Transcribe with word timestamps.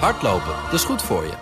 Hardlopen, 0.00 0.54
dat 0.64 0.72
is 0.72 0.84
goed 0.84 1.02
voor 1.02 1.22
je. 1.24 1.32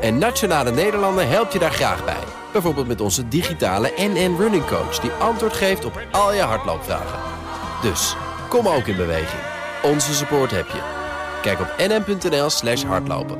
En 0.00 0.18
Nationale 0.18 0.70
Nederlanden 0.70 1.28
helpt 1.28 1.52
je 1.52 1.58
daar 1.58 1.72
graag 1.72 2.04
bij. 2.04 2.24
Bijvoorbeeld 2.52 2.86
met 2.86 3.00
onze 3.00 3.28
digitale 3.28 3.92
NN 3.96 4.36
Running 4.38 4.66
Coach... 4.66 4.98
die 4.98 5.10
antwoord 5.10 5.52
geeft 5.52 5.84
op 5.84 6.00
al 6.10 6.32
je 6.34 6.40
hardloopvragen. 6.40 7.18
Dus, 7.82 8.16
kom 8.48 8.68
ook 8.68 8.86
in 8.86 8.96
beweging. 8.96 9.42
Onze 9.82 10.14
support 10.14 10.50
heb 10.50 10.66
je. 10.66 10.80
Kijk 11.42 11.60
op 11.60 11.74
nn.nl 11.78 12.50
slash 12.50 12.82
hardlopen. 12.84 13.38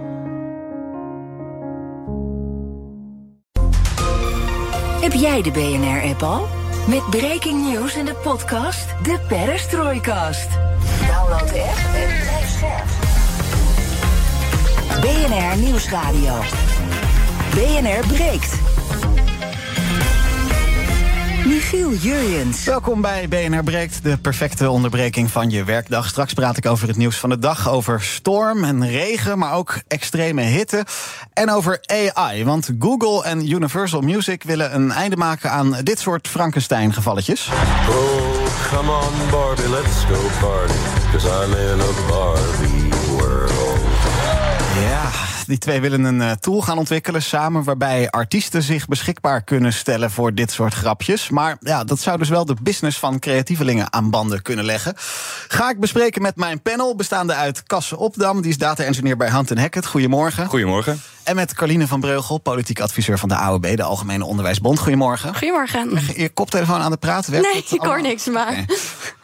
Heb 5.01 5.13
jij 5.13 5.43
de 5.43 5.51
BNR-app 5.51 6.23
al? 6.23 6.49
Met 6.87 7.11
breaking 7.11 7.73
news 7.73 7.97
in 7.97 8.05
de 8.05 8.15
podcast 8.15 8.89
De 9.03 9.19
Perestroikast. 9.29 10.49
Download 11.07 11.53
de 11.53 11.61
app 11.61 11.95
en 11.95 12.21
blijf 12.21 12.49
scherp. 12.49 13.02
BNR 15.01 15.57
Nieuwsradio. 15.57 16.35
BNR 17.55 18.07
breekt. 18.07 18.55
Michiel 21.47 21.93
Jurjens. 21.93 22.65
Welkom 22.65 23.01
bij 23.01 23.29
BNR 23.29 23.63
Breekt, 23.63 24.03
de 24.03 24.19
perfecte 24.19 24.71
onderbreking 24.71 25.31
van 25.31 25.51
je 25.51 25.65
werkdag. 25.65 26.09
Straks 26.09 26.33
praat 26.33 26.57
ik 26.57 26.67
over 26.67 26.89
het 26.89 26.97
nieuws 26.97 27.17
van 27.17 27.31
de 27.31 27.39
dag, 27.39 27.71
over 27.71 28.03
storm 28.03 28.65
en 28.65 28.89
regen, 28.89 29.39
maar 29.39 29.55
ook 29.55 29.79
extreme 29.89 30.43
hitte. 30.43 30.85
En 31.33 31.51
over 31.51 31.81
AI, 31.87 32.45
want 32.45 32.71
Google 32.79 33.25
en 33.25 33.51
Universal 33.51 34.01
Music 34.01 34.43
willen 34.43 34.75
een 34.75 34.91
einde 34.91 35.17
maken 35.17 35.51
aan 35.51 35.77
dit 35.83 35.99
soort 35.99 36.29
Frankenstein-gevalletjes. 36.29 37.49
Oh, 37.49 38.77
come 38.77 38.91
on 38.91 39.31
Barbie, 39.31 39.69
let's 39.69 40.05
go 40.09 40.47
party. 40.49 40.75
Cause 41.13 41.27
I'm 41.27 41.53
in 41.53 41.81
a 41.81 42.09
Barbie 42.09 42.92
die 45.47 45.59
twee 45.59 45.81
willen 45.81 46.05
een 46.05 46.21
eh, 46.21 46.31
tool 46.31 46.61
gaan 46.61 46.79
ontwikkelen 46.79 47.23
samen... 47.23 47.65
waarbij 47.65 48.11
artiesten 48.11 48.63
zich 48.63 48.87
beschikbaar 48.87 49.43
kunnen 49.43 49.73
stellen 49.73 50.11
voor 50.11 50.35
dit 50.35 50.51
soort 50.51 50.75
grapjes. 50.75 51.29
Maar 51.29 51.57
ja, 51.61 51.85
dat 51.85 52.01
zou 52.01 52.19
dus 52.19 52.29
wel 52.29 52.45
de 52.45 52.57
business 52.63 52.99
van 52.99 53.19
creatievelingen 53.19 53.93
aan 53.93 54.11
banden 54.11 54.43
kunnen 54.43 54.65
leggen. 54.65 54.95
Ga 55.49 55.71
ik 55.71 55.81
bespreken 55.81 56.23
met 56.23 56.37
mijn 56.37 56.63
panel, 56.63 56.97
bestaande 56.97 57.35
uit 57.35 57.63
Kasse 57.63 57.97
Opdam... 57.97 58.41
die 58.41 58.51
is 58.51 58.59
data-engineer 58.59 59.17
bij 59.17 59.31
Hunt 59.31 59.59
Hackett. 59.59 59.87
Goedemorgen. 59.87 60.47
Goedemorgen. 60.47 61.03
En 61.23 61.37
met 61.37 61.55
Carline 61.55 61.87
van 61.87 62.01
Breugel, 62.01 62.39
politiek 62.39 62.81
adviseur 62.81 63.19
van 63.19 63.29
de 63.29 63.37
AOB... 63.37 63.77
de 63.77 63.83
Algemene 63.83 64.25
Onderwijsbond. 64.25 64.79
Goedemorgen. 64.79 65.37
Goedemorgen. 65.37 66.01
Je 66.17 66.29
koptelefoon 66.29 66.81
aan 66.81 66.91
de 66.91 66.97
praat? 66.97 67.27
Werkt 67.27 67.53
Nee, 67.53 67.65
ik 67.69 67.81
hoor 67.81 68.03
niks, 68.03 68.27
maar... 68.27 68.65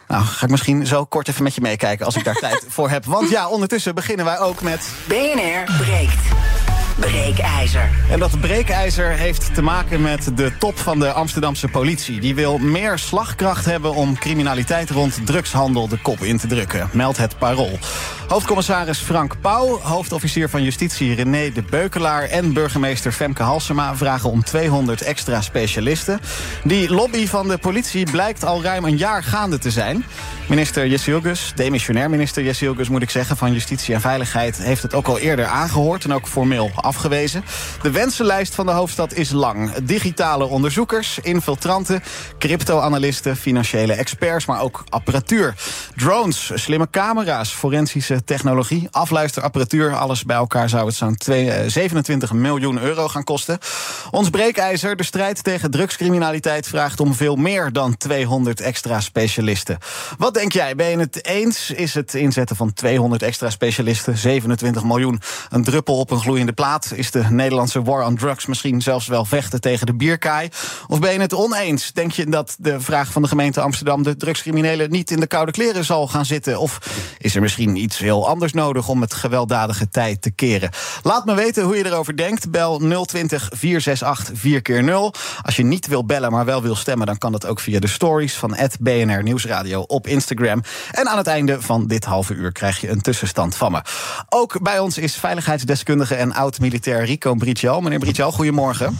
Nou, 0.09 0.25
ga 0.25 0.45
ik 0.45 0.51
misschien 0.51 0.87
zo 0.87 1.05
kort 1.05 1.28
even 1.28 1.42
met 1.42 1.55
je 1.55 1.61
meekijken 1.61 2.06
als 2.06 2.17
ik 2.17 2.25
daar 2.25 2.39
tijd 2.48 2.64
voor 2.69 2.91
heb. 2.91 3.05
Want 3.05 3.31
ja, 3.31 3.48
ondertussen 3.48 3.95
beginnen 3.95 4.25
wij 4.25 4.39
ook 4.39 4.62
met 4.62 4.92
BNR 5.09 5.77
breekt. 5.78 6.23
Breekijzer. 6.98 7.91
En 8.11 8.19
dat 8.19 8.41
breekijzer 8.41 9.11
heeft 9.11 9.55
te 9.55 9.62
maken 9.62 10.03
met 10.03 10.36
de 10.36 10.53
top 10.59 10.79
van 10.79 10.98
de 10.98 11.12
Amsterdamse 11.12 11.69
politie. 11.69 12.20
Die 12.20 12.34
wil 12.34 12.59
meer 12.59 12.98
slagkracht 12.98 13.64
hebben 13.64 13.95
om 13.95 14.19
criminaliteit 14.19 14.91
rond 14.91 15.27
drugshandel 15.27 15.89
de 15.89 15.98
kop 16.03 16.20
in 16.20 16.39
te 16.39 16.47
drukken, 16.47 16.89
meldt 16.92 17.19
het 17.19 17.39
Parool. 17.39 17.79
Hoofdcommissaris 18.28 18.98
Frank 18.98 19.40
Pauw, 19.40 19.78
hoofdofficier 19.78 20.48
van 20.48 20.62
Justitie 20.62 21.14
René 21.14 21.52
de 21.52 21.62
Beukelaar 21.62 22.22
en 22.22 22.52
burgemeester 22.52 23.12
Femke 23.12 23.42
Halsema 23.42 23.96
vragen 23.96 24.30
om 24.30 24.44
200 24.44 25.02
extra 25.02 25.40
specialisten. 25.40 26.20
Die 26.64 26.90
lobby 26.90 27.26
van 27.26 27.48
de 27.48 27.58
politie 27.58 28.10
blijkt 28.10 28.44
al 28.44 28.62
ruim 28.62 28.84
een 28.84 28.96
jaar 28.96 29.22
gaande 29.22 29.58
te 29.58 29.70
zijn. 29.70 30.04
Minister 30.48 30.86
Jessilgus, 30.86 31.52
demissionair 31.54 32.10
minister 32.10 32.42
Jessilgus 32.42 32.88
moet 32.88 33.02
ik 33.02 33.10
zeggen, 33.10 33.36
van 33.36 33.52
Justitie 33.52 33.94
en 33.94 34.00
Veiligheid, 34.00 34.56
heeft 34.56 34.82
het 34.82 34.94
ook 34.94 35.06
al 35.06 35.18
eerder 35.18 35.46
aangehoord 35.46 36.04
en 36.04 36.12
ook 36.12 36.26
formeel 36.26 36.70
afgewezen. 36.74 37.44
De 37.82 37.90
wensenlijst 37.90 38.54
van 38.54 38.66
de 38.66 38.72
hoofdstad 38.72 39.12
is 39.12 39.30
lang. 39.30 39.74
Digitale 39.74 40.44
onderzoekers, 40.44 41.18
infiltranten, 41.22 42.02
crypto-analisten, 42.38 43.36
financiële 43.36 43.92
experts, 43.92 44.46
maar 44.46 44.61
ook 44.61 44.84
apparatuur. 44.88 45.55
Drones, 45.96 46.50
slimme 46.55 46.90
camera's, 46.90 47.50
forensische 47.50 48.17
technologie, 48.24 48.89
afluisterapparatuur. 48.90 49.95
Alles 49.96 50.24
bij 50.24 50.36
elkaar 50.36 50.68
zou 50.68 50.86
het 50.86 50.95
zo'n 50.95 51.17
twee- 51.17 51.51
eh, 51.51 51.70
27 51.70 52.33
miljoen 52.33 52.80
euro 52.80 53.08
gaan 53.08 53.24
kosten. 53.24 53.58
Ons 54.11 54.30
breekijzer, 54.30 54.96
de 54.96 55.05
strijd 55.05 55.45
tegen 55.45 55.70
drugscriminaliteit, 55.70 56.67
vraagt 56.67 57.01
om 57.01 57.14
veel 57.14 57.36
meer 57.36 57.73
dan 57.73 57.96
200 57.96 58.61
extra 58.61 59.01
specialisten. 59.01 59.79
Wat 60.18 60.34
denk 60.34 60.52
jij? 60.52 60.74
Ben 60.74 60.90
je 60.90 60.98
het 60.98 61.24
eens? 61.24 61.70
Is 61.70 61.95
het 61.95 62.14
inzetten 62.14 62.56
van 62.56 62.73
200 62.73 63.23
extra 63.23 63.51
specialisten, 63.51 64.18
27 64.18 64.85
miljoen, 64.85 65.20
een 65.50 65.64
druppel 65.64 65.98
op 65.98 66.11
een 66.11 66.20
gloeiende 66.20 66.52
plaat? 66.52 66.92
Is 66.95 67.11
de 67.11 67.24
Nederlandse 67.30 67.83
war 67.83 68.06
on 68.06 68.17
drugs 68.17 68.46
misschien 68.46 68.83
zelfs 68.83 69.06
wel 69.06 69.24
vechten 69.24 69.61
tegen 69.61 69.86
de 69.86 69.95
bierkaai? 69.95 70.48
Of 70.86 71.00
ben 71.00 71.12
je 71.12 71.20
het 71.20 71.35
oneens? 71.35 71.92
Denk 71.92 72.12
je 72.12 72.27
dat 72.27 72.56
de 72.58 72.80
vraag 72.80 73.12
van 73.12 73.23
de 73.23 73.29
gemeente 73.29 73.61
Amsterdam 73.61 74.02
de 74.02 74.17
drugscriminelen 74.17 74.90
niet 74.90 75.11
in 75.11 75.20
de 75.20 75.27
koude 75.27 75.52
kleren 75.52 75.85
zal 75.85 76.08
gaan 76.08 76.24
zitten? 76.24 76.61
Of 76.61 76.79
is 77.18 77.35
er 77.35 77.40
misschien 77.40 77.77
iets 77.77 77.98
anders 78.13 78.52
nodig 78.52 78.89
om 78.89 79.01
het 79.01 79.14
gewelddadige 79.14 79.89
tijd 79.89 80.23
te 80.23 80.30
keren? 80.30 80.70
Laat 81.02 81.24
me 81.24 81.35
weten 81.35 81.64
hoe 81.64 81.77
je 81.77 81.86
erover 81.86 82.17
denkt. 82.17 82.51
Bel 82.51 82.79
020 83.05 83.48
468 83.52 84.39
4 84.39 84.63
keer 84.63 84.83
0 84.85 85.14
Als 85.42 85.57
je 85.57 85.64
niet 85.64 85.86
wil 85.86 86.05
bellen, 86.05 86.30
maar 86.30 86.45
wel 86.45 86.63
wil 86.63 86.77
stemmen, 86.77 87.07
dan 87.07 87.18
kan 87.18 87.33
dat 87.33 87.47
ook 87.47 87.61
via 87.61 87.80
de 87.80 87.86
stories 87.86 88.35
van 88.35 88.57
BNR 88.80 89.23
Nieuwsradio 89.23 89.80
op 89.80 90.07
Instagram. 90.07 90.63
En 90.91 91.08
aan 91.08 91.18
het 91.18 91.27
einde 91.27 91.63
van 91.63 91.86
dit 91.86 92.05
halve 92.05 92.35
uur 92.35 92.52
krijg 92.52 92.80
je 92.80 92.89
een 92.91 93.01
tussenstand 93.01 93.57
van 93.57 93.73
me. 93.73 93.83
Ook 94.29 94.63
bij 94.63 94.79
ons 94.79 94.98
is 94.98 95.17
veiligheidsdeskundige 95.17 96.14
en 96.14 96.35
oud-militair 96.35 97.05
Rico 97.05 97.35
Brietjal. 97.35 97.80
Meneer 97.80 97.98
Brietjal, 97.98 98.33
goedemorgen. 98.33 98.98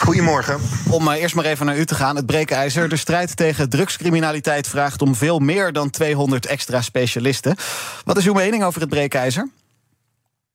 Goedemorgen. 0.00 0.60
Om 0.90 1.08
eh, 1.08 1.20
eerst 1.20 1.34
maar 1.34 1.44
even 1.44 1.66
naar 1.66 1.78
u 1.78 1.84
te 1.84 1.94
gaan, 1.94 2.16
het 2.16 2.26
breekijzer. 2.26 2.88
De 2.88 2.96
strijd 2.96 3.36
tegen 3.36 3.68
drugscriminaliteit 3.68 4.68
vraagt 4.68 5.02
om 5.02 5.14
veel 5.14 5.38
meer 5.38 5.72
dan 5.72 5.90
200 5.90 6.46
extra 6.46 6.80
specialisten. 6.80 7.56
Wat 8.04 8.16
is 8.16 8.26
uw 8.26 8.32
mening 8.32 8.64
over 8.64 8.80
het 8.80 8.90
breekijzer? 8.90 9.48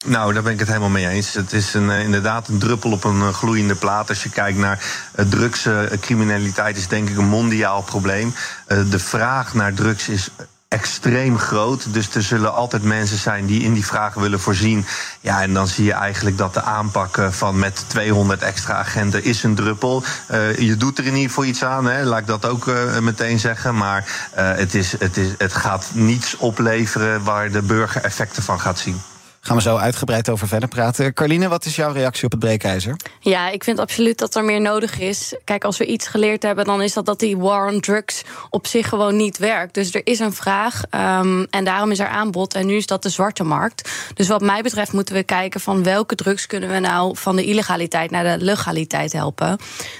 Nou, 0.05 0.33
daar 0.33 0.43
ben 0.43 0.53
ik 0.53 0.59
het 0.59 0.67
helemaal 0.67 0.89
mee 0.89 1.07
eens. 1.07 1.33
Het 1.33 1.53
is 1.53 1.73
een, 1.73 1.89
eh, 1.89 2.03
inderdaad 2.03 2.47
een 2.47 2.59
druppel 2.59 2.91
op 2.91 3.03
een 3.03 3.21
eh, 3.21 3.33
gloeiende 3.33 3.75
plaat. 3.75 4.09
Als 4.09 4.23
je 4.23 4.29
kijkt 4.29 4.57
naar 4.57 4.83
uh, 5.15 5.25
drugscriminaliteit, 5.25 6.77
is 6.77 6.87
denk 6.87 7.09
ik 7.09 7.17
een 7.17 7.27
mondiaal 7.27 7.81
probleem. 7.81 8.33
Uh, 8.67 8.89
de 8.89 8.99
vraag 8.99 9.53
naar 9.53 9.73
drugs 9.73 10.09
is 10.09 10.29
extreem 10.71 11.37
groot. 11.37 11.93
Dus 11.93 12.15
er 12.15 12.23
zullen 12.23 12.53
altijd 12.53 12.83
mensen 12.83 13.17
zijn 13.17 13.45
die 13.45 13.61
in 13.61 13.73
die 13.73 13.85
vraag 13.85 14.13
willen 14.13 14.39
voorzien. 14.39 14.85
Ja, 15.21 15.41
en 15.41 15.53
dan 15.53 15.67
zie 15.67 15.85
je 15.85 15.93
eigenlijk 15.93 16.37
dat 16.37 16.53
de 16.53 16.61
aanpak 16.61 17.17
eh, 17.17 17.31
van 17.31 17.59
met 17.59 17.85
200 17.87 18.41
extra 18.41 18.73
agenten 18.73 19.23
is 19.23 19.43
een 19.43 19.55
druppel. 19.55 20.03
Uh, 20.31 20.57
je 20.57 20.77
doet 20.77 20.97
er 20.97 21.05
in 21.05 21.13
ieder 21.13 21.27
geval 21.27 21.45
iets 21.45 21.63
aan, 21.63 21.85
hè, 21.85 22.03
laat 22.03 22.19
ik 22.19 22.27
dat 22.27 22.45
ook 22.45 22.67
uh, 22.67 22.97
meteen 22.99 23.39
zeggen. 23.39 23.75
Maar 23.75 24.29
het, 24.33 24.75
is, 24.75 24.91
het, 24.99 25.17
is, 25.17 25.27
het 25.37 25.53
gaat 25.53 25.89
niets 25.93 26.37
opleveren 26.37 27.23
waar 27.23 27.51
de 27.51 27.61
burger 27.61 28.03
effecten 28.03 28.43
van 28.43 28.59
gaat 28.59 28.79
zien. 28.79 29.01
Gaan 29.43 29.55
we 29.55 29.61
zo 29.61 29.75
uitgebreid 29.75 30.29
over 30.29 30.47
verder 30.47 30.69
praten. 30.69 31.13
Carline, 31.13 31.47
wat 31.47 31.65
is 31.65 31.75
jouw 31.75 31.91
reactie 31.91 32.25
op 32.25 32.31
het 32.31 32.39
breekijzer? 32.39 32.95
Ja, 33.19 33.49
ik 33.49 33.63
vind 33.63 33.79
absoluut 33.79 34.17
dat 34.17 34.35
er 34.35 34.43
meer 34.43 34.61
nodig 34.61 34.99
is. 34.99 35.35
Kijk, 35.43 35.63
als 35.63 35.77
we 35.77 35.85
iets 35.85 36.07
geleerd 36.07 36.43
hebben, 36.43 36.65
dan 36.65 36.81
is 36.81 36.93
dat 36.93 37.05
dat 37.05 37.19
die 37.19 37.37
war 37.37 37.67
on 37.67 37.79
drugs 37.79 38.23
op 38.49 38.67
zich 38.67 38.89
gewoon 38.89 39.15
niet 39.15 39.37
werkt. 39.37 39.73
Dus 39.73 39.93
er 39.93 40.01
is 40.03 40.19
een 40.19 40.33
vraag 40.33 40.83
um, 40.91 41.47
en 41.49 41.63
daarom 41.63 41.91
is 41.91 41.99
er 41.99 42.07
aanbod. 42.07 42.53
En 42.53 42.65
nu 42.65 42.75
is 42.75 42.85
dat 42.85 43.03
de 43.03 43.09
zwarte 43.09 43.43
markt. 43.43 43.89
Dus 44.13 44.27
wat 44.27 44.41
mij 44.41 44.61
betreft 44.61 44.93
moeten 44.93 45.15
we 45.15 45.23
kijken 45.23 45.59
van 45.59 45.83
welke 45.83 46.15
drugs 46.15 46.47
kunnen 46.47 46.69
we 46.69 46.79
nou 46.79 47.17
van 47.17 47.35
de 47.35 47.45
illegaliteit 47.45 48.11
naar 48.11 48.37
de 48.37 48.43
legaliteit 48.45 49.13
helpen. 49.13 49.57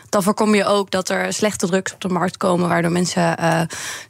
Dan 0.10 0.24
voorkom 0.24 0.56
je 0.56 0.66
ook 0.66 0.92
dat 0.92 1.10
er 1.10 1.34
slechte 1.34 1.68
drugs 1.68 1.94
op 1.94 2.02
de 2.02 2.10
markt 2.10 2.38
komen, 2.38 2.70
waardoor 2.70 2.92
mensen 2.92 3.36
uh, 3.40 3.62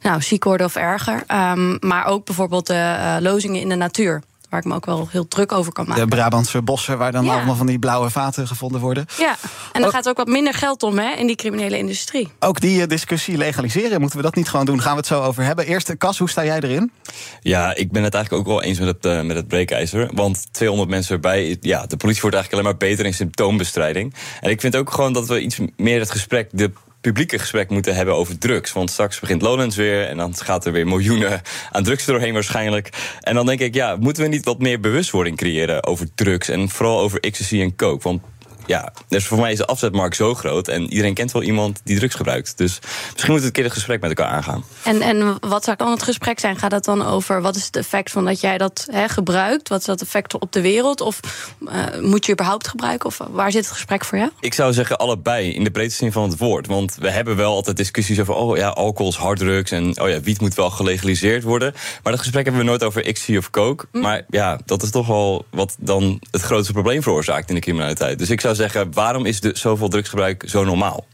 nou, 0.02 0.22
ziek 0.22 0.44
worden 0.44 0.66
of 0.66 0.76
erger. 0.76 1.22
Um, 1.28 1.76
maar 1.80 2.06
ook 2.06 2.24
bijvoorbeeld 2.24 2.66
de 2.66 2.74
uh, 2.74 3.16
lozingen 3.20 3.60
in 3.60 3.68
de 3.68 3.74
natuur 3.74 4.22
waar 4.52 4.60
ik 4.60 4.66
me 4.66 4.74
ook 4.74 4.86
wel 4.86 5.08
heel 5.10 5.28
druk 5.28 5.52
over 5.52 5.72
kan 5.72 5.86
maken. 5.86 6.08
De 6.08 6.16
Brabantse 6.16 6.62
bossen, 6.62 6.98
waar 6.98 7.12
dan 7.12 7.24
ja. 7.24 7.34
allemaal 7.34 7.54
van 7.54 7.66
die 7.66 7.78
blauwe 7.78 8.10
vaten 8.10 8.46
gevonden 8.46 8.80
worden. 8.80 9.06
Ja, 9.18 9.36
en 9.72 9.84
ook, 9.84 9.90
gaat 9.90 10.08
ook 10.08 10.16
wat 10.16 10.26
minder 10.26 10.54
geld 10.54 10.82
om 10.82 10.98
hè, 10.98 11.12
in 11.14 11.26
die 11.26 11.36
criminele 11.36 11.78
industrie. 11.78 12.28
Ook 12.38 12.60
die 12.60 12.86
discussie 12.86 13.36
legaliseren, 13.36 14.00
moeten 14.00 14.18
we 14.18 14.24
dat 14.24 14.34
niet 14.34 14.48
gewoon 14.48 14.66
doen? 14.66 14.80
Gaan 14.80 14.92
we 14.92 14.98
het 14.98 15.06
zo 15.06 15.22
over 15.22 15.44
hebben. 15.44 15.66
Eerst, 15.66 15.96
Cas, 15.96 16.18
hoe 16.18 16.30
sta 16.30 16.44
jij 16.44 16.60
erin? 16.60 16.92
Ja, 17.40 17.74
ik 17.74 17.92
ben 17.92 18.02
het 18.02 18.14
eigenlijk 18.14 18.48
ook 18.48 18.54
wel 18.54 18.62
eens 18.62 18.78
met 18.78 18.88
het, 18.88 19.04
uh, 19.04 19.22
met 19.22 19.36
het 19.36 19.48
breekijzer. 19.48 20.10
Want 20.14 20.52
200 20.52 20.90
mensen 20.90 21.14
erbij, 21.14 21.56
ja, 21.60 21.86
de 21.86 21.96
politie 21.96 22.20
wordt 22.20 22.36
eigenlijk 22.36 22.52
alleen 22.52 22.78
maar 22.78 22.88
beter 22.88 23.06
in 23.06 23.14
symptoombestrijding. 23.14 24.14
En 24.40 24.50
ik 24.50 24.60
vind 24.60 24.76
ook 24.76 24.92
gewoon 24.92 25.12
dat 25.12 25.28
we 25.28 25.40
iets 25.40 25.58
meer 25.76 26.00
het 26.00 26.10
gesprek... 26.10 26.48
de 26.52 26.72
publieke 27.02 27.38
gesprek 27.38 27.70
moeten 27.70 27.94
hebben 27.94 28.14
over 28.14 28.38
drugs. 28.38 28.72
Want 28.72 28.90
straks 28.90 29.20
begint 29.20 29.42
Lowlands 29.42 29.76
weer 29.76 30.06
en 30.06 30.16
dan 30.16 30.34
gaat 30.36 30.64
er 30.64 30.72
weer 30.72 30.86
miljoenen 30.86 31.40
aan 31.70 31.82
drugs 31.82 32.04
doorheen 32.04 32.32
waarschijnlijk. 32.32 32.88
En 33.20 33.34
dan 33.34 33.46
denk 33.46 33.60
ik, 33.60 33.74
ja, 33.74 33.96
moeten 33.96 34.22
we 34.22 34.28
niet 34.28 34.44
wat 34.44 34.58
meer 34.58 34.80
bewustwording 34.80 35.36
creëren 35.36 35.86
over 35.86 36.14
drugs 36.14 36.48
en 36.48 36.68
vooral 36.68 37.00
over 37.00 37.20
ecstasy 37.20 37.60
en 37.60 37.76
coke? 37.76 38.02
Want 38.02 38.22
ja, 38.66 38.92
dus 39.08 39.26
voor 39.26 39.38
mij 39.38 39.52
is 39.52 39.58
de 39.58 39.66
afzetmarkt 39.66 40.16
zo 40.16 40.34
groot. 40.34 40.68
En 40.68 40.82
iedereen 40.82 41.14
kent 41.14 41.32
wel 41.32 41.42
iemand 41.42 41.80
die 41.84 41.98
drugs 41.98 42.14
gebruikt. 42.14 42.58
Dus 42.58 42.78
misschien 42.80 43.32
moeten 43.32 43.36
we 43.36 43.44
een 43.44 43.52
keer 43.52 43.64
een 43.64 43.70
gesprek 43.70 44.00
met 44.00 44.10
elkaar 44.10 44.32
aangaan. 44.32 44.64
En, 44.82 45.00
en 45.00 45.36
wat 45.40 45.64
zou 45.64 45.76
dan 45.76 45.90
het 45.90 46.02
gesprek 46.02 46.40
zijn? 46.40 46.56
Gaat 46.56 46.72
het 46.72 46.84
dan 46.84 47.06
over 47.06 47.42
wat 47.42 47.56
is 47.56 47.64
het 47.64 47.76
effect 47.76 48.10
van 48.10 48.24
dat 48.24 48.40
jij 48.40 48.58
dat 48.58 48.86
hè, 48.90 49.08
gebruikt? 49.08 49.68
Wat 49.68 49.80
is 49.80 49.86
dat 49.86 50.02
effect 50.02 50.38
op 50.38 50.52
de 50.52 50.60
wereld? 50.60 51.00
Of 51.00 51.20
uh, 51.60 52.00
moet 52.00 52.26
je 52.26 52.32
überhaupt 52.32 52.68
gebruiken? 52.68 53.08
Of 53.08 53.20
waar 53.30 53.52
zit 53.52 53.64
het 53.64 53.72
gesprek 53.72 54.04
voor 54.04 54.18
jou? 54.18 54.30
Ik 54.40 54.54
zou 54.54 54.72
zeggen 54.72 54.98
allebei, 54.98 55.54
in 55.54 55.64
de 55.64 55.70
breedste 55.70 55.98
zin 55.98 56.12
van 56.12 56.22
het 56.22 56.38
woord. 56.38 56.66
Want 56.66 56.96
we 56.98 57.10
hebben 57.10 57.36
wel 57.36 57.54
altijd 57.54 57.76
discussies 57.76 58.20
over... 58.20 58.34
oh 58.34 58.56
ja, 58.56 58.68
alcohol 58.68 59.10
is 59.10 59.16
harddrugs 59.16 59.70
en 59.70 60.00
oh 60.00 60.08
ja, 60.08 60.20
wiet 60.20 60.40
moet 60.40 60.54
wel 60.54 60.70
gelegaliseerd 60.70 61.42
worden. 61.42 61.72
Maar 62.02 62.12
dat 62.12 62.20
gesprek 62.20 62.44
hebben 62.44 62.62
we 62.62 62.68
nooit 62.68 62.84
over 62.84 63.12
XC 63.12 63.28
of 63.28 63.50
coke. 63.50 63.86
Mm. 63.92 64.00
Maar 64.00 64.24
ja, 64.28 64.58
dat 64.64 64.82
is 64.82 64.90
toch 64.90 65.06
wel 65.06 65.44
wat 65.50 65.76
dan 65.78 66.20
het 66.30 66.40
grootste 66.40 66.72
probleem 66.72 67.02
veroorzaakt 67.02 67.48
in 67.48 67.54
de 67.54 67.60
criminaliteit. 67.60 68.18
Dus 68.18 68.30
ik 68.30 68.40
zou 68.40 68.51
zeggen, 68.54 68.92
waarom 68.92 69.26
is 69.26 69.40
de, 69.40 69.50
zoveel 69.54 69.88
drugsgebruik 69.88 70.44
zo 70.46 70.64
normaal? 70.64 71.04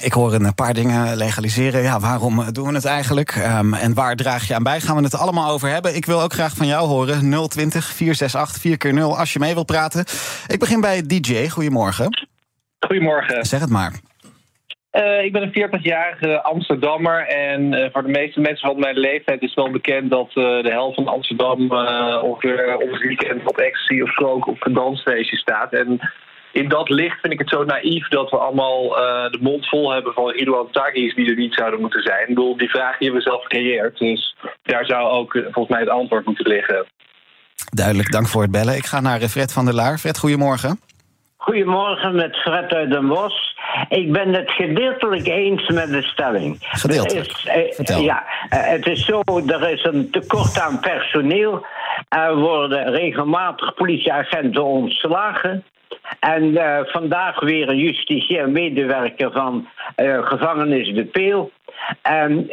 Ik 0.00 0.12
hoor 0.12 0.32
een 0.32 0.54
paar 0.54 0.74
dingen 0.74 1.16
legaliseren. 1.16 1.82
Ja, 1.82 2.00
waarom 2.00 2.52
doen 2.52 2.68
we 2.68 2.74
het 2.74 2.84
eigenlijk? 2.84 3.36
Um, 3.36 3.74
en 3.74 3.94
waar 3.94 4.16
draag 4.16 4.48
je 4.48 4.54
aan 4.54 4.62
bij? 4.62 4.80
Gaan 4.80 4.96
we 4.96 5.02
het 5.02 5.18
allemaal 5.18 5.52
over 5.52 5.68
hebben? 5.68 5.96
Ik 5.96 6.06
wil 6.06 6.22
ook 6.22 6.32
graag 6.32 6.54
van 6.54 6.66
jou 6.66 6.88
horen. 6.88 7.48
020 7.48 7.84
468 7.84 8.60
4 8.60 8.76
keer 8.76 8.92
0 8.92 9.18
als 9.18 9.32
je 9.32 9.38
mee 9.38 9.54
wilt 9.54 9.66
praten. 9.66 10.04
Ik 10.46 10.58
begin 10.58 10.80
bij 10.80 11.02
DJ. 11.06 11.48
Goedemorgen. 11.48 12.26
Goedemorgen. 12.80 13.44
Zeg 13.44 13.60
het 13.60 13.70
maar. 13.70 13.92
Uh, 14.92 15.24
ik 15.24 15.32
ben 15.32 15.42
een 15.42 15.68
40-jarige 15.68 16.42
Amsterdammer. 16.42 17.26
En 17.26 17.72
uh, 17.72 17.86
voor 17.92 18.02
de 18.02 18.08
meeste 18.08 18.40
mensen 18.40 18.68
van 18.68 18.80
mijn 18.80 18.98
leeftijd 18.98 19.42
is 19.42 19.54
wel 19.54 19.70
bekend 19.70 20.10
dat 20.10 20.28
uh, 20.28 20.62
de 20.62 20.70
helft 20.70 20.94
van 20.94 21.08
Amsterdam 21.08 21.70
ongeveer 22.22 22.74
op 22.74 22.90
het 22.90 23.00
weekend 23.00 23.48
op 23.48 23.58
ecstasy 23.58 24.00
of 24.00 24.14
coke 24.14 24.50
of 24.50 24.64
een 24.64 24.72
dansfeestje 24.72 25.36
staat. 25.36 25.72
En 25.72 26.00
in 26.52 26.68
dat 26.68 26.88
licht 26.88 27.20
vind 27.20 27.32
ik 27.32 27.38
het 27.38 27.48
zo 27.48 27.64
naïef 27.64 28.08
dat 28.08 28.30
we 28.30 28.36
allemaal 28.36 28.98
uh, 28.98 29.30
de 29.30 29.38
mond 29.40 29.68
vol 29.68 29.92
hebben 29.92 30.12
van 30.12 30.30
Ridouan 30.30 30.70
Tagis 30.70 31.14
die 31.14 31.30
er 31.30 31.36
niet 31.36 31.54
zouden 31.54 31.80
moeten 31.80 32.02
zijn. 32.02 32.20
Ik 32.20 32.34
bedoel, 32.34 32.56
die 32.56 32.70
vraag 32.70 32.98
die 32.98 33.08
hebben 33.08 33.24
we 33.24 33.30
zelf 33.30 33.42
gecreëerd. 33.42 33.98
Dus 33.98 34.36
daar 34.62 34.86
zou 34.86 35.08
ook 35.08 35.34
uh, 35.34 35.42
volgens 35.42 35.68
mij 35.68 35.80
het 35.80 35.88
antwoord 35.88 36.26
moeten 36.26 36.48
liggen. 36.48 36.86
Duidelijk, 37.70 38.12
dank 38.12 38.28
voor 38.28 38.42
het 38.42 38.50
bellen. 38.50 38.76
Ik 38.76 38.86
ga 38.86 39.00
naar 39.00 39.20
eh, 39.20 39.28
Fred 39.28 39.52
van 39.52 39.64
der 39.64 39.74
Laar. 39.74 39.98
Fred, 39.98 40.18
goedemorgen. 40.18 40.80
Goedemorgen 41.36 42.14
met 42.14 42.36
Fred 42.36 42.72
uit 42.72 42.90
Den 42.90 43.08
Bosch. 43.08 43.54
Ik 43.88 44.12
ben 44.12 44.34
het 44.34 44.50
gedeeltelijk 44.50 45.26
eens 45.26 45.68
met 45.68 45.88
de 45.88 46.02
stelling. 46.02 46.56
Gedeeltelijk? 46.60 47.26
Is, 47.26 47.96
ja, 47.98 48.24
het 48.48 48.86
is 48.86 49.04
zo, 49.04 49.22
er 49.46 49.70
is 49.70 49.84
een 49.84 50.10
tekort 50.10 50.60
aan 50.60 50.80
personeel. 50.80 51.66
Er 52.08 52.36
worden 52.36 52.90
regelmatig 52.90 53.74
politieagenten 53.74 54.64
ontslagen. 54.64 55.64
En 56.20 56.44
uh, 56.44 56.78
vandaag 56.84 57.40
weer 57.40 57.68
een 57.68 57.78
justitieel 57.78 58.48
medewerker 58.48 59.32
van 59.32 59.68
uh, 59.96 60.26
gevangenis 60.26 60.94
De 60.94 61.04
Peel. 61.04 61.50
En 62.02 62.50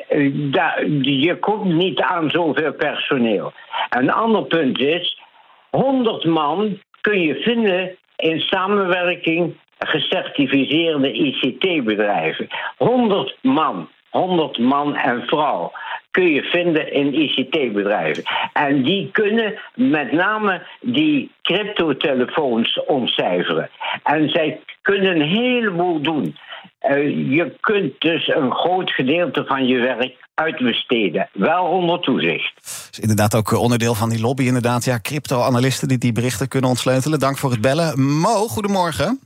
da, 0.52 0.80
je 1.02 1.38
komt 1.40 1.74
niet 1.74 2.02
aan 2.02 2.30
zoveel 2.30 2.74
personeel. 2.74 3.54
Een 3.90 4.12
ander 4.12 4.44
punt 4.44 4.80
is, 4.80 5.22
100 5.70 6.26
man 6.26 6.80
kun 7.02 7.22
je 7.22 7.36
vinden 7.36 7.96
in 8.16 8.40
samenwerking 8.40 9.56
gecertificeerde 9.80 11.12
ICT-bedrijven. 11.12 12.48
100 12.78 13.38
man. 13.42 13.90
100 14.14 14.58
man 14.58 14.96
en 14.96 15.22
vrouw 15.26 15.72
kun 16.12 16.34
je 16.34 16.42
vinden 16.42 16.94
in 16.94 17.14
ICT-bedrijven. 17.14 18.24
En 18.54 18.84
die 18.84 19.10
kunnen 19.12 19.60
met 19.76 20.12
name 20.12 20.68
die 20.82 21.32
cryptotelefoons 21.42 22.86
ontcijferen. 22.86 23.70
En 24.04 24.30
zij 24.30 24.60
kunnen 24.82 25.16
een 25.16 25.28
heleboel 25.28 26.02
doen. 26.02 26.38
Uh, 26.90 27.30
je 27.30 27.56
kunt 27.60 27.94
dus 28.00 28.28
een 28.28 28.52
groot 28.52 28.92
gedeelte 28.92 29.46
van 29.46 29.68
je 29.68 29.80
werk 29.80 30.16
uitbesteden. 30.34 31.30
Wel 31.32 31.64
onder 31.64 32.00
toezicht. 32.00 32.54
is 32.92 33.00
inderdaad 33.00 33.36
ook 33.36 33.60
onderdeel 33.60 33.94
van 33.94 34.10
die 34.10 34.22
lobby. 34.22 34.44
Inderdaad, 34.44 34.84
ja, 34.84 35.00
crypto-analisten 35.00 35.88
die 35.88 35.98
die 35.98 36.12
berichten 36.12 36.48
kunnen 36.48 36.70
ontsleutelen. 36.70 37.20
Dank 37.20 37.38
voor 37.38 37.52
het 37.52 37.62
bellen. 37.62 38.20
Mo, 38.20 38.48
goedemorgen. 38.48 39.20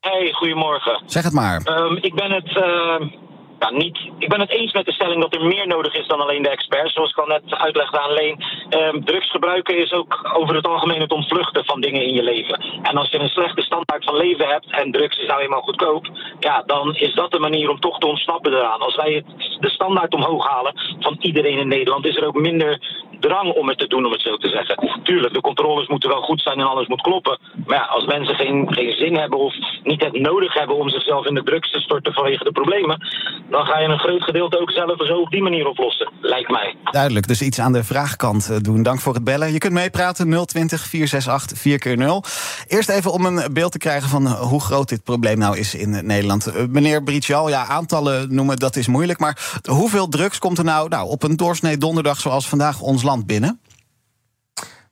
Hey, 0.00 0.32
goedemorgen. 0.32 1.02
Zeg 1.06 1.22
het 1.22 1.32
maar. 1.32 1.62
Um, 1.66 1.96
ik 2.00 2.14
ben 2.14 2.32
het... 2.32 2.56
Uh 2.56 3.24
ja, 3.58 3.70
niet, 3.70 3.98
ik 4.18 4.28
ben 4.28 4.40
het 4.40 4.50
eens 4.50 4.72
met 4.72 4.84
de 4.84 4.92
stelling 4.92 5.20
dat 5.20 5.34
er 5.34 5.44
meer 5.44 5.66
nodig 5.66 5.94
is 5.94 6.06
dan 6.06 6.20
alleen 6.20 6.42
de 6.42 6.48
experts. 6.48 6.92
Zoals 6.92 7.10
ik 7.10 7.18
al 7.18 7.26
net 7.26 7.42
uitlegde 7.48 8.00
aan 8.00 8.12
Leen. 8.12 8.44
Um, 8.70 9.04
drugs 9.04 9.30
gebruiken 9.30 9.78
is 9.78 9.92
ook 9.92 10.30
over 10.32 10.54
het 10.54 10.66
algemeen 10.66 11.00
het 11.00 11.12
ontvluchten 11.12 11.64
van 11.64 11.80
dingen 11.80 12.02
in 12.02 12.14
je 12.14 12.22
leven. 12.22 12.60
En 12.82 12.96
als 12.96 13.10
je 13.10 13.18
een 13.18 13.28
slechte 13.28 13.62
standaard 13.62 14.04
van 14.04 14.16
leven 14.16 14.48
hebt 14.48 14.70
en 14.70 14.92
drugs 14.92 15.18
is 15.18 15.26
nou 15.26 15.40
eenmaal 15.40 15.62
goedkoop, 15.62 16.06
ja, 16.40 16.62
dan 16.66 16.94
is 16.94 17.14
dat 17.14 17.30
de 17.30 17.38
manier 17.38 17.70
om 17.70 17.80
toch 17.80 17.98
te 17.98 18.06
ontsnappen 18.06 18.52
eraan. 18.52 18.80
Als 18.80 18.96
wij 18.96 19.24
de 19.60 19.70
standaard 19.70 20.14
omhoog 20.14 20.48
halen 20.48 20.72
van 21.00 21.16
iedereen 21.20 21.58
in 21.58 21.68
Nederland, 21.68 22.06
is 22.06 22.16
er 22.16 22.26
ook 22.26 22.40
minder 22.40 22.78
drang 23.20 23.52
om 23.52 23.68
het 23.68 23.78
te 23.78 23.86
doen, 23.86 24.06
om 24.06 24.12
het 24.12 24.20
zo 24.20 24.36
te 24.36 24.48
zeggen. 24.48 25.02
Tuurlijk, 25.02 25.34
de 25.34 25.40
controles 25.40 25.88
moeten 25.88 26.08
wel 26.08 26.22
goed 26.22 26.40
zijn 26.40 26.58
en 26.58 26.68
alles 26.68 26.86
moet 26.86 27.00
kloppen. 27.00 27.38
Maar 27.66 27.76
ja, 27.76 27.84
als 27.84 28.06
mensen 28.06 28.34
geen, 28.34 28.66
geen 28.72 28.92
zin 28.92 29.16
hebben 29.16 29.38
of 29.38 29.54
niet 29.82 30.04
het 30.04 30.20
nodig 30.20 30.54
hebben 30.54 30.76
om 30.76 30.88
zichzelf 30.88 31.26
in 31.26 31.34
de 31.34 31.42
drugs 31.42 31.70
te 31.72 31.80
storten 31.80 32.12
vanwege 32.12 32.44
de 32.44 32.52
problemen, 32.52 33.06
dan 33.50 33.64
ga 33.66 33.78
je 33.78 33.88
een 33.88 33.98
groot 33.98 34.22
gedeelte 34.22 34.60
ook 34.60 34.70
zelf 34.70 35.06
zo 35.06 35.14
op 35.20 35.30
die 35.30 35.42
manier 35.42 35.66
oplossen, 35.66 36.10
lijkt 36.20 36.50
mij. 36.50 36.74
Duidelijk, 36.90 37.26
dus 37.26 37.42
iets 37.42 37.60
aan 37.60 37.72
de 37.72 37.84
vraagkant 37.84 38.50
eh, 38.50 38.56
doen. 38.60 38.82
Dank 38.82 39.00
voor 39.00 39.14
het 39.14 39.24
bellen. 39.24 39.52
Je 39.52 39.58
kunt 39.58 39.72
meepraten 39.72 40.46
020 40.46 40.80
468 40.80 41.58
4 41.58 41.78
keer 41.78 41.96
0 41.96 42.24
Eerst 42.68 42.88
even 42.88 43.12
om 43.12 43.26
een 43.26 43.52
beeld 43.52 43.72
te 43.72 43.78
krijgen 43.78 44.08
van 44.08 44.26
hoe 44.26 44.60
groot 44.60 44.88
dit 44.88 45.04
probleem 45.04 45.38
nou 45.38 45.58
is 45.58 45.74
in 45.74 46.06
Nederland. 46.06 46.46
Eh, 46.46 46.64
meneer 46.68 47.02
Britjal, 47.02 47.48
ja, 47.48 47.66
aantallen 47.66 48.34
noemen 48.34 48.56
dat 48.56 48.76
is 48.76 48.86
moeilijk, 48.86 49.18
maar 49.18 49.60
hoeveel 49.70 50.08
drugs 50.08 50.38
komt 50.38 50.58
er 50.58 50.64
nou, 50.64 50.88
nou 50.88 51.08
op 51.08 51.22
een 51.22 51.36
doorsnee 51.36 51.78
donderdag 51.78 52.20
zoals 52.20 52.48
vandaag 52.48 52.80
ons 52.80 53.02
land 53.06 53.26
binnen? 53.26 53.60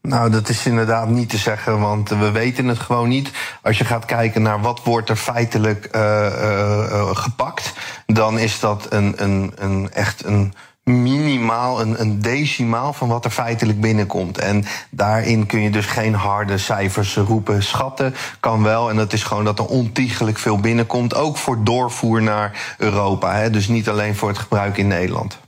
Nou, 0.09 0.31
dat 0.31 0.49
is 0.49 0.67
inderdaad 0.67 1.09
niet 1.09 1.31
te 1.31 1.37
zeggen, 1.37 1.81
want 1.81 2.09
we 2.09 2.31
weten 2.31 2.69
het 2.69 2.79
gewoon 2.79 3.09
niet. 3.09 3.31
Als 3.63 3.79
je 3.79 3.85
gaat 3.85 4.05
kijken 4.05 4.43
naar 4.43 4.61
wat 4.61 4.83
wordt 4.83 5.09
er 5.09 5.17
feitelijk 5.17 5.89
uh, 5.95 6.01
uh, 6.01 7.17
gepakt, 7.17 7.73
dan 8.07 8.39
is 8.39 8.61
dat 8.61 8.87
een, 8.93 9.15
een, 9.17 9.53
een 9.57 9.93
echt 9.93 10.25
een 10.25 10.55
minimaal, 10.83 11.81
een, 11.81 12.01
een 12.01 12.21
decimaal 12.21 12.93
van 12.93 13.09
wat 13.09 13.25
er 13.25 13.31
feitelijk 13.31 13.81
binnenkomt. 13.81 14.39
En 14.39 14.65
daarin 14.91 15.47
kun 15.47 15.61
je 15.61 15.71
dus 15.71 15.87
geen 15.87 16.15
harde 16.15 16.59
cijfers 16.59 17.17
roepen. 17.17 17.63
Schatten 17.63 18.15
kan 18.41 18.63
wel, 18.63 18.91
en 18.91 18.97
dat 18.97 19.13
is 19.13 19.23
gewoon 19.23 19.45
dat 19.45 19.59
er 19.59 19.67
ontiegelijk 19.67 20.39
veel 20.39 20.59
binnenkomt. 20.61 21.15
Ook 21.15 21.37
voor 21.37 21.65
doorvoer 21.65 22.23
naar 22.23 22.75
Europa. 22.79 23.35
Hè? 23.35 23.51
Dus 23.51 23.69
niet 23.69 23.89
alleen 23.89 24.17
voor 24.17 24.29
het 24.29 24.39
gebruik 24.39 24.77
in 24.77 24.87
Nederland 24.87 25.39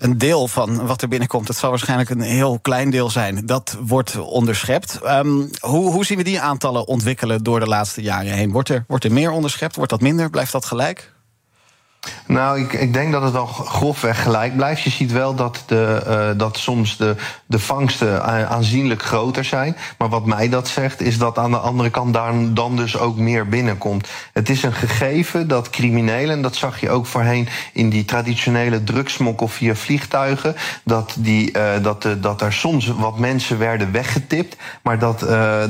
een 0.00 0.18
deel 0.18 0.48
van 0.48 0.86
wat 0.86 1.02
er 1.02 1.08
binnenkomt, 1.08 1.48
het 1.48 1.56
zal 1.56 1.70
waarschijnlijk 1.70 2.10
een 2.10 2.20
heel 2.20 2.58
klein 2.58 2.90
deel 2.90 3.10
zijn, 3.10 3.46
dat 3.46 3.76
wordt 3.80 4.18
onderschept. 4.18 5.00
Um, 5.04 5.50
hoe, 5.60 5.90
hoe 5.90 6.04
zien 6.04 6.18
we 6.18 6.24
die 6.24 6.40
aantallen 6.40 6.86
ontwikkelen 6.86 7.42
door 7.42 7.60
de 7.60 7.66
laatste 7.66 8.02
jaren 8.02 8.32
heen? 8.32 8.52
Wordt 8.52 8.68
er, 8.68 8.84
wordt 8.88 9.04
er 9.04 9.12
meer 9.12 9.30
onderschept? 9.30 9.76
Wordt 9.76 9.90
dat 9.90 10.00
minder? 10.00 10.30
Blijft 10.30 10.52
dat 10.52 10.64
gelijk? 10.64 11.12
Nou, 12.26 12.60
ik, 12.60 12.72
ik 12.72 12.92
denk 12.92 13.12
dat 13.12 13.22
het 13.22 13.32
wel 13.32 13.46
grofweg 13.46 14.22
gelijk 14.22 14.56
blijft. 14.56 14.82
Je 14.82 14.90
ziet 14.90 15.12
wel 15.12 15.34
dat, 15.34 15.62
de, 15.66 16.02
uh, 16.08 16.38
dat 16.38 16.56
soms 16.56 16.96
de, 16.96 17.16
de 17.46 17.58
vangsten 17.58 18.24
aanzienlijk 18.48 19.02
groter 19.02 19.44
zijn. 19.44 19.76
Maar 19.98 20.08
wat 20.08 20.26
mij 20.26 20.48
dat 20.48 20.68
zegt, 20.68 21.00
is 21.00 21.18
dat 21.18 21.38
aan 21.38 21.50
de 21.50 21.58
andere 21.58 21.90
kant 21.90 22.14
daar 22.14 22.32
dan 22.54 22.76
dus 22.76 22.98
ook 22.98 23.16
meer 23.16 23.48
binnenkomt. 23.48 24.08
Het 24.32 24.48
is 24.48 24.62
een 24.62 24.72
gegeven 24.72 25.48
dat 25.48 25.70
criminelen, 25.70 26.36
en 26.36 26.42
dat 26.42 26.56
zag 26.56 26.80
je 26.80 26.90
ook 26.90 27.06
voorheen 27.06 27.48
in 27.72 27.90
die 27.90 28.04
traditionele 28.04 28.84
drugsmokkel 28.84 29.48
via 29.48 29.74
vliegtuigen, 29.74 30.56
dat, 30.84 31.14
die, 31.18 31.52
uh, 31.56 31.62
dat, 31.82 32.06
dat 32.20 32.42
er 32.42 32.52
soms 32.52 32.86
wat 32.86 33.18
mensen 33.18 33.58
werden 33.58 33.92
weggetipt, 33.92 34.56
maar 34.82 34.98
dat, 34.98 35.20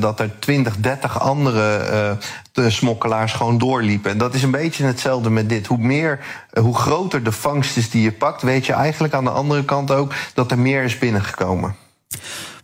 dat 0.00 0.20
er 0.20 0.38
20, 0.38 0.76
30 0.76 1.20
andere 1.20 2.18
de 2.52 2.70
smokkelaars 2.70 3.32
gewoon 3.32 3.58
doorliepen. 3.58 4.10
En 4.10 4.18
dat 4.18 4.34
is 4.34 4.42
een 4.42 4.50
beetje 4.50 4.84
hetzelfde 4.84 5.30
met 5.30 5.49
dit. 5.49 5.66
Hoe 5.66 5.78
meer, 5.78 6.18
eh, 6.18 6.19
hoe 6.60 6.76
groter 6.76 7.22
de 7.22 7.32
vangst 7.32 7.76
is 7.76 7.90
die 7.90 8.02
je 8.02 8.12
pakt, 8.12 8.42
weet 8.42 8.66
je 8.66 8.72
eigenlijk 8.72 9.14
aan 9.14 9.24
de 9.24 9.30
andere 9.30 9.64
kant 9.64 9.90
ook 9.90 10.12
dat 10.34 10.50
er 10.50 10.58
meer 10.58 10.82
is 10.82 10.98
binnengekomen. 10.98 11.76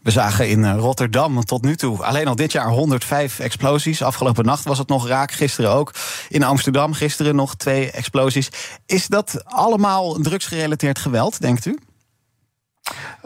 We 0.06 0.12
zagen 0.12 0.48
in 0.48 0.64
eh, 0.64 0.76
Rotterdam 0.78 1.44
tot 1.44 1.62
nu 1.62 1.76
toe 1.76 2.04
alleen 2.04 2.26
al 2.26 2.36
dit 2.36 2.52
jaar 2.52 2.68
105 2.68 3.38
explosies. 3.38 4.02
Afgelopen 4.02 4.44
nacht 4.44 4.64
was 4.64 4.78
het 4.78 4.88
nog 4.88 5.08
raak, 5.08 5.32
gisteren 5.32 5.70
ook. 5.70 5.94
In 6.28 6.42
Amsterdam 6.42 6.92
gisteren 6.92 7.34
nog 7.34 7.54
twee 7.54 7.90
explosies. 7.90 8.48
Is 8.86 9.06
dat 9.06 9.44
allemaal 9.44 10.14
drugsgerelateerd 10.14 10.98
geweld, 10.98 11.40
denkt 11.40 11.66
u? 11.66 11.78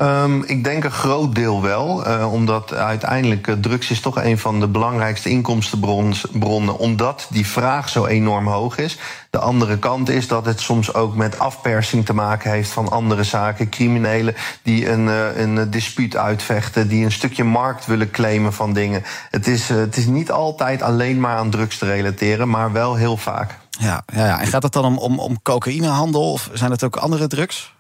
Um, 0.01 0.43
ik 0.43 0.65
denk 0.65 0.85
een 0.85 0.91
groot 0.91 1.35
deel 1.35 1.63
wel. 1.63 2.07
Uh, 2.07 2.33
omdat 2.33 2.75
uiteindelijk 2.75 3.47
uh, 3.47 3.55
drugs 3.55 3.91
is 3.91 4.01
toch 4.01 4.23
een 4.23 4.39
van 4.39 4.61
de 4.61 4.69
belangrijkste 4.69 5.29
inkomstenbronnen. 5.29 6.79
Omdat 6.79 7.27
die 7.31 7.47
vraag 7.47 7.89
zo 7.89 8.07
enorm 8.07 8.47
hoog 8.47 8.79
is. 8.79 8.99
De 9.31 9.39
andere 9.39 9.79
kant 9.79 10.09
is 10.09 10.29
dat 10.29 10.47
het 10.47 10.61
soms 10.61 10.95
ook 10.95 11.15
met 11.15 11.39
afpersing 11.39 12.07
te 12.07 12.15
maken 12.15 12.51
heeft 12.51 12.71
van 12.71 12.89
andere 12.89 13.25
zaken. 13.25 13.69
Criminelen 13.69 14.35
die 14.63 14.89
een, 14.89 15.07
uh, 15.07 15.37
een 15.37 15.71
dispuut 15.71 16.17
uitvechten. 16.17 16.89
Die 16.89 17.05
een 17.05 17.13
stukje 17.13 17.45
markt 17.45 17.87
willen 17.87 18.11
claimen 18.11 18.53
van 18.53 18.73
dingen. 18.73 19.03
Het 19.31 19.47
is, 19.47 19.69
het 19.69 19.97
is 19.97 20.07
niet 20.07 20.31
altijd 20.31 20.83
alleen 20.83 21.21
maar 21.21 21.37
aan 21.37 21.51
drugs 21.51 21.79
te 21.79 21.87
relateren. 21.87 22.49
Maar 22.49 22.73
wel 22.73 22.95
heel 22.95 23.17
vaak. 23.17 23.59
Ja, 23.71 24.03
ja, 24.13 24.27
ja. 24.27 24.41
en 24.41 24.47
gaat 24.47 24.63
het 24.63 24.73
dan 24.73 24.85
om, 24.85 24.99
om, 24.99 25.19
om 25.19 25.43
cocaïnehandel? 25.43 26.33
Of 26.33 26.51
zijn 26.53 26.71
het 26.71 26.85
ook 26.85 26.97
andere 26.97 27.27
drugs? 27.27 27.79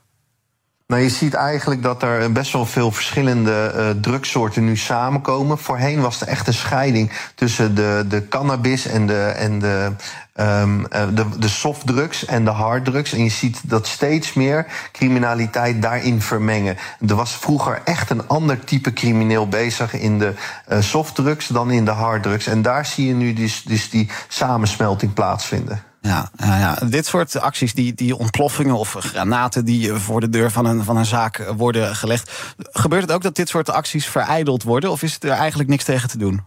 Nou, 0.91 1.03
je 1.03 1.09
ziet 1.09 1.35
eigenlijk 1.35 1.83
dat 1.83 2.03
er 2.03 2.33
best 2.33 2.53
wel 2.53 2.67
veel 2.67 2.91
verschillende 2.91 3.73
uh, 3.77 3.91
drugsoorten 4.01 4.65
nu 4.65 4.77
samenkomen. 4.77 5.59
Voorheen 5.59 6.01
was 6.01 6.21
er 6.21 6.27
echt 6.27 6.47
een 6.47 6.55
scheiding 6.55 7.13
tussen 7.35 7.75
de, 7.75 8.05
de 8.09 8.29
cannabis 8.29 8.87
en 8.87 9.07
de, 9.07 9.23
en 9.23 9.59
de, 9.59 9.93
um, 10.35 10.81
uh, 10.81 11.03
de, 11.15 11.39
de 11.39 11.49
softdrugs 11.49 12.25
en 12.25 12.45
de 12.45 12.51
harddrugs. 12.51 13.13
En 13.13 13.25
je 13.25 13.31
ziet 13.31 13.61
dat 13.71 13.87
steeds 13.87 14.33
meer 14.33 14.67
criminaliteit 14.93 15.83
daarin 15.83 16.23
vermengen. 16.23 16.77
Er 17.07 17.15
was 17.15 17.37
vroeger 17.37 17.81
echt 17.85 18.11
een 18.11 18.29
ander 18.29 18.65
type 18.65 18.93
crimineel 18.93 19.49
bezig 19.49 19.95
in 19.95 20.19
de 20.19 20.35
uh, 20.73 20.81
softdrugs 20.81 21.47
dan 21.47 21.71
in 21.71 21.85
de 21.85 21.91
harddrugs. 21.91 22.47
En 22.47 22.63
daar 22.63 22.87
zie 22.87 23.07
je 23.07 23.15
nu 23.15 23.33
dus, 23.33 23.63
dus 23.63 23.91
die 23.91 24.11
samensmelting 24.29 25.13
plaatsvinden. 25.13 25.90
Ja, 26.02 26.30
ja, 26.37 26.59
ja, 26.59 26.75
dit 26.75 27.07
soort 27.07 27.37
acties, 27.37 27.75
die, 27.75 27.95
die 27.95 28.16
ontploffingen 28.16 28.78
of 28.78 28.97
granaten 28.99 29.64
die 29.64 29.92
voor 29.92 30.21
de 30.21 30.28
deur 30.28 30.50
van 30.50 30.64
een, 30.64 30.85
van 30.85 30.97
een 30.97 31.07
zaak 31.07 31.52
worden 31.57 31.97
gelegd. 31.97 32.54
Gebeurt 32.57 33.02
het 33.02 33.12
ook 33.12 33.23
dat 33.23 33.37
dit 33.37 33.49
soort 33.49 33.71
acties 33.71 34.07
verijdeld 34.07 34.62
worden? 34.62 34.90
Of 34.90 35.02
is 35.02 35.16
er 35.21 35.30
eigenlijk 35.30 35.69
niks 35.69 35.85
tegen 35.85 36.09
te 36.09 36.19
doen? 36.19 36.42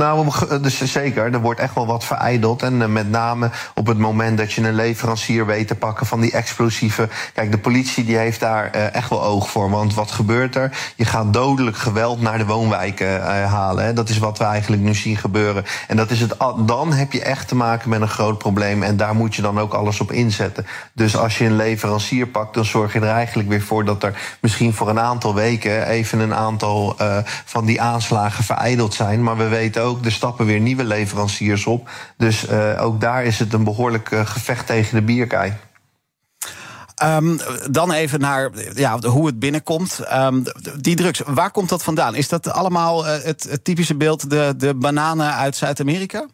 Nou, 0.00 0.30
dus 0.60 0.82
zeker. 0.82 1.32
Er 1.32 1.40
wordt 1.40 1.60
echt 1.60 1.74
wel 1.74 1.86
wat 1.86 2.04
vereideld. 2.04 2.62
En 2.62 2.82
eh, 2.82 2.88
met 2.88 3.10
name 3.10 3.50
op 3.74 3.86
het 3.86 3.98
moment 3.98 4.38
dat 4.38 4.52
je 4.52 4.62
een 4.62 4.74
leverancier 4.74 5.46
weet 5.46 5.68
te 5.68 5.74
pakken 5.74 6.06
van 6.06 6.20
die 6.20 6.32
explosieve. 6.32 7.08
Kijk, 7.34 7.50
de 7.50 7.58
politie 7.58 8.04
die 8.04 8.16
heeft 8.16 8.40
daar 8.40 8.70
uh, 8.76 8.94
echt 8.94 9.10
wel 9.10 9.22
oog 9.22 9.50
voor. 9.50 9.70
Want 9.70 9.94
wat 9.94 10.10
gebeurt 10.10 10.56
er? 10.56 10.92
Je 10.96 11.04
gaat 11.04 11.32
dodelijk 11.32 11.76
geweld 11.76 12.20
naar 12.20 12.38
de 12.38 12.46
woonwijken 12.46 13.06
uh, 13.06 13.52
halen. 13.52 13.94
Dat 13.94 14.08
is 14.08 14.18
wat 14.18 14.38
we 14.38 14.44
eigenlijk 14.44 14.82
nu 14.82 14.94
zien 14.94 15.16
gebeuren. 15.16 15.64
En 15.88 15.96
dat 15.96 16.10
is 16.10 16.20
het, 16.20 16.34
dan 16.66 16.92
heb 16.92 17.12
je 17.12 17.22
echt 17.22 17.48
te 17.48 17.56
maken 17.56 17.90
met 17.90 18.00
een 18.00 18.08
groot 18.08 18.38
probleem. 18.38 18.82
En 18.82 18.96
daar 18.96 19.14
moet 19.14 19.34
je 19.34 19.42
dan 19.42 19.60
ook 19.60 19.74
alles 19.74 20.00
op 20.00 20.12
inzetten. 20.12 20.66
Dus 20.92 21.16
als 21.16 21.38
je 21.38 21.44
een 21.44 21.56
leverancier 21.56 22.26
pakt, 22.26 22.54
dan 22.54 22.64
zorg 22.64 22.92
je 22.92 23.00
er 23.00 23.08
eigenlijk 23.08 23.48
weer 23.48 23.62
voor 23.62 23.84
dat 23.84 24.02
er 24.02 24.36
misschien 24.40 24.74
voor 24.74 24.88
een 24.88 25.00
aantal 25.00 25.34
weken 25.34 25.86
even 25.86 26.18
een 26.18 26.34
aantal 26.34 26.96
van 27.44 27.64
die 27.64 27.80
aanslagen 27.80 28.44
vereideld 28.44 28.94
zijn. 28.94 29.22
Maar 29.22 29.36
we 29.36 29.48
weten 29.48 29.82
ook 29.82 29.89
ook, 29.90 30.04
er 30.04 30.12
stappen 30.12 30.46
weer 30.46 30.60
nieuwe 30.60 30.84
leveranciers 30.84 31.66
op. 31.66 31.90
Dus 32.16 32.48
uh, 32.48 32.82
ook 32.82 33.00
daar 33.00 33.24
is 33.24 33.38
het 33.38 33.52
een 33.52 33.64
behoorlijk 33.64 34.10
uh, 34.10 34.26
gevecht 34.26 34.66
tegen 34.66 34.96
de 34.96 35.02
bierkei. 35.02 35.52
Um, 37.02 37.38
dan 37.70 37.92
even 37.92 38.20
naar 38.20 38.50
ja, 38.74 38.98
hoe 38.98 39.26
het 39.26 39.38
binnenkomt. 39.38 40.00
Um, 40.12 40.44
die 40.80 40.96
drugs, 40.96 41.22
waar 41.26 41.50
komt 41.50 41.68
dat 41.68 41.82
vandaan? 41.82 42.14
Is 42.14 42.28
dat 42.28 42.52
allemaal 42.52 43.06
uh, 43.06 43.22
het, 43.22 43.46
het, 43.50 43.64
typische 43.64 43.94
beeld, 43.94 44.30
de, 44.30 44.54
de 44.56 44.74
bananen 44.74 45.34
uit 45.34 45.56
Zuid-Amerika? 45.56 46.26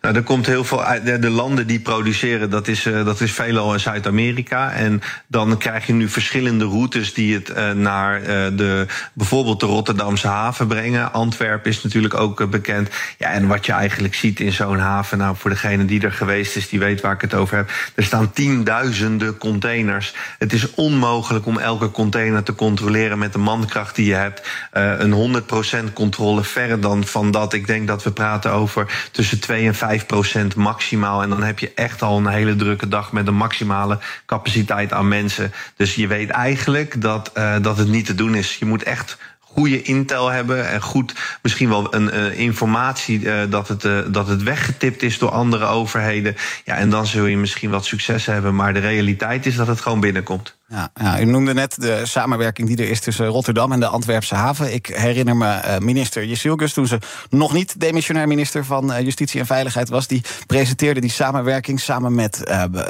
Nou, 0.00 0.14
er 0.14 0.22
komt 0.22 0.46
heel 0.46 0.64
veel 0.64 0.84
uit. 0.84 1.22
De 1.22 1.30
landen 1.30 1.66
die 1.66 1.80
produceren, 1.80 2.50
dat 2.50 2.68
is, 2.68 2.86
uh, 2.86 3.04
dat 3.04 3.20
is 3.20 3.32
veelal 3.32 3.72
in 3.72 3.80
Zuid-Amerika. 3.80 4.72
En 4.72 5.02
dan 5.26 5.58
krijg 5.58 5.86
je 5.86 5.92
nu 5.92 6.08
verschillende 6.08 6.64
routes 6.64 7.14
die 7.14 7.34
het 7.34 7.50
uh, 7.50 7.70
naar 7.70 8.20
uh, 8.20 8.26
de, 8.26 8.86
bijvoorbeeld 9.12 9.60
de 9.60 9.66
Rotterdamse 9.66 10.26
haven 10.26 10.66
brengen. 10.66 11.12
Antwerpen 11.12 11.70
is 11.70 11.82
natuurlijk 11.82 12.14
ook 12.14 12.50
bekend. 12.50 12.88
Ja, 13.18 13.30
en 13.30 13.46
wat 13.46 13.66
je 13.66 13.72
eigenlijk 13.72 14.14
ziet 14.14 14.40
in 14.40 14.52
zo'n 14.52 14.78
haven, 14.78 15.18
nou 15.18 15.36
voor 15.36 15.50
degene 15.50 15.84
die 15.84 16.00
er 16.00 16.12
geweest 16.12 16.56
is, 16.56 16.68
die 16.68 16.78
weet 16.78 17.00
waar 17.00 17.14
ik 17.14 17.20
het 17.20 17.34
over 17.34 17.56
heb. 17.56 17.70
Er 17.94 18.04
staan 18.04 18.32
tienduizenden 18.32 19.38
containers. 19.38 20.14
Het 20.38 20.52
is 20.52 20.74
onmogelijk 20.74 21.46
om 21.46 21.58
elke 21.58 21.90
container 21.90 22.42
te 22.42 22.54
controleren 22.54 23.18
met 23.18 23.32
de 23.32 23.38
mankracht 23.38 23.94
die 23.94 24.06
je 24.06 24.14
hebt. 24.14 24.48
een 24.72 25.42
100% 25.88 25.92
controle 25.92 26.44
verre 26.44 26.78
dan 26.78 27.04
van 27.04 27.30
dat. 27.30 27.52
Ik 27.52 27.66
denk 27.66 27.86
dat 27.86 28.02
we 28.02 28.10
praten 28.10 28.52
over 28.52 29.08
tussen 29.12 29.40
2 29.48 29.66
en 29.66 29.74
5 29.74 30.06
procent 30.06 30.54
maximaal. 30.54 31.22
En 31.22 31.28
dan 31.28 31.42
heb 31.42 31.58
je 31.58 31.72
echt 31.74 32.02
al 32.02 32.16
een 32.16 32.26
hele 32.26 32.56
drukke 32.56 32.88
dag 32.88 33.12
met 33.12 33.26
een 33.26 33.34
maximale 33.34 33.98
capaciteit 34.26 34.92
aan 34.92 35.08
mensen. 35.08 35.52
Dus 35.76 35.94
je 35.94 36.06
weet 36.06 36.30
eigenlijk 36.30 37.00
dat, 37.00 37.30
uh, 37.34 37.56
dat 37.62 37.78
het 37.78 37.88
niet 37.88 38.06
te 38.06 38.14
doen 38.14 38.34
is. 38.34 38.56
Je 38.56 38.64
moet 38.64 38.82
echt 38.82 39.18
goede 39.58 39.82
intel 39.82 40.28
hebben 40.28 40.68
en 40.68 40.80
goed 40.82 41.14
misschien 41.42 41.68
wel 41.68 41.94
een 41.94 42.14
uh, 42.14 42.38
informatie 42.38 43.20
uh, 43.20 43.40
dat, 43.50 43.68
het, 43.68 43.84
uh, 43.84 43.98
dat 44.08 44.28
het 44.28 44.42
weggetipt 44.42 45.02
is 45.02 45.18
door 45.18 45.30
andere 45.30 45.64
overheden. 45.64 46.36
Ja, 46.64 46.74
en 46.74 46.90
dan 46.90 47.06
zul 47.06 47.26
je 47.26 47.36
misschien 47.36 47.70
wat 47.70 47.84
succes 47.84 48.26
hebben. 48.26 48.54
Maar 48.54 48.74
de 48.74 48.80
realiteit 48.80 49.46
is 49.46 49.56
dat 49.56 49.66
het 49.66 49.80
gewoon 49.80 50.00
binnenkomt. 50.00 50.56
Ja, 50.68 50.90
ja, 50.94 51.20
u 51.20 51.24
noemde 51.24 51.54
net 51.54 51.80
de 51.80 52.00
samenwerking 52.06 52.68
die 52.68 52.76
er 52.76 52.90
is 52.90 53.00
tussen 53.00 53.26
Rotterdam 53.26 53.72
en 53.72 53.80
de 53.80 53.86
Antwerpse 53.86 54.34
haven. 54.34 54.74
Ik 54.74 54.86
herinner 54.86 55.36
me 55.36 55.76
minister 55.78 56.24
Jesilgus, 56.24 56.72
toen 56.72 56.86
ze 56.86 56.98
nog 57.30 57.52
niet 57.52 57.80
demissionair 57.80 58.28
minister 58.28 58.64
van 58.64 59.02
Justitie 59.02 59.40
en 59.40 59.46
Veiligheid 59.46 59.88
was, 59.88 60.06
die 60.06 60.22
presenteerde 60.46 61.00
die 61.00 61.10
samenwerking 61.10 61.80
samen 61.80 62.14
met 62.14 62.36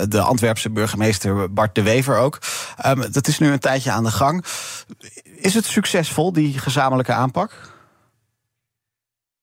de 0.08 0.20
Antwerpse 0.20 0.70
burgemeester 0.70 1.52
Bart 1.52 1.75
de 1.75 1.82
Wever 1.82 2.16
ook. 2.16 2.38
Um, 2.87 3.12
dat 3.12 3.28
is 3.28 3.38
nu 3.38 3.50
een 3.50 3.58
tijdje 3.58 3.90
aan 3.90 4.04
de 4.04 4.10
gang. 4.10 4.44
Is 5.40 5.54
het 5.54 5.64
succesvol, 5.64 6.33
die 6.33 6.59
gezamenlijke 6.59 7.12
aanpak? 7.12 7.52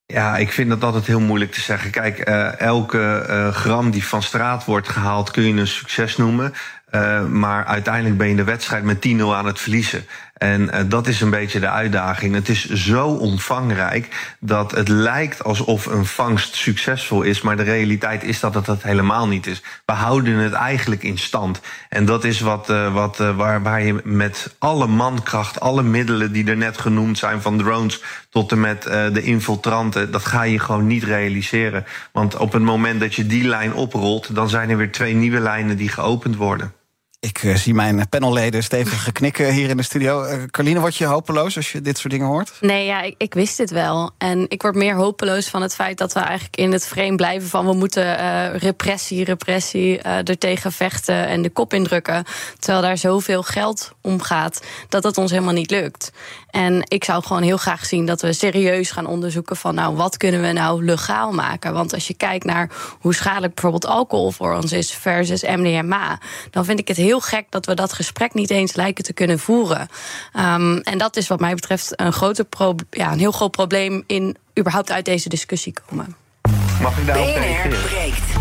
Ja, 0.06 0.38
ik 0.38 0.52
vind 0.52 0.70
dat 0.70 0.84
altijd 0.84 1.06
heel 1.06 1.20
moeilijk 1.20 1.52
te 1.52 1.62
zeggen. 1.62 1.92
Kijk, 1.92 2.30
uh, 2.30 2.60
elke 2.60 3.26
uh, 3.30 3.48
gram 3.48 3.92
die 3.92 4.06
van 4.06 4.24
straat 4.24 4.66
wordt 4.66 4.90
gehaald 4.90 5.32
kun 5.32 5.44
je 5.44 5.54
een 5.54 5.68
succes 5.68 6.18
noemen. 6.18 6.54
Uh, 6.92 7.26
maar 7.26 7.66
uiteindelijk 7.66 8.18
ben 8.18 8.28
je 8.28 8.36
de 8.36 8.44
wedstrijd 8.44 8.84
met 8.84 9.08
10-0 9.08 9.22
aan 9.22 9.46
het 9.46 9.60
verliezen. 9.60 10.06
En 10.34 10.62
uh, 10.62 10.80
dat 10.88 11.08
is 11.08 11.22
een 11.22 11.30
beetje 11.30 11.60
de 11.60 11.70
uitdaging. 11.70 12.34
Het 12.34 12.50
is 12.50 12.70
zo 12.70 13.08
omvangrijk 13.08 14.36
dat 14.40 14.72
het 14.72 14.88
lijkt 14.88 15.44
alsof 15.44 15.86
een 15.86 16.06
vangst 16.06 16.56
succesvol 16.56 17.22
is, 17.22 17.42
maar 17.42 17.58
de 17.58 17.64
realiteit 17.64 18.24
is 18.24 18.40
dat 18.40 18.54
het 18.54 18.66
dat 18.66 18.84
helemaal 18.84 19.28
niet 19.28 19.48
is. 19.48 19.62
We 19.86 19.94
houden 19.94 20.38
het 20.38 20.54
eigenlijk 20.54 21.04
in 21.04 21.18
stand. 21.18 21.62
En 21.90 22.06
dat 22.06 22.24
is 22.24 22.40
wat, 22.40 22.70
uh, 22.70 22.94
wat, 22.94 23.18
waar 23.38 23.82
je 23.82 24.02
met 24.04 24.56
alle 24.60 24.88
mankracht, 24.88 25.60
alle 25.60 25.84
middelen 25.84 26.32
die 26.32 26.50
er 26.50 26.58
net 26.58 26.78
genoemd 26.78 27.18
zijn, 27.18 27.42
van 27.42 27.58
drones 27.58 28.04
tot 28.30 28.52
en 28.52 28.60
met 28.60 28.84
de 28.84 29.22
infiltranten, 29.22 30.12
dat 30.12 30.26
ga 30.26 30.44
je 30.44 30.60
gewoon 30.60 30.88
niet 30.88 31.04
realiseren. 31.04 31.86
Want 32.12 32.38
op 32.38 32.54
het 32.54 32.64
moment 32.64 33.00
dat 33.00 33.16
je 33.16 33.26
die 33.26 33.48
lijn 33.48 33.74
oprolt, 33.74 34.36
dan 34.36 34.50
zijn 34.50 34.70
er 34.70 34.78
weer 34.78 34.92
twee 34.92 35.14
nieuwe 35.14 35.40
lijnen 35.40 35.78
die 35.78 35.90
geopend 35.90 36.36
worden. 36.36 36.74
Ik 37.26 37.44
uh, 37.44 37.56
zie 37.56 37.74
mijn 37.74 38.10
panelleden 38.10 38.64
stevig 38.64 39.04
geknikken 39.04 39.54
hier 39.54 39.70
in 39.70 39.78
de 39.78 39.84
studio. 39.84 40.26
Uh, 40.26 40.44
Carline, 40.44 40.80
word 40.80 40.96
je 40.96 41.06
hopeloos 41.06 41.56
als 41.56 41.72
je 41.72 41.82
dit 41.82 41.98
soort 41.98 42.14
dingen 42.14 42.28
hoort? 42.28 42.52
Nee, 42.62 42.86
ja, 42.86 43.02
ik, 43.02 43.16
ik, 43.18 43.34
wist 43.34 43.58
dit 43.58 43.70
wel. 43.70 44.12
En 44.18 44.46
ik 44.50 44.62
word 44.62 44.76
meer 44.76 44.96
hopeloos 44.96 45.48
van 45.48 45.62
het 45.62 45.76
feit 45.76 45.98
dat 45.98 46.14
we 46.14 46.20
eigenlijk 46.20 46.56
in 46.56 46.72
het 46.72 46.88
frame 46.88 47.16
blijven 47.16 47.50
van 47.50 47.66
we 47.66 47.74
moeten 47.74 48.20
uh, 48.20 48.56
repressie, 48.56 49.24
repressie 49.24 50.02
er 50.02 50.38
tegen 50.38 50.72
vechten 50.72 51.28
en 51.28 51.42
de 51.42 51.50
kop 51.50 51.74
indrukken. 51.74 52.24
Terwijl 52.60 52.84
daar 52.84 52.98
zoveel 52.98 53.44
geld 53.44 53.92
om 54.02 54.22
gaat 54.22 54.62
dat 54.90 55.04
het 55.04 55.18
ons 55.18 55.32
helemaal 55.32 55.54
niet 55.54 55.72
lukt. 55.72 56.12
En 56.56 56.82
ik 56.84 57.04
zou 57.04 57.24
gewoon 57.24 57.42
heel 57.42 57.58
graag 57.58 57.86
zien 57.86 58.06
dat 58.06 58.22
we 58.22 58.34
serieus 58.34 58.92
gaan 58.92 59.06
onderzoeken 59.06 59.56
van 59.56 59.76
nou, 59.76 59.96
wat 59.96 60.18
kunnen 60.18 60.42
we 60.42 60.52
nou 60.52 60.86
legaal 60.86 61.32
maken? 61.32 61.74
Want 61.74 61.94
als 61.94 62.08
je 62.08 62.14
kijkt 62.14 62.46
naar 62.46 62.70
hoe 63.00 63.14
schadelijk 63.14 63.54
bijvoorbeeld 63.54 63.86
alcohol 63.86 64.32
voor 64.32 64.56
ons 64.56 64.72
is 64.72 64.92
versus 64.92 65.44
MDMA, 65.44 66.20
dan 66.52 66.66
vind 66.66 66.80
ik 66.80 66.88
het 66.88 66.98
heel 66.98 67.20
gek 67.20 67.46
dat 67.50 67.66
we 67.66 67.74
dat 67.74 67.94
gesprek 67.94 68.34
niet 68.34 68.50
eens 68.50 68.76
lijken 68.76 69.04
te 69.04 69.14
kunnen 69.14 69.40
voeren. 69.40 69.88
Um, 70.34 70.78
en 70.78 70.98
dat 70.98 71.16
is 71.16 71.28
wat 71.28 71.40
mij 71.40 71.56
betreft 71.56 72.00
een, 72.00 72.14
grote 72.14 72.44
pro 72.44 72.76
ja, 72.90 73.12
een 73.12 73.20
heel 73.20 73.32
groot 73.32 73.52
probleem 73.52 74.04
in 74.08 74.38
überhaupt 74.60 74.92
uit 74.92 75.06
deze 75.06 75.30
discussie 75.30 75.74
komen. 75.86 76.16
Mag 76.82 76.98
ik 76.98 77.06
daarop 77.06 77.26
reageren? 77.26 78.35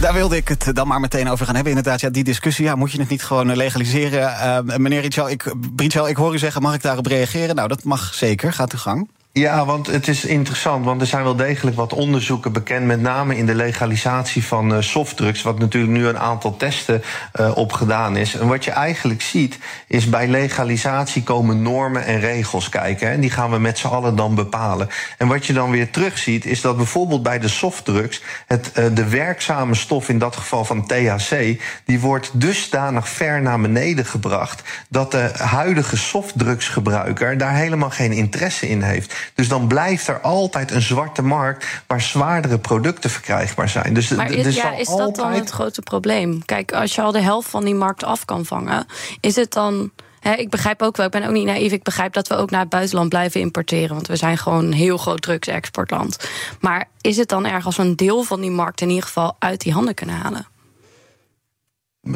Daar 0.00 0.12
wilde 0.12 0.36
ik 0.36 0.48
het 0.48 0.70
dan 0.74 0.88
maar 0.88 1.00
meteen 1.00 1.28
over 1.28 1.46
gaan 1.46 1.54
hebben. 1.54 1.72
Inderdaad, 1.72 2.00
ja, 2.00 2.10
die 2.10 2.24
discussie, 2.24 2.64
ja, 2.64 2.74
moet 2.74 2.92
je 2.92 3.00
het 3.00 3.08
niet 3.08 3.22
gewoon 3.22 3.56
legaliseren? 3.56 4.20
Uh, 4.20 4.76
meneer 4.76 5.00
Richel, 5.00 5.30
ik, 5.30 5.54
Richel, 5.76 6.08
ik 6.08 6.16
hoor 6.16 6.34
u 6.34 6.38
zeggen, 6.38 6.62
mag 6.62 6.74
ik 6.74 6.82
daarop 6.82 7.06
reageren? 7.06 7.54
Nou, 7.54 7.68
dat 7.68 7.84
mag 7.84 8.14
zeker. 8.14 8.52
Gaat 8.52 8.72
uw 8.72 8.78
gang. 8.78 9.08
Ja, 9.32 9.64
want 9.64 9.86
het 9.86 10.08
is 10.08 10.24
interessant, 10.24 10.84
want 10.84 11.00
er 11.00 11.06
zijn 11.06 11.22
wel 11.22 11.36
degelijk 11.36 11.76
wat 11.76 11.92
onderzoeken 11.92 12.52
bekend, 12.52 12.86
met 12.86 13.00
name 13.00 13.36
in 13.36 13.46
de 13.46 13.54
legalisatie 13.54 14.44
van 14.44 14.72
uh, 14.72 14.80
softdrugs, 14.80 15.42
wat 15.42 15.58
natuurlijk 15.58 15.92
nu 15.92 16.06
een 16.06 16.18
aantal 16.18 16.56
testen 16.56 17.02
uh, 17.40 17.56
op 17.56 17.72
gedaan 17.72 18.16
is. 18.16 18.34
En 18.34 18.46
wat 18.46 18.64
je 18.64 18.70
eigenlijk 18.70 19.22
ziet, 19.22 19.58
is 19.86 20.08
bij 20.08 20.28
legalisatie 20.28 21.22
komen 21.22 21.62
normen 21.62 22.04
en 22.04 22.20
regels 22.20 22.68
kijken. 22.68 23.10
En 23.10 23.20
die 23.20 23.30
gaan 23.30 23.50
we 23.50 23.58
met 23.58 23.78
z'n 23.78 23.86
allen 23.86 24.16
dan 24.16 24.34
bepalen. 24.34 24.88
En 25.18 25.28
wat 25.28 25.46
je 25.46 25.52
dan 25.52 25.70
weer 25.70 25.90
terugziet, 25.90 26.44
is 26.44 26.60
dat 26.60 26.76
bijvoorbeeld 26.76 27.22
bij 27.22 27.38
de 27.38 27.48
softdrugs 27.48 28.22
het, 28.46 28.70
uh, 28.78 28.84
de 28.94 29.08
werkzame 29.08 29.74
stof, 29.74 30.08
in 30.08 30.18
dat 30.18 30.36
geval 30.36 30.64
van 30.64 30.86
THC, 30.86 31.60
die 31.84 32.00
wordt 32.00 32.30
dusdanig 32.40 33.08
ver 33.08 33.42
naar 33.42 33.60
beneden 33.60 34.06
gebracht 34.06 34.62
dat 34.88 35.10
de 35.10 35.30
huidige 35.36 35.96
softdrugsgebruiker 35.96 37.38
daar 37.38 37.54
helemaal 37.54 37.90
geen 37.90 38.12
interesse 38.12 38.68
in 38.68 38.82
heeft. 38.82 39.17
Dus 39.34 39.48
dan 39.48 39.66
blijft 39.66 40.08
er 40.08 40.20
altijd 40.20 40.70
een 40.70 40.82
zwarte 40.82 41.22
markt 41.22 41.66
waar 41.86 42.00
zwaardere 42.00 42.58
producten 42.58 43.10
verkrijgbaar 43.10 43.68
zijn. 43.68 43.94
Dus, 43.94 44.08
maar 44.08 44.30
is, 44.30 44.44
dus 44.44 44.56
ja, 44.56 44.76
is 44.76 44.86
dat 44.86 45.16
dan 45.16 45.32
het 45.32 45.50
grote 45.50 45.82
probleem? 45.82 46.44
Kijk, 46.44 46.72
als 46.72 46.94
je 46.94 47.02
al 47.02 47.12
de 47.12 47.20
helft 47.20 47.48
van 47.48 47.64
die 47.64 47.74
markt 47.74 48.04
af 48.04 48.24
kan 48.24 48.44
vangen, 48.44 48.86
is 49.20 49.36
het 49.36 49.52
dan. 49.52 49.90
He, 50.20 50.32
ik 50.32 50.50
begrijp 50.50 50.82
ook 50.82 50.96
wel, 50.96 51.06
ik 51.06 51.12
ben 51.12 51.26
ook 51.26 51.32
niet 51.32 51.46
naïef. 51.46 51.72
Ik 51.72 51.82
begrijp 51.82 52.12
dat 52.12 52.28
we 52.28 52.36
ook 52.36 52.50
naar 52.50 52.60
het 52.60 52.68
buitenland 52.68 53.08
blijven 53.08 53.40
importeren. 53.40 53.94
Want 53.94 54.06
we 54.06 54.16
zijn 54.16 54.38
gewoon 54.38 54.64
een 54.64 54.72
heel 54.72 54.96
groot 54.96 55.22
drugsexportland. 55.22 56.28
Maar 56.60 56.88
is 57.00 57.16
het 57.16 57.28
dan 57.28 57.46
erg 57.46 57.66
als 57.66 57.76
we 57.76 57.82
een 57.82 57.96
deel 57.96 58.22
van 58.22 58.40
die 58.40 58.50
markt 58.50 58.80
in 58.80 58.88
ieder 58.88 59.04
geval 59.04 59.36
uit 59.38 59.60
die 59.60 59.72
handen 59.72 59.94
kunnen 59.94 60.14
halen? 60.14 60.46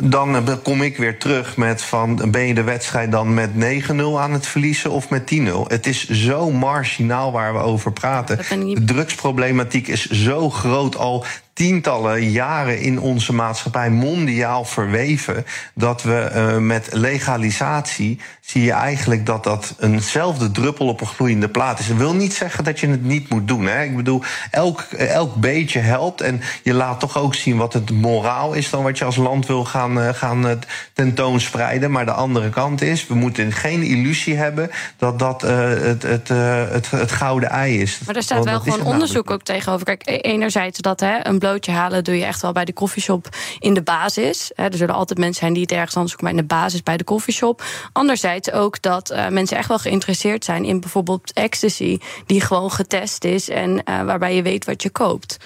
Dan 0.00 0.60
kom 0.62 0.82
ik 0.82 0.96
weer 0.96 1.18
terug 1.18 1.56
met 1.56 1.82
van 1.82 2.30
ben 2.30 2.46
je 2.46 2.54
de 2.54 2.62
wedstrijd 2.62 3.12
dan 3.12 3.34
met 3.34 3.50
9-0 3.90 3.94
aan 4.18 4.32
het 4.32 4.46
verliezen 4.46 4.90
of 4.90 5.10
met 5.10 5.34
10-0? 5.34 5.44
Het 5.66 5.86
is 5.86 6.08
zo 6.08 6.50
marginaal 6.50 7.32
waar 7.32 7.52
we 7.52 7.58
over 7.58 7.92
praten. 7.92 8.36
De 8.74 8.84
drugsproblematiek 8.84 9.88
is 9.88 10.06
zo 10.06 10.50
groot 10.50 10.96
al 10.96 11.24
tientallen 11.52 12.30
jaren 12.30 12.80
in 12.80 13.00
onze 13.00 13.32
maatschappij 13.32 13.90
mondiaal 13.90 14.64
verweven. 14.64 15.46
Dat 15.74 16.02
we 16.02 16.30
uh, 16.34 16.56
met 16.56 16.88
legalisatie 16.92 18.20
zie 18.40 18.62
je 18.62 18.72
eigenlijk 18.72 19.26
dat 19.26 19.44
dat 19.44 19.74
eenzelfde 19.80 20.50
druppel 20.50 20.86
op 20.86 21.00
een 21.00 21.06
gloeiende 21.06 21.48
plaat 21.48 21.78
is. 21.78 21.86
Dat 21.86 21.96
wil 21.96 22.14
niet 22.14 22.34
zeggen 22.34 22.64
dat 22.64 22.80
je 22.80 22.88
het 22.88 23.04
niet 23.04 23.28
moet 23.28 23.48
doen. 23.48 23.66
Hè? 23.66 23.82
Ik 23.82 23.96
bedoel, 23.96 24.22
elk, 24.50 24.80
elk 24.96 25.34
beetje 25.34 25.78
helpt. 25.78 26.20
En 26.20 26.40
je 26.62 26.74
laat 26.74 27.00
toch 27.00 27.18
ook 27.18 27.34
zien 27.34 27.56
wat 27.56 27.72
het 27.72 27.90
moraal 27.90 28.52
is 28.52 28.70
dan 28.70 28.82
wat 28.82 28.98
je 28.98 29.04
als 29.04 29.16
land 29.16 29.46
wil 29.46 29.64
gaan, 29.64 29.98
uh, 29.98 30.08
gaan 30.08 30.60
tentoonspreiden. 30.92 31.90
Maar 31.90 32.04
de 32.04 32.12
andere 32.12 32.48
kant 32.48 32.82
is, 32.82 33.06
we 33.06 33.14
moeten 33.14 33.52
geen 33.52 33.82
illusie 33.82 34.36
hebben 34.36 34.70
dat 34.96 35.18
dat 35.18 35.44
uh, 35.44 35.68
het, 35.68 36.02
het, 36.02 36.28
het, 36.28 36.90
het, 36.90 37.12
gouden 37.12 37.50
ei 37.50 37.80
is. 37.80 38.00
Maar 38.06 38.16
er 38.16 38.22
staat 38.22 38.44
wel 38.44 38.60
gewoon 38.60 38.82
onderzoek 38.82 39.30
ook 39.30 39.42
tegenover. 39.42 39.86
Kijk, 39.86 40.02
e-, 40.04 40.16
enerzijds 40.16 40.78
dat 40.78 41.00
hè, 41.00 41.26
een 41.26 41.38
blootje 41.42 41.72
halen 41.72 42.04
doe 42.04 42.18
je 42.18 42.24
echt 42.24 42.42
wel 42.42 42.52
bij 42.52 42.64
de 42.64 42.72
koffieshop 42.72 43.28
in 43.58 43.74
de 43.74 43.82
basis. 43.82 44.50
Er 44.54 44.76
zullen 44.76 44.94
altijd 44.94 45.18
mensen 45.18 45.40
zijn 45.40 45.52
die 45.52 45.62
het 45.62 45.72
ergens 45.72 45.94
anders 45.94 46.10
zoeken, 46.12 46.28
maar 46.28 46.40
in 46.40 46.48
de 46.48 46.54
basis 46.54 46.82
bij 46.82 46.96
de 46.96 47.04
koffieshop. 47.04 47.64
Anderzijds 47.92 48.52
ook 48.52 48.82
dat 48.82 49.10
uh, 49.10 49.28
mensen 49.28 49.56
echt 49.56 49.68
wel 49.68 49.78
geïnteresseerd 49.78 50.44
zijn 50.44 50.64
in 50.64 50.80
bijvoorbeeld 50.80 51.32
ecstasy, 51.32 51.98
die 52.26 52.40
gewoon 52.40 52.70
getest 52.70 53.24
is 53.24 53.48
en 53.48 53.70
uh, 53.70 54.02
waarbij 54.02 54.34
je 54.34 54.42
weet 54.42 54.64
wat 54.64 54.82
je 54.82 54.90
koopt. 54.90 55.36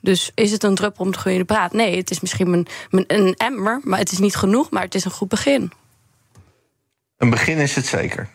Dus 0.00 0.30
is 0.34 0.50
het 0.50 0.62
een 0.62 0.74
druppel 0.74 1.04
om 1.04 1.12
te 1.12 1.18
groeien 1.18 1.46
praat? 1.46 1.72
Nee, 1.72 1.96
het 1.96 2.10
is 2.10 2.20
misschien 2.20 2.66
een, 2.90 3.04
een 3.06 3.34
emmer, 3.34 3.80
maar 3.82 3.98
het 3.98 4.12
is 4.12 4.18
niet 4.18 4.36
genoeg, 4.36 4.70
maar 4.70 4.82
het 4.82 4.94
is 4.94 5.04
een 5.04 5.10
goed 5.10 5.28
begin. 5.28 5.72
Een 7.16 7.30
begin 7.30 7.58
is 7.58 7.74
het 7.74 7.86
zeker. 7.86 8.28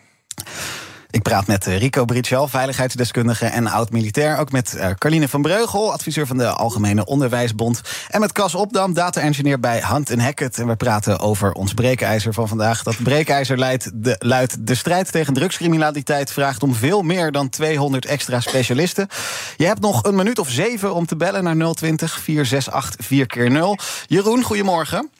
Ik 1.10 1.22
praat 1.22 1.46
met 1.46 1.66
eh, 1.66 1.78
Rico 1.78 2.04
Britschel, 2.04 2.48
veiligheidsdeskundige 2.48 3.46
en 3.46 3.66
oud-militair. 3.66 4.38
Ook 4.38 4.52
met 4.52 4.74
uh, 4.76 4.90
Carline 4.90 5.28
van 5.28 5.42
Breugel, 5.42 5.92
adviseur 5.92 6.26
van 6.26 6.36
de 6.36 6.46
Algemene 6.46 7.04
Onderwijsbond. 7.04 8.06
En 8.10 8.20
met 8.20 8.32
Cas 8.32 8.54
Opdam, 8.54 8.94
data-engineer 8.94 9.60
bij 9.60 9.80
Hunt 9.84 10.20
Hackett. 10.20 10.58
En 10.58 10.66
we 10.66 10.76
praten 10.76 11.20
over 11.20 11.52
ons 11.52 11.74
breekijzer 11.74 12.32
van 12.32 12.48
vandaag. 12.48 12.82
Dat 12.82 13.02
breekijzer 13.02 13.58
leidt 13.58 14.04
de, 14.04 14.16
luidt 14.18 14.66
de 14.66 14.74
strijd 14.74 15.12
tegen 15.12 15.34
drugscriminaliteit... 15.34 16.32
vraagt 16.32 16.62
om 16.62 16.74
veel 16.74 17.02
meer 17.02 17.32
dan 17.32 17.48
200 17.48 18.06
extra 18.06 18.40
specialisten. 18.40 19.08
Je 19.56 19.66
hebt 19.66 19.80
nog 19.80 20.04
een 20.04 20.14
minuut 20.14 20.38
of 20.38 20.48
zeven 20.48 20.94
om 20.94 21.06
te 21.06 21.16
bellen 21.16 21.44
naar 21.44 21.74
020 21.74 22.20
468 22.20 23.06
4 23.06 23.26
keer 23.26 23.50
0 23.50 23.78
Jeroen, 24.06 24.42
goedemorgen. 24.42 25.10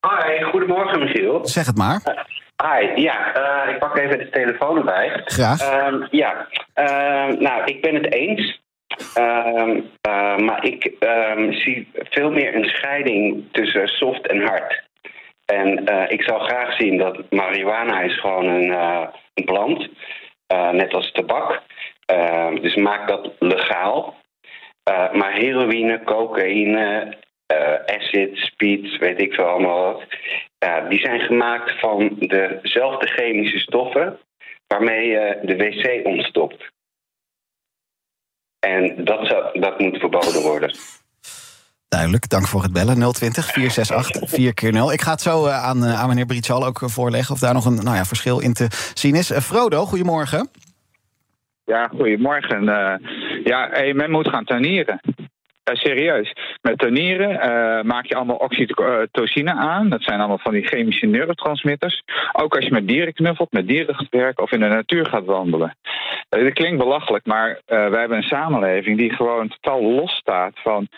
Hoi, 0.00 0.44
goedemorgen 0.50 0.98
Michiel. 0.98 1.46
Zeg 1.46 1.66
het 1.66 1.76
maar. 1.76 2.26
Hi, 2.62 3.00
ja, 3.00 3.36
uh, 3.36 3.72
ik 3.72 3.78
pak 3.78 3.98
even 3.98 4.18
de 4.18 4.28
telefoon 4.30 4.76
erbij. 4.76 5.22
Graag. 5.24 5.60
Uh, 5.62 6.06
ja, 6.10 6.48
uh, 6.74 7.38
nou, 7.38 7.64
ik 7.64 7.80
ben 7.80 7.94
het 7.94 8.12
eens. 8.12 8.60
Ehm, 9.14 9.80
maar 10.44 10.64
ik 10.64 10.84
ehm, 10.98 11.52
zie 11.52 11.88
veel 11.92 12.30
meer 12.30 12.54
een 12.54 12.68
scheiding 12.68 13.44
tussen 13.52 13.88
soft 13.88 14.26
en 14.26 14.46
hard. 14.46 14.82
En 15.44 15.84
ik 16.08 16.22
zou 16.22 16.40
graag 16.40 16.76
zien 16.76 16.98
dat 16.98 17.30
marihuana 17.30 18.00
is 18.00 18.20
gewoon 18.20 18.46
een, 18.46 18.70
een 19.34 19.44
plant, 19.44 19.88
net 20.72 20.94
als 20.94 21.12
tabak. 21.12 21.62
dus 22.60 22.74
maak 22.74 23.08
dat 23.08 23.32
legaal. 23.38 24.16
maar 25.12 25.32
heroïne, 25.32 26.02
cocaïne, 26.04 27.16
acid, 27.86 28.36
speed, 28.36 28.98
weet 28.98 29.20
ik 29.20 29.32
veel 29.32 29.44
allemaal 29.44 29.92
wat. 29.92 30.02
Ja, 30.58 30.88
die 30.88 30.98
zijn 30.98 31.20
gemaakt 31.20 31.80
van 31.80 32.16
dezelfde 32.18 33.06
chemische 33.06 33.58
stoffen 33.58 34.18
waarmee 34.66 35.08
je 35.08 35.38
de 35.42 35.56
wc 35.56 36.06
ontstopt. 36.06 36.70
En 38.58 39.04
dat, 39.04 39.26
zou, 39.26 39.60
dat 39.60 39.78
moet 39.78 39.98
verboden 39.98 40.42
worden. 40.42 40.74
Duidelijk, 41.88 42.28
dank 42.28 42.46
voor 42.46 42.62
het 42.62 42.72
bellen. 42.72 43.12
020 43.12 43.44
468 43.44 44.30
4 44.30 44.54
keer 44.54 44.72
0 44.72 44.92
Ik 44.92 45.00
ga 45.00 45.10
het 45.10 45.20
zo 45.20 45.46
aan, 45.46 45.84
aan 45.84 46.08
meneer 46.08 46.26
Britschal 46.26 46.66
ook 46.66 46.78
voorleggen... 46.84 47.34
of 47.34 47.40
daar 47.40 47.54
nog 47.54 47.64
een 47.64 47.74
nou 47.74 47.96
ja, 47.96 48.04
verschil 48.04 48.40
in 48.40 48.52
te 48.52 48.66
zien 48.94 49.14
is. 49.14 49.32
Frodo, 49.32 49.84
goedemorgen. 49.84 50.50
Ja, 51.64 51.88
goedemorgen. 51.88 52.62
Uh, 52.62 52.94
ja, 53.44 53.68
hey, 53.70 53.94
men 53.94 54.10
moet 54.10 54.28
gaan 54.28 54.44
tuinieren. 54.44 55.00
Uh, 55.68 55.74
serieus. 55.74 56.32
Met 56.62 56.78
tonieren 56.78 57.30
uh, 57.30 57.82
maak 57.82 58.06
je 58.06 58.14
allemaal 58.14 58.36
oxytocine 58.36 59.52
aan. 59.52 59.88
Dat 59.88 60.02
zijn 60.02 60.18
allemaal 60.18 60.38
van 60.38 60.52
die 60.52 60.66
chemische 60.66 61.06
neurotransmitters. 61.06 62.02
Ook 62.32 62.56
als 62.56 62.64
je 62.64 62.72
met 62.72 62.88
dieren 62.88 63.12
knuffelt, 63.12 63.52
met 63.52 63.68
dieren 63.68 63.94
gaat 63.94 64.08
werken 64.10 64.44
of 64.44 64.52
in 64.52 64.60
de 64.60 64.68
natuur 64.68 65.06
gaat 65.06 65.24
wandelen. 65.24 65.76
Uh, 66.36 66.44
dat 66.44 66.52
klinkt 66.52 66.78
belachelijk, 66.78 67.26
maar 67.26 67.60
wij 67.66 68.00
hebben 68.00 68.16
een 68.16 68.22
samenleving 68.22 68.98
die 68.98 69.12
gewoon 69.12 69.48
totaal 69.48 69.82
los 69.82 70.12
staat 70.12 70.52
van 70.54 70.88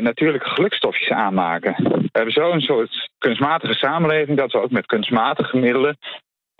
natuurlijke 0.00 0.48
gelukstofjes 0.48 1.10
aanmaken. 1.10 1.74
We 1.82 2.08
hebben 2.12 2.32
zo'n 2.32 2.60
soort 2.60 3.10
kunstmatige 3.18 3.74
samenleving 3.74 4.38
dat 4.38 4.52
we 4.52 4.60
ook 4.60 4.70
met 4.70 4.86
kunstmatige 4.86 5.56
middelen 5.56 5.98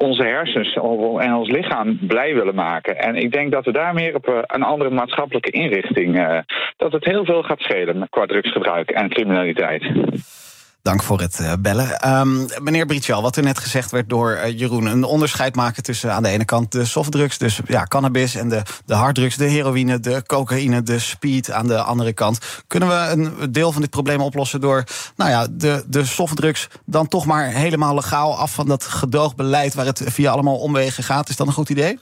onze 0.00 0.22
hersens 0.22 0.74
en 1.18 1.34
ons 1.34 1.50
lichaam 1.50 1.98
blij 2.06 2.34
willen 2.34 2.54
maken. 2.54 2.98
En 2.98 3.16
ik 3.16 3.32
denk 3.32 3.52
dat 3.52 3.64
we 3.64 3.72
daar 3.72 3.94
meer 3.94 4.14
op 4.14 4.28
eh, 4.28 4.38
een 4.46 4.62
andere 4.62 4.90
maatschappelijke 4.90 5.50
inrichting... 5.50 6.18
Uh, 6.18 6.38
dat 6.76 6.92
het 6.92 7.04
heel 7.04 7.24
veel 7.24 7.42
gaat 7.42 7.60
schelen 7.60 8.06
qua 8.10 8.26
drugsgebruik 8.26 8.90
en 8.90 9.08
criminaliteit. 9.08 9.82
Dank 10.82 11.02
voor 11.02 11.20
het 11.20 11.38
uh, 11.40 11.52
bellen. 11.60 12.08
Um, 12.08 12.46
meneer 12.62 12.86
Britschel, 12.86 13.22
wat 13.22 13.36
er 13.36 13.42
net 13.42 13.58
gezegd 13.58 13.90
werd 13.90 14.08
door 14.08 14.30
uh, 14.30 14.58
Jeroen... 14.58 14.86
een 14.86 15.04
onderscheid 15.04 15.54
maken 15.54 15.82
tussen 15.82 16.12
aan 16.12 16.22
de 16.22 16.28
ene 16.28 16.44
kant 16.44 16.72
de 16.72 16.84
softdrugs... 16.84 17.38
dus 17.38 17.60
ja, 17.66 17.84
cannabis 17.84 18.34
en 18.34 18.48
de, 18.48 18.62
de 18.86 18.94
harddrugs, 18.94 19.36
de 19.36 19.44
heroïne, 19.44 20.00
de 20.00 20.22
cocaïne, 20.26 20.82
de 20.82 20.98
speed... 20.98 21.50
aan 21.50 21.66
de 21.66 21.82
andere 21.82 22.12
kant. 22.12 22.38
Kunnen 22.66 22.88
we 22.88 22.94
een 22.94 23.52
deel 23.52 23.72
van 23.72 23.80
dit 23.80 23.90
probleem 23.90 24.20
oplossen 24.20 24.60
door 24.60 24.84
nou 25.16 25.30
ja, 25.30 25.46
de, 25.50 25.84
de 25.86 26.04
softdrugs... 26.04 26.68
dan 26.84 27.08
toch 27.08 27.24
maar 27.24 27.46
helemaal 27.46 27.94
legaal 27.94 28.36
af 28.36 28.54
van 28.54 28.66
dat 28.66 28.84
gedoogbeleid... 28.84 29.74
waar 29.74 29.86
het 29.86 30.02
via 30.04 30.30
allemaal 30.30 30.58
omwegen 30.58 31.04
gaat? 31.04 31.28
Is 31.28 31.36
dat 31.36 31.46
een 31.46 31.52
goed 31.52 31.70
idee? 31.70 31.98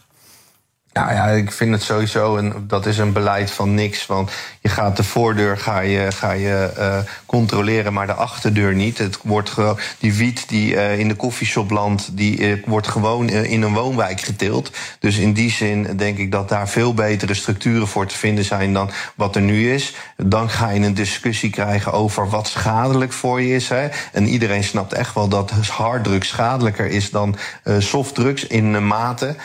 Ja, 0.96 1.12
ja, 1.12 1.26
ik 1.26 1.52
vind 1.52 1.72
het 1.72 1.82
sowieso, 1.82 2.37
een, 2.37 2.64
dat 2.66 2.87
is 2.87 2.98
een 2.98 3.12
beleid 3.12 3.50
van 3.50 3.74
niks. 3.74 4.06
Want 4.06 4.30
je 4.61 4.68
gaat 4.68 4.96
de 4.96 5.04
voordeur 5.04 5.59
ga 5.59 5.80
je, 5.80 6.12
ga 6.12 6.32
je 6.32 6.70
uh, 6.78 6.98
controleren, 7.26 7.92
maar 7.92 8.06
de 8.06 8.12
achterdeur 8.12 8.74
niet. 8.74 8.98
Het 8.98 9.18
wordt 9.22 9.50
gewoon, 9.50 9.78
die 9.98 10.14
wiet 10.14 10.48
die 10.48 10.74
uh, 10.74 10.98
in 10.98 11.09
de 11.09 11.14
koffieshop 11.14 11.70
landt, 11.70 12.16
die 12.16 12.38
uh, 12.38 12.62
wordt 12.66 12.88
gewoon 12.88 13.28
in 13.28 13.62
een 13.62 13.72
woonwijk 13.72 14.20
geteeld. 14.20 14.70
Dus 14.98 15.16
in 15.16 15.32
die 15.32 15.50
zin 15.50 15.96
denk 15.96 16.18
ik 16.18 16.32
dat 16.32 16.48
daar 16.48 16.68
veel 16.68 16.94
betere 16.94 17.35
structuren 17.35 17.88
voor 17.88 18.06
te 18.06 18.16
vinden 18.16 18.44
zijn 18.44 18.72
dan 18.72 18.90
wat 19.14 19.37
er 19.37 19.42
nu 19.42 19.72
is. 19.72 19.94
Dan 20.16 20.50
ga 20.50 20.70
je 20.70 20.80
een 20.80 20.94
discussie 20.94 21.50
krijgen 21.50 21.92
over 21.92 22.28
wat 22.28 22.46
schadelijk 22.46 23.12
voor 23.12 23.40
je 23.40 23.54
is. 23.54 23.68
Hè. 23.68 23.88
En 24.12 24.26
iedereen 24.26 24.64
snapt 24.64 24.92
echt 24.92 25.14
wel 25.14 25.28
dat 25.28 25.50
harddrugs 25.50 26.28
schadelijker 26.28 26.87
is 26.87 27.11
dan 27.11 27.37
softdrugs 27.78 28.46
in 28.46 28.87
mate. 28.87 29.37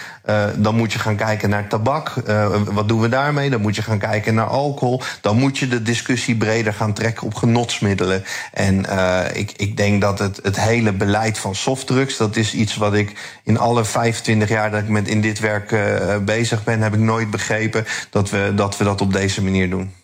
Dan 0.55 0.75
moet 0.75 0.93
je 0.93 0.99
gaan 0.99 1.15
kijken 1.15 1.49
naar 1.49 1.67
tabak. 1.67 2.13
Uh, 2.27 2.61
wat 2.63 2.87
doen 2.87 3.01
we 3.01 3.09
daarmee? 3.09 3.49
Dan 3.49 3.61
moet 3.61 3.75
je 3.75 3.81
gaan 3.81 3.97
kijken 3.97 4.33
naar 4.33 4.47
alcohol. 4.47 5.01
Dan 5.21 5.37
moet 5.37 5.57
je 5.57 5.67
de 5.67 5.81
discussie 5.81 6.35
breder 6.35 6.73
gaan 6.73 6.93
trekken 6.93 7.25
op 7.25 7.33
genotsmiddelen. 7.33 8.23
En 8.53 8.85
uh, 8.89 9.23
ik, 9.33 9.51
ik 9.55 9.77
denk 9.77 10.01
dat 10.01 10.19
het, 10.19 10.39
het 10.43 10.59
hele 10.59 10.93
beleid 10.93 11.37
van 11.37 11.55
softdrugs, 11.55 12.17
dat 12.17 12.35
is 12.35 12.53
iets 12.53 12.75
wat 12.75 12.93
ik 12.93 13.39
in 13.43 13.57
alle 13.57 13.85
25 13.85 14.49
jaar 14.49 14.71
dat 14.71 14.81
ik 14.81 14.87
met 14.87 15.07
in 15.07 15.21
dit 15.21 15.39
werk 15.39 15.71
uh, 15.71 16.17
bezig 16.17 16.63
ben, 16.63 16.81
heb 16.81 16.93
ik 16.93 16.99
nooit 16.99 17.31
begrepen 17.31 17.85
dat 18.09 18.29
we, 18.29 18.51
dat 18.55 18.77
we 18.77 18.83
dat 18.83 19.01
op 19.01 19.13
deze 19.13 19.43
manier 19.43 19.69
doen 19.69 20.00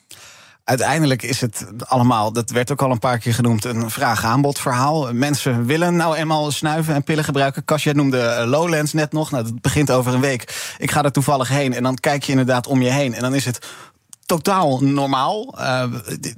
uiteindelijk 0.67 1.23
is 1.23 1.41
het 1.41 1.65
allemaal, 1.79 2.31
dat 2.31 2.49
werd 2.49 2.71
ook 2.71 2.81
al 2.81 2.91
een 2.91 2.99
paar 2.99 3.17
keer 3.17 3.33
genoemd, 3.33 3.65
een 3.65 3.89
vraag-aanbod 3.89 4.59
verhaal. 4.59 5.13
Mensen 5.13 5.65
willen 5.65 5.95
nou 5.95 6.15
eenmaal 6.15 6.51
snuiven 6.51 6.93
en 6.93 7.03
pillen 7.03 7.23
gebruiken. 7.23 7.65
Kasja 7.65 7.91
noemde 7.91 8.19
eh, 8.19 8.47
Lowlands 8.47 8.93
net 8.93 9.11
nog. 9.11 9.31
Nou, 9.31 9.43
dat 9.43 9.61
begint 9.61 9.91
over 9.91 10.13
een 10.13 10.21
week. 10.21 10.73
Ik 10.77 10.91
ga 10.91 11.03
er 11.03 11.11
toevallig 11.11 11.47
heen 11.47 11.73
en 11.73 11.83
dan 11.83 11.95
kijk 11.95 12.23
je 12.23 12.31
inderdaad 12.31 12.67
om 12.67 12.81
je 12.81 12.89
heen. 12.89 13.13
En 13.13 13.21
dan 13.21 13.35
is 13.35 13.45
het 13.45 13.65
totaal 14.25 14.79
normaal. 14.83 15.55
Uh, 15.59 15.83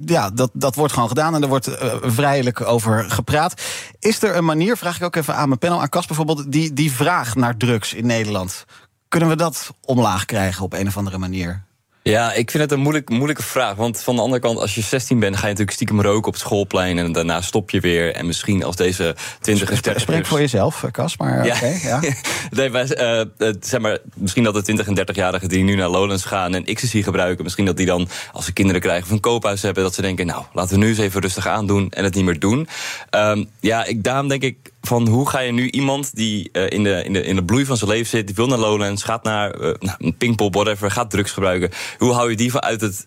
ja, 0.04 0.30
dat, 0.30 0.50
dat 0.52 0.74
wordt 0.74 0.92
gewoon 0.92 1.08
gedaan 1.08 1.34
en 1.34 1.42
er 1.42 1.48
wordt 1.48 1.68
uh, 1.68 1.94
vrijelijk 2.02 2.60
over 2.60 3.10
gepraat. 3.10 3.62
Is 3.98 4.22
er 4.22 4.36
een 4.36 4.44
manier, 4.44 4.76
vraag 4.76 4.96
ik 4.96 5.02
ook 5.02 5.16
even 5.16 5.36
aan 5.36 5.48
mijn 5.48 5.60
panel, 5.60 5.80
aan 5.80 5.88
Kas 5.88 6.06
bijvoorbeeld, 6.06 6.52
die, 6.52 6.72
die 6.72 6.92
vraag 6.92 7.34
naar 7.34 7.56
drugs 7.56 7.94
in 7.94 8.06
Nederland? 8.06 8.64
Kunnen 9.08 9.28
we 9.28 9.36
dat 9.36 9.70
omlaag 9.84 10.24
krijgen 10.24 10.64
op 10.64 10.72
een 10.72 10.86
of 10.86 10.96
andere 10.96 11.18
manier? 11.18 11.68
Ja, 12.02 12.32
ik 12.32 12.50
vind 12.50 12.62
het 12.62 12.72
een 12.72 12.80
moeilijk, 12.80 13.08
moeilijke 13.08 13.42
vraag. 13.42 13.74
Want 13.74 14.02
van 14.02 14.16
de 14.16 14.22
andere 14.22 14.40
kant, 14.40 14.58
als 14.58 14.74
je 14.74 14.80
16 14.80 15.18
bent, 15.18 15.34
ga 15.34 15.40
je 15.40 15.46
natuurlijk 15.46 15.76
stiekem 15.76 16.00
roken 16.00 16.26
op 16.26 16.32
het 16.32 16.42
schoolplein. 16.42 16.98
En 16.98 17.12
daarna 17.12 17.40
stop 17.40 17.70
je 17.70 17.80
weer. 17.80 18.14
En 18.14 18.26
misschien 18.26 18.64
als 18.64 18.76
deze 18.76 19.16
20 19.40 19.70
en 19.70 19.82
30 19.82 20.02
Spreek 20.02 20.26
voor 20.26 20.38
jezelf, 20.38 20.82
eh, 20.82 20.90
Cas. 20.90 21.16
Maar 21.16 21.46
ja. 21.46 21.56
ja. 21.82 22.00
nee, 22.50 22.70
maar, 22.70 23.00
uh, 23.00 23.52
zeg 23.60 23.80
maar, 23.80 23.98
misschien 24.14 24.44
dat 24.44 24.54
de 24.54 24.62
20 24.62 24.86
en 24.86 24.98
30-jarigen 24.98 25.46
die 25.46 25.64
nu 25.64 25.74
naar 25.74 25.88
Lowlands 25.88 26.24
gaan 26.24 26.54
en 26.54 26.64
ecstasy 26.64 27.02
gebruiken, 27.02 27.44
misschien 27.44 27.64
dat 27.64 27.76
die 27.76 27.86
dan, 27.86 28.08
als 28.32 28.44
ze 28.44 28.52
kinderen 28.52 28.80
krijgen 28.80 29.04
of 29.04 29.10
een 29.10 29.20
koophuis 29.20 29.62
hebben, 29.62 29.82
dat 29.82 29.94
ze 29.94 30.02
denken, 30.02 30.26
nou, 30.26 30.44
laten 30.52 30.78
we 30.78 30.84
nu 30.84 30.88
eens 30.88 30.98
even 30.98 31.20
rustig 31.20 31.46
aandoen 31.46 31.90
en 31.90 32.04
het 32.04 32.14
niet 32.14 32.24
meer 32.24 32.38
doen. 32.38 32.68
Um, 33.10 33.48
ja, 33.60 33.84
ik, 33.84 34.04
daarom 34.04 34.28
denk 34.28 34.42
ik, 34.42 34.69
van 34.80 35.08
hoe 35.08 35.28
ga 35.28 35.38
je 35.38 35.52
nu 35.52 35.70
iemand 35.70 36.16
die 36.16 36.48
uh, 36.52 36.70
in, 36.70 36.82
de, 36.82 37.02
in, 37.04 37.12
de, 37.12 37.22
in 37.22 37.36
de 37.36 37.44
bloei 37.44 37.64
van 37.64 37.76
zijn 37.76 37.90
leven 37.90 38.06
zit, 38.06 38.26
die 38.26 38.36
wil 38.36 38.46
naar 38.46 38.58
Lowlands, 38.58 39.02
gaat 39.02 39.22
naar 39.22 39.54
een 39.98 40.16
pingpop, 40.18 40.54
whatever, 40.54 40.90
gaat 40.90 41.10
drugs 41.10 41.32
gebruiken. 41.32 41.70
Hoe 41.98 42.12
hou 42.12 42.30
je 42.30 42.36
die 42.36 42.50
van 42.50 42.62
uit 42.62 42.80
het. 42.80 43.06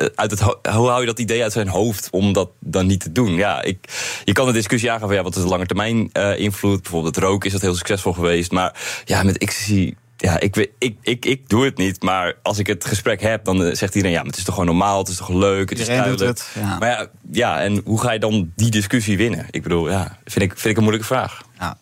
Uh, 0.00 0.06
uit 0.14 0.30
het, 0.30 0.40
hoe 0.40 0.88
hou 0.88 1.00
je 1.00 1.06
dat 1.06 1.18
idee 1.18 1.42
uit 1.42 1.52
zijn 1.52 1.68
hoofd 1.68 2.08
om 2.10 2.32
dat 2.32 2.50
dan 2.58 2.86
niet 2.86 3.00
te 3.00 3.12
doen? 3.12 3.34
Ja, 3.34 3.62
ik, 3.62 3.78
je 4.24 4.32
kan 4.32 4.46
de 4.46 4.52
discussie 4.52 4.90
aangaan 4.90 5.06
van 5.06 5.16
ja, 5.16 5.22
wat 5.22 5.36
is 5.36 5.42
de 5.42 5.48
lange 5.48 5.66
termijn 5.66 6.12
invloed? 6.36 6.82
Bijvoorbeeld 6.82 7.16
roken 7.16 7.46
is 7.46 7.52
dat 7.52 7.60
heel 7.60 7.74
succesvol 7.74 8.12
geweest. 8.12 8.50
Maar 8.50 9.02
ja, 9.04 9.22
met 9.22 9.38
ecstasy 9.38 9.94
ja, 10.20 10.40
ik, 10.40 10.70
ik, 10.78 10.96
ik, 11.02 11.24
ik 11.24 11.48
doe 11.48 11.64
het 11.64 11.76
niet. 11.76 12.02
Maar 12.02 12.34
als 12.42 12.58
ik 12.58 12.66
het 12.66 12.84
gesprek 12.84 13.20
heb, 13.20 13.44
dan 13.44 13.64
eh, 13.64 13.74
zegt 13.74 13.94
iedereen... 13.94 14.16
ja, 14.16 14.22
maar 14.22 14.30
het 14.30 14.38
is 14.38 14.44
toch 14.44 14.54
gewoon 14.54 14.68
normaal, 14.68 14.98
het 14.98 15.08
is 15.08 15.16
toch 15.16 15.28
leuk, 15.28 15.70
het 15.70 15.78
is 15.78 15.86
duidelijk. 15.86 16.20
Het, 16.20 16.48
ja. 16.54 16.78
Maar 16.78 16.88
ja, 16.88 17.06
ja, 17.30 17.60
en 17.60 17.80
hoe 17.84 18.00
ga 18.00 18.12
je 18.12 18.18
dan 18.18 18.52
die 18.56 18.70
discussie 18.70 19.16
winnen? 19.16 19.46
Ik 19.50 19.62
bedoel, 19.62 19.90
ja, 19.90 20.18
vind 20.24 20.44
ik, 20.44 20.58
vind 20.58 20.64
ik 20.64 20.76
een 20.76 20.82
moeilijke 20.82 21.06
vraag. 21.06 21.42
Ja. 21.58 21.78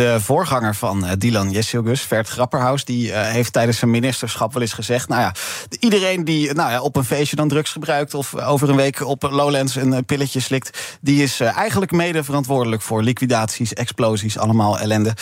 De 0.00 0.20
voorganger 0.20 0.74
van 0.74 1.04
uh, 1.04 1.10
Dylan 1.18 1.50
Jessilgus, 1.50 2.00
Vert 2.00 2.28
Grapperhaus, 2.28 2.84
die 2.84 3.08
uh, 3.08 3.22
heeft 3.22 3.52
tijdens 3.52 3.78
zijn 3.78 3.90
ministerschap 3.90 4.52
wel 4.52 4.62
eens 4.62 4.72
gezegd: 4.72 5.08
Nou 5.08 5.20
ja, 5.20 5.34
iedereen 5.78 6.24
die 6.24 6.52
nou 6.52 6.70
ja, 6.70 6.80
op 6.80 6.96
een 6.96 7.04
feestje 7.04 7.36
dan 7.36 7.48
drugs 7.48 7.72
gebruikt 7.72 8.14
of 8.14 8.34
over 8.34 8.68
een 8.68 8.76
week 8.76 9.06
op 9.06 9.22
Lowlands 9.22 9.74
een 9.74 10.04
pilletje 10.04 10.40
slikt, 10.40 10.98
die 11.00 11.22
is 11.22 11.40
eigenlijk 11.40 11.90
mede 11.90 12.24
verantwoordelijk 12.24 12.82
voor 12.82 13.02
liquidaties, 13.02 13.72
explosies, 13.72 14.38
allemaal 14.38 14.78
ellende. 14.78 15.14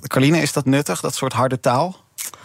Carline, 0.00 0.40
is 0.40 0.52
dat 0.52 0.64
nuttig, 0.64 1.00
dat 1.00 1.14
soort 1.14 1.32
harde 1.32 1.60
taal? 1.60 1.96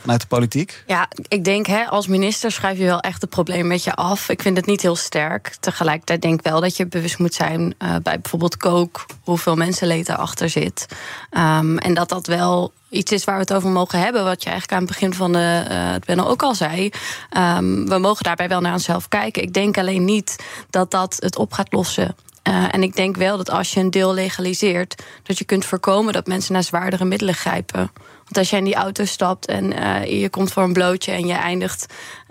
Vanuit 0.05 0.21
de 0.21 0.27
politiek? 0.35 0.83
Ja, 0.87 1.07
ik 1.27 1.43
denk 1.43 1.65
hè, 1.65 1.85
als 1.85 2.07
minister 2.07 2.51
schrijf 2.51 2.77
je 2.77 2.85
wel 2.85 2.99
echt 2.99 3.21
het 3.21 3.29
probleem 3.29 3.67
met 3.67 3.83
je 3.83 3.93
af. 3.93 4.29
Ik 4.29 4.41
vind 4.41 4.57
het 4.57 4.65
niet 4.65 4.81
heel 4.81 4.95
sterk. 4.95 5.55
Tegelijkertijd 5.59 6.21
denk 6.21 6.39
ik 6.39 6.45
wel 6.45 6.61
dat 6.61 6.77
je 6.77 6.87
bewust 6.87 7.19
moet 7.19 7.33
zijn 7.33 7.61
uh, 7.61 7.95
bij 8.03 8.19
bijvoorbeeld 8.19 8.57
kook, 8.57 9.05
hoeveel 9.21 9.55
mensenleed 9.55 10.05
daarachter 10.05 10.49
zit. 10.49 10.85
Um, 11.31 11.77
en 11.77 11.93
dat 11.93 12.09
dat 12.09 12.27
wel 12.27 12.73
iets 12.89 13.11
is 13.11 13.23
waar 13.23 13.35
we 13.35 13.41
het 13.41 13.53
over 13.53 13.69
mogen 13.69 13.99
hebben. 13.99 14.23
Wat 14.23 14.43
je 14.43 14.49
eigenlijk 14.49 14.79
aan 14.79 14.87
het 14.87 14.93
begin 14.93 15.13
van 15.13 15.31
de 15.31 15.65
uh, 15.69 15.91
het 15.91 16.05
panel 16.05 16.27
ook 16.27 16.43
al 16.43 16.55
zei. 16.55 16.89
Um, 17.37 17.89
we 17.89 17.97
mogen 17.97 18.23
daarbij 18.23 18.47
wel 18.47 18.61
naar 18.61 18.73
onszelf 18.73 19.07
kijken. 19.07 19.41
Ik 19.41 19.53
denk 19.53 19.77
alleen 19.77 20.05
niet 20.05 20.35
dat 20.69 20.91
dat 20.91 21.15
het 21.19 21.37
op 21.37 21.53
gaat 21.53 21.73
lossen. 21.73 22.15
Uh, 22.47 22.65
en 22.71 22.83
ik 22.83 22.95
denk 22.95 23.15
wel 23.15 23.37
dat 23.37 23.49
als 23.49 23.73
je 23.73 23.79
een 23.79 23.91
deel 23.91 24.13
legaliseert, 24.13 25.03
dat 25.23 25.37
je 25.37 25.45
kunt 25.45 25.65
voorkomen 25.65 26.13
dat 26.13 26.27
mensen 26.27 26.53
naar 26.53 26.63
zwaardere 26.63 27.05
middelen 27.05 27.33
grijpen. 27.33 27.91
Als 28.37 28.49
jij 28.49 28.59
in 28.59 28.65
die 28.65 28.75
auto 28.75 29.05
stapt 29.05 29.45
en 29.45 29.73
uh, 29.73 30.21
je 30.21 30.29
komt 30.29 30.53
voor 30.53 30.63
een 30.63 30.73
blootje 30.73 31.11
en 31.11 31.27
je 31.27 31.33
eindigt 31.33 31.85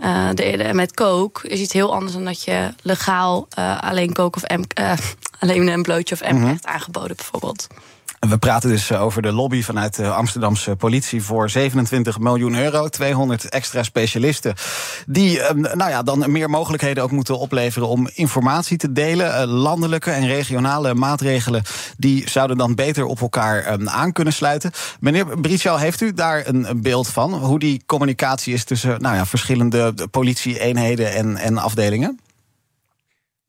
uh, 0.05 0.29
de, 0.35 0.71
met 0.73 0.95
coke, 0.95 1.49
is 1.49 1.61
iets 1.61 1.73
heel 1.73 1.95
anders 1.95 2.13
dan 2.13 2.25
dat 2.25 2.45
je 2.45 2.75
legaal 2.83 3.49
uh, 3.59 3.83
alleen 3.83 4.13
coke 4.13 4.39
of 4.39 4.59
M, 4.59 4.63
alleen 5.41 5.69
een 5.69 5.83
blootje 5.83 6.15
of 6.15 6.21
M 6.21 6.25
mm 6.25 6.31
-hmm. 6.31 6.43
krijgt 6.43 6.67
aangeboden, 6.67 7.17
bijvoorbeeld. 7.17 7.67
We 8.29 8.39
praten 8.39 8.71
dus 8.71 8.91
eh, 8.91 9.03
over 9.03 9.23
de 9.23 9.33
lobby 9.33 9.63
vanuit 9.63 9.97
de 9.97 10.09
Amsterdamse 10.09 10.77
politie 10.77 11.23
voor 11.23 11.51
27 11.51 12.19
miljoen 12.19 12.55
euro. 12.55 12.89
200 12.89 13.49
extra 13.49 13.83
specialisten 13.83 14.55
die 15.07 15.41
ehm, 15.41 15.61
nou 15.61 15.91
ja, 15.91 16.03
dan 16.03 16.31
meer 16.31 16.51
mogelijkheden 16.51 17.03
ook 17.03 17.11
moeten 17.11 17.39
opleveren 17.39 17.89
om 17.89 18.09
informatie 18.15 18.77
te 18.77 18.93
delen. 18.93 19.35
Eh, 19.35 19.47
landelijke 19.47 20.11
en 20.11 20.27
regionale 20.27 20.95
maatregelen 20.95 21.63
die 21.97 22.31
zouden 22.31 22.57
dan 22.57 22.75
beter 22.75 23.05
op 23.05 23.21
elkaar 23.21 23.63
ehm, 23.63 23.89
aan 23.89 24.13
kunnen 24.13 24.33
sluiten. 24.33 24.71
Meneer 25.01 25.41
Brichel, 25.41 25.79
heeft 25.79 26.01
u 26.01 26.13
daar 26.13 26.47
een 26.47 26.83
beeld 26.83 27.09
van? 27.09 27.35
Hoe 27.35 27.59
die 27.59 27.83
communicatie 27.87 28.55
is 28.55 28.65
tussen 28.65 29.01
nou 29.01 29.17
ja, 29.17 29.27
verschillende 29.27 29.95
politie-eenheden 30.11 31.13
en, 31.13 31.37
en 31.37 31.59
afdelingen? 31.59 32.19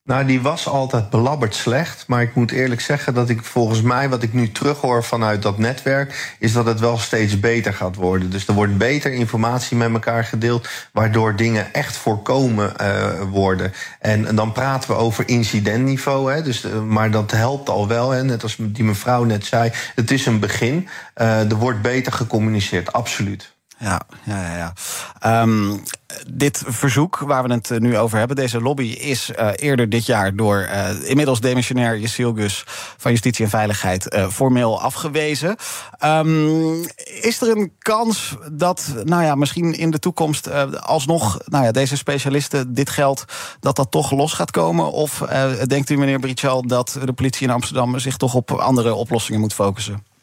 Nou, 0.05 0.25
die 0.25 0.41
was 0.41 0.67
altijd 0.67 1.09
belabberd 1.09 1.55
slecht. 1.55 2.07
Maar 2.07 2.21
ik 2.21 2.35
moet 2.35 2.51
eerlijk 2.51 2.81
zeggen 2.81 3.13
dat 3.13 3.29
ik 3.29 3.43
volgens 3.43 3.81
mij, 3.81 4.09
wat 4.09 4.23
ik 4.23 4.33
nu 4.33 4.51
terughoor 4.51 5.03
vanuit 5.03 5.41
dat 5.41 5.57
netwerk, 5.57 6.35
is 6.39 6.53
dat 6.53 6.65
het 6.65 6.79
wel 6.79 6.97
steeds 6.97 7.39
beter 7.39 7.73
gaat 7.73 7.95
worden. 7.95 8.29
Dus 8.29 8.47
er 8.47 8.53
wordt 8.53 8.77
beter 8.77 9.11
informatie 9.11 9.77
met 9.77 9.93
elkaar 9.93 10.23
gedeeld, 10.23 10.67
waardoor 10.91 11.35
dingen 11.35 11.73
echt 11.73 11.97
voorkomen 11.97 12.73
uh, 12.81 13.21
worden. 13.21 13.73
En, 13.99 14.27
en, 14.27 14.35
dan 14.35 14.51
praten 14.51 14.89
we 14.89 14.95
over 14.95 15.27
incidentniveau. 15.27 16.33
Hè, 16.33 16.41
dus, 16.41 16.65
uh, 16.65 16.81
maar 16.81 17.11
dat 17.11 17.31
helpt 17.31 17.69
al 17.69 17.87
wel. 17.87 18.09
Hè, 18.09 18.23
net 18.23 18.43
als 18.43 18.55
die 18.59 18.83
mevrouw 18.83 19.23
net 19.23 19.45
zei. 19.45 19.71
Het 19.95 20.11
is 20.11 20.25
een 20.25 20.39
begin. 20.39 20.87
Uh, 21.17 21.51
er 21.51 21.57
wordt 21.57 21.81
beter 21.81 22.11
gecommuniceerd, 22.11 22.93
absoluut. 22.93 23.54
Ja, 23.79 24.01
ja, 24.23 24.55
ja. 24.55 24.73
Um, 25.41 25.83
dit 26.27 26.63
verzoek 26.65 27.17
waar 27.17 27.43
we 27.43 27.53
het 27.53 27.79
nu 27.79 27.97
over 27.97 28.17
hebben, 28.17 28.35
deze 28.35 28.61
lobby, 28.61 28.83
is 28.83 29.31
uh, 29.39 29.49
eerder 29.55 29.89
dit 29.89 30.05
jaar 30.05 30.35
door 30.35 30.57
uh, 30.57 31.09
inmiddels 31.09 31.39
demissionair 31.39 31.99
Jesil 31.99 32.33
Gus 32.33 32.63
van 32.97 33.11
Justitie 33.11 33.43
en 33.45 33.51
Veiligheid 33.51 34.17
formeel 34.31 34.81
afgewezen. 34.81 35.55
Um, 36.03 36.85
is 37.21 37.41
er 37.41 37.57
een 37.57 37.71
kans 37.79 38.35
dat, 38.51 38.93
nou 39.03 39.23
ja, 39.23 39.35
misschien 39.35 39.73
in 39.73 39.91
de 39.91 39.99
toekomst 39.99 40.49
alsnog, 40.81 41.39
nou 41.45 41.63
ja, 41.63 41.71
deze 41.71 41.97
specialisten 41.97 42.73
dit 42.73 42.89
geld, 42.89 43.25
dat 43.59 43.75
dat 43.75 43.91
toch 43.91 44.11
los 44.11 44.33
gaat 44.33 44.51
komen? 44.51 44.91
Of 44.91 45.17
denkt 45.65 45.89
u, 45.89 45.97
meneer 45.97 46.19
Britschal, 46.19 46.67
dat 46.67 46.99
de 47.05 47.13
politie 47.13 47.47
in 47.47 47.53
Amsterdam 47.53 47.99
zich 47.99 48.17
toch 48.17 48.33
op 48.33 48.51
andere 48.51 48.93
oplossingen 48.93 49.39
moet 49.39 49.53
focussen? 49.53 50.13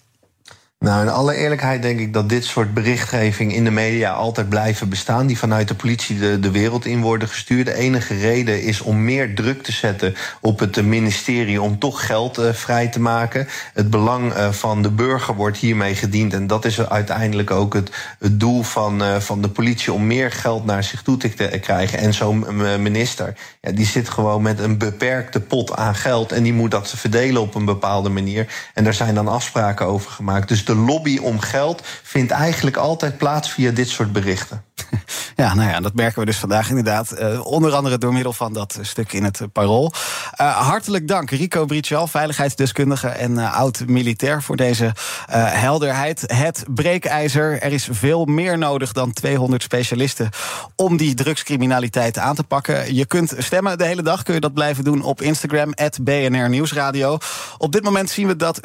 Nou, 0.82 1.02
in 1.02 1.08
alle 1.08 1.34
eerlijkheid 1.34 1.82
denk 1.82 2.00
ik 2.00 2.12
dat 2.12 2.28
dit 2.28 2.44
soort 2.44 2.74
berichtgeving 2.74 3.54
in 3.54 3.64
de 3.64 3.70
media 3.70 4.12
altijd 4.12 4.48
blijven 4.48 4.88
bestaan. 4.88 5.26
Die 5.26 5.38
vanuit 5.38 5.68
de 5.68 5.74
politie 5.74 6.18
de, 6.18 6.38
de 6.38 6.50
wereld 6.50 6.86
in 6.86 7.00
worden 7.00 7.28
gestuurd. 7.28 7.66
De 7.66 7.74
enige 7.74 8.14
reden 8.14 8.62
is 8.62 8.80
om 8.80 9.04
meer 9.04 9.34
druk 9.34 9.62
te 9.62 9.72
zetten 9.72 10.14
op 10.40 10.58
het 10.58 10.84
ministerie 10.84 11.62
om 11.62 11.78
toch 11.78 12.06
geld 12.06 12.38
uh, 12.38 12.52
vrij 12.52 12.88
te 12.88 13.00
maken. 13.00 13.48
Het 13.74 13.90
belang 13.90 14.36
uh, 14.36 14.50
van 14.50 14.82
de 14.82 14.90
burger 14.90 15.34
wordt 15.34 15.58
hiermee 15.58 15.94
gediend. 15.94 16.32
En 16.32 16.46
dat 16.46 16.64
is 16.64 16.80
uiteindelijk 16.80 17.50
ook 17.50 17.74
het, 17.74 17.90
het 18.18 18.40
doel 18.40 18.62
van, 18.62 19.02
uh, 19.02 19.16
van 19.16 19.42
de 19.42 19.48
politie 19.48 19.92
om 19.92 20.06
meer 20.06 20.30
geld 20.30 20.64
naar 20.64 20.84
zich 20.84 21.02
toe 21.02 21.16
te 21.16 21.28
krijgen. 21.60 21.98
En 21.98 22.14
zo'n 22.14 22.46
minister, 22.82 23.34
ja, 23.60 23.70
die 23.70 23.86
zit 23.86 24.08
gewoon 24.08 24.42
met 24.42 24.58
een 24.58 24.78
beperkte 24.78 25.40
pot 25.40 25.76
aan 25.76 25.94
geld. 25.94 26.32
En 26.32 26.42
die 26.42 26.52
moet 26.52 26.70
dat 26.70 26.90
verdelen 26.90 27.42
op 27.42 27.54
een 27.54 27.64
bepaalde 27.64 28.08
manier. 28.08 28.46
En 28.74 28.84
daar 28.84 28.94
zijn 28.94 29.14
dan 29.14 29.28
afspraken 29.28 29.86
over 29.86 30.10
gemaakt. 30.10 30.48
Dus 30.48 30.64
de 30.72 30.78
lobby 30.78 31.18
om 31.18 31.40
geld 31.40 31.82
vindt 32.02 32.30
eigenlijk 32.30 32.76
altijd 32.76 33.18
plaats 33.18 33.50
via 33.50 33.70
dit 33.70 33.88
soort 33.88 34.12
berichten. 34.12 34.64
Ja, 35.36 35.54
nou 35.54 35.68
ja, 35.68 35.80
dat 35.80 35.94
merken 35.94 36.20
we 36.20 36.26
dus 36.26 36.36
vandaag 36.36 36.68
inderdaad. 36.68 37.20
Uh, 37.20 37.46
onder 37.46 37.72
andere 37.72 37.98
door 37.98 38.12
middel 38.12 38.32
van 38.32 38.52
dat 38.52 38.78
stuk 38.80 39.12
in 39.12 39.24
het 39.24 39.40
uh, 39.40 39.48
parool. 39.52 39.92
Uh, 40.40 40.56
hartelijk 40.68 41.08
dank, 41.08 41.30
Rico 41.30 41.64
Brichel, 41.64 42.06
veiligheidsdeskundige 42.06 43.08
en 43.08 43.38
oud-militair, 43.38 44.42
voor 44.42 44.56
deze 44.56 44.92
helderheid. 45.30 46.24
Het 46.26 46.64
breekijzer. 46.74 47.62
Er 47.62 47.72
is 47.72 47.88
veel 47.90 48.24
meer 48.24 48.58
nodig 48.58 48.92
dan 48.92 49.12
200 49.12 49.62
specialisten 49.62 50.28
om 50.76 50.96
die 50.96 51.14
drugscriminaliteit 51.14 52.18
aan 52.18 52.34
te 52.34 52.44
pakken. 52.44 52.94
Je 52.94 53.06
kunt 53.06 53.34
stemmen 53.38 53.78
de 53.78 53.84
hele 53.84 54.02
dag, 54.02 54.22
kun 54.22 54.34
je 54.34 54.40
dat 54.40 54.54
blijven 54.54 54.84
doen 54.84 55.02
op 55.02 55.22
Instagram, 55.22 55.74
BNR 56.02 56.48
Nieuwsradio. 56.48 57.18
Op 57.58 57.72
dit 57.72 57.82
moment 57.82 58.10
zien 58.10 58.26
we 58.26 58.36
dat 58.36 58.60
84% 58.60 58.64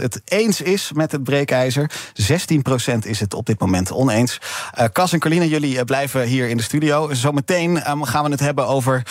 het 0.00 0.20
eens 0.24 0.60
is 0.60 0.90
met 0.94 1.12
het 1.12 1.22
breekijzer. 1.22 1.90
16% 2.22 2.98
is 3.02 3.20
het 3.20 3.34
op 3.34 3.46
dit 3.46 3.60
moment 3.60 3.92
oneens. 3.92 4.40
Cas 4.92 5.12
en 5.12 5.18
Carline, 5.18 5.48
jullie 5.48 5.78
eh, 5.78 5.84
blijven 5.84 6.22
hier 6.22 6.48
in 6.48 6.56
de 6.56 6.62
studio. 6.62 7.12
Zometeen 7.12 7.90
um, 7.90 8.04
gaan 8.04 8.24
we 8.24 8.30
het 8.30 8.40
hebben 8.40 8.66
over 8.66 9.02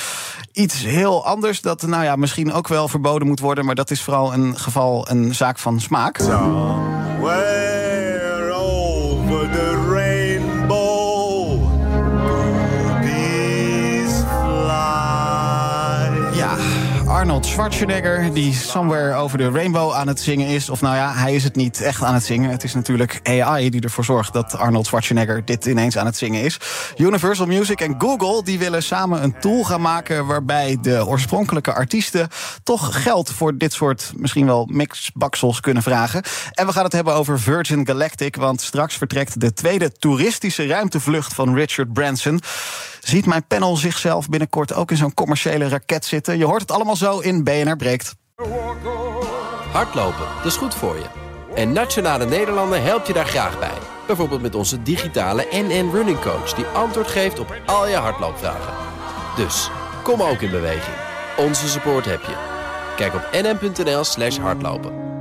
iets 0.51 0.83
heel 0.83 1.25
anders. 1.25 1.61
Dat 1.61 1.81
nou 1.81 2.03
ja, 2.03 2.15
misschien 2.15 2.53
ook 2.53 2.67
wel 2.67 2.87
verboden 2.87 3.27
moet 3.27 3.39
worden. 3.39 3.65
Maar 3.65 3.75
dat 3.75 3.91
is 3.91 4.01
vooral 4.01 4.33
een 4.33 4.59
geval 4.59 5.09
een 5.09 5.35
zaak 5.35 5.59
van 5.59 5.79
smaak. 5.79 6.19
Arnold 17.31 17.51
Schwarzenegger, 17.51 18.33
die 18.33 18.53
Somewhere 18.53 19.13
Over 19.15 19.37
the 19.37 19.49
Rainbow 19.49 19.93
aan 19.93 20.07
het 20.07 20.19
zingen 20.19 20.47
is. 20.47 20.69
Of 20.69 20.81
nou 20.81 20.95
ja, 20.95 21.13
hij 21.13 21.35
is 21.35 21.43
het 21.43 21.55
niet 21.55 21.81
echt 21.81 22.03
aan 22.03 22.13
het 22.13 22.23
zingen. 22.23 22.49
Het 22.49 22.63
is 22.63 22.73
natuurlijk 22.73 23.19
AI 23.23 23.69
die 23.69 23.81
ervoor 23.81 24.03
zorgt 24.03 24.33
dat 24.33 24.57
Arnold 24.57 24.85
Schwarzenegger 24.85 25.45
dit 25.45 25.65
ineens 25.65 25.97
aan 25.97 26.05
het 26.05 26.17
zingen 26.17 26.41
is. 26.41 26.57
Universal 26.97 27.45
Music 27.45 27.81
en 27.81 27.95
Google 27.97 28.43
die 28.43 28.59
willen 28.59 28.83
samen 28.83 29.23
een 29.23 29.39
tool 29.39 29.63
gaan 29.63 29.81
maken 29.81 30.25
waarbij 30.25 30.77
de 30.81 31.05
oorspronkelijke 31.07 31.73
artiesten 31.73 32.27
toch 32.63 33.03
geld 33.03 33.31
voor 33.31 33.57
dit 33.57 33.73
soort 33.73 34.11
misschien 34.15 34.45
wel 34.45 34.65
mixbaksels 34.71 35.59
kunnen 35.59 35.83
vragen. 35.83 36.23
En 36.51 36.65
we 36.65 36.73
gaan 36.73 36.83
het 36.83 36.93
hebben 36.93 37.13
over 37.13 37.39
Virgin 37.39 37.87
Galactic, 37.87 38.35
want 38.35 38.61
straks 38.61 38.97
vertrekt 38.97 39.39
de 39.39 39.53
tweede 39.53 39.91
toeristische 39.91 40.67
ruimtevlucht 40.67 41.33
van 41.33 41.53
Richard 41.53 41.93
Branson. 41.93 42.41
Ziet 43.01 43.25
mijn 43.25 43.47
panel 43.47 43.75
zichzelf 43.75 44.29
binnenkort 44.29 44.73
ook 44.73 44.91
in 44.91 44.97
zo'n 44.97 45.13
commerciële 45.13 45.67
raket 45.67 46.05
zitten? 46.05 46.37
Je 46.37 46.45
hoort 46.45 46.61
het 46.61 46.71
allemaal 46.71 46.95
zo 46.95 47.19
in 47.19 47.43
BNR 47.43 47.75
Breekt. 47.75 48.15
Hardlopen, 49.71 50.25
dat 50.37 50.45
is 50.45 50.55
goed 50.55 50.75
voor 50.75 50.95
je. 50.95 51.05
En 51.55 51.71
Nationale 51.71 52.25
Nederlanden 52.25 52.83
helpt 52.83 53.07
je 53.07 53.13
daar 53.13 53.25
graag 53.25 53.59
bij. 53.59 53.77
Bijvoorbeeld 54.07 54.41
met 54.41 54.55
onze 54.55 54.81
digitale 54.81 55.47
NN 55.51 55.89
Running 55.91 56.19
Coach... 56.19 56.53
die 56.53 56.65
antwoord 56.65 57.07
geeft 57.07 57.39
op 57.39 57.55
al 57.65 57.87
je 57.87 57.95
hardloopvragen. 57.95 58.73
Dus, 59.35 59.69
kom 60.03 60.21
ook 60.21 60.41
in 60.41 60.51
beweging. 60.51 60.95
Onze 61.37 61.67
support 61.67 62.05
heb 62.05 62.21
je. 62.21 62.35
Kijk 62.95 63.13
op 63.13 63.29
nn.nl 63.31 64.03
slash 64.03 64.37
hardlopen. 64.37 65.20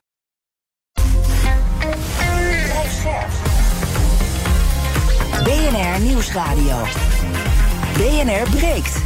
BNR 5.61 5.99
Nieuwsradio. 5.99 6.83
BNR 7.93 8.49
breekt. 8.49 9.01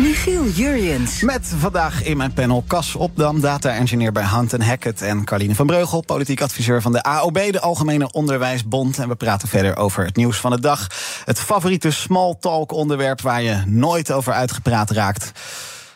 Michiel 0.00 0.46
Jurjens. 0.46 1.22
Met 1.22 1.52
vandaag 1.58 2.04
in 2.04 2.16
mijn 2.16 2.32
panel 2.32 2.64
Cas 2.66 2.94
Opdam, 2.94 3.40
data-engineer 3.40 4.12
bij 4.12 4.24
Hunt 4.24 4.52
Hackett... 4.52 5.02
en 5.02 5.24
Carline 5.24 5.54
van 5.54 5.66
Breugel, 5.66 6.00
politiek 6.00 6.40
adviseur 6.40 6.82
van 6.82 6.92
de 6.92 7.02
AOB... 7.02 7.52
de 7.52 7.60
Algemene 7.60 8.12
Onderwijsbond. 8.12 8.98
En 8.98 9.08
we 9.08 9.14
praten 9.14 9.48
verder 9.48 9.76
over 9.76 10.04
het 10.04 10.16
nieuws 10.16 10.36
van 10.36 10.50
de 10.50 10.60
dag. 10.60 10.86
Het 11.24 11.40
favoriete 11.40 11.90
small 11.90 12.36
talk 12.40 12.72
onderwerp 12.72 13.20
waar 13.20 13.42
je 13.42 13.62
nooit 13.66 14.12
over 14.12 14.32
uitgepraat 14.32 14.90
raakt... 14.90 15.32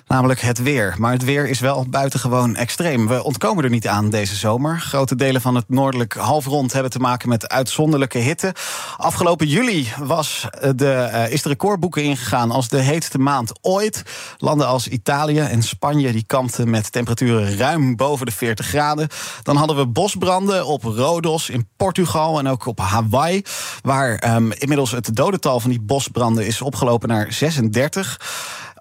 Namelijk 0.07 0.41
het 0.41 0.63
weer. 0.63 0.95
Maar 0.99 1.13
het 1.13 1.25
weer 1.25 1.49
is 1.49 1.61
wel 1.61 1.87
buitengewoon 1.89 2.57
extreem. 2.57 3.09
We 3.09 3.25
ontkomen 3.25 3.65
er 3.65 3.71
niet 3.71 3.89
aan 3.89 4.11
deze 4.11 4.35
zomer. 4.35 4.81
Grote 4.81 5.17
delen 5.17 5.41
van 5.41 5.55
het 5.55 5.69
noordelijk 5.69 6.15
halfrond 6.15 6.73
hebben 6.73 6.91
te 6.91 6.99
maken 6.99 7.29
met 7.29 7.49
uitzonderlijke 7.49 8.19
hitte. 8.19 8.55
Afgelopen 8.97 9.47
juli 9.47 9.89
was 9.99 10.47
de, 10.77 11.11
uh, 11.13 11.33
is 11.33 11.43
de 11.43 11.49
recordboeken 11.49 12.03
ingegaan 12.03 12.51
als 12.51 12.69
de 12.69 12.81
heetste 12.81 13.19
maand 13.19 13.53
ooit. 13.61 14.03
Landen 14.39 14.67
als 14.67 14.89
Italië 14.89 15.41
en 15.41 15.63
Spanje 15.63 16.13
die 16.13 16.25
kampten 16.27 16.71
met 16.71 16.93
temperaturen 16.93 17.57
ruim 17.57 17.97
boven 17.97 18.27
de 18.27 18.33
40 18.33 18.67
graden. 18.67 19.09
Dan 19.43 19.57
hadden 19.57 19.77
we 19.77 19.87
bosbranden 19.87 20.67
op 20.67 20.83
Rodos 20.83 21.51
in 21.51 21.69
Portugal 21.77 22.39
en 22.39 22.49
ook 22.49 22.67
op 22.67 22.79
Hawaii. 22.79 23.43
Waar 23.83 24.35
um, 24.35 24.53
inmiddels 24.53 24.91
het 24.91 25.17
dodental 25.17 25.61
van 25.61 25.71
die 25.71 25.81
bosbranden 25.81 26.47
is 26.47 26.63
opgelopen 26.63 27.09
naar 27.09 27.33
36. 27.33 28.19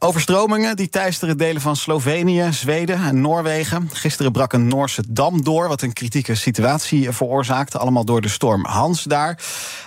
Overstromingen 0.05 0.75
die 0.75 0.89
teisteren 0.89 1.37
delen 1.37 1.61
van 1.61 1.75
Slovenië, 1.75 2.47
Zweden 2.51 3.03
en 3.03 3.21
Noorwegen. 3.21 3.89
Gisteren 3.93 4.31
brak 4.31 4.53
een 4.53 4.67
Noorse 4.67 5.03
dam 5.07 5.43
door, 5.43 5.67
wat 5.67 5.81
een 5.81 5.93
kritieke 5.93 6.35
situatie 6.35 7.11
veroorzaakte. 7.11 7.77
Allemaal 7.77 8.05
door 8.05 8.21
de 8.21 8.27
storm 8.27 8.65
Hans 8.65 9.03
daar. 9.03 9.39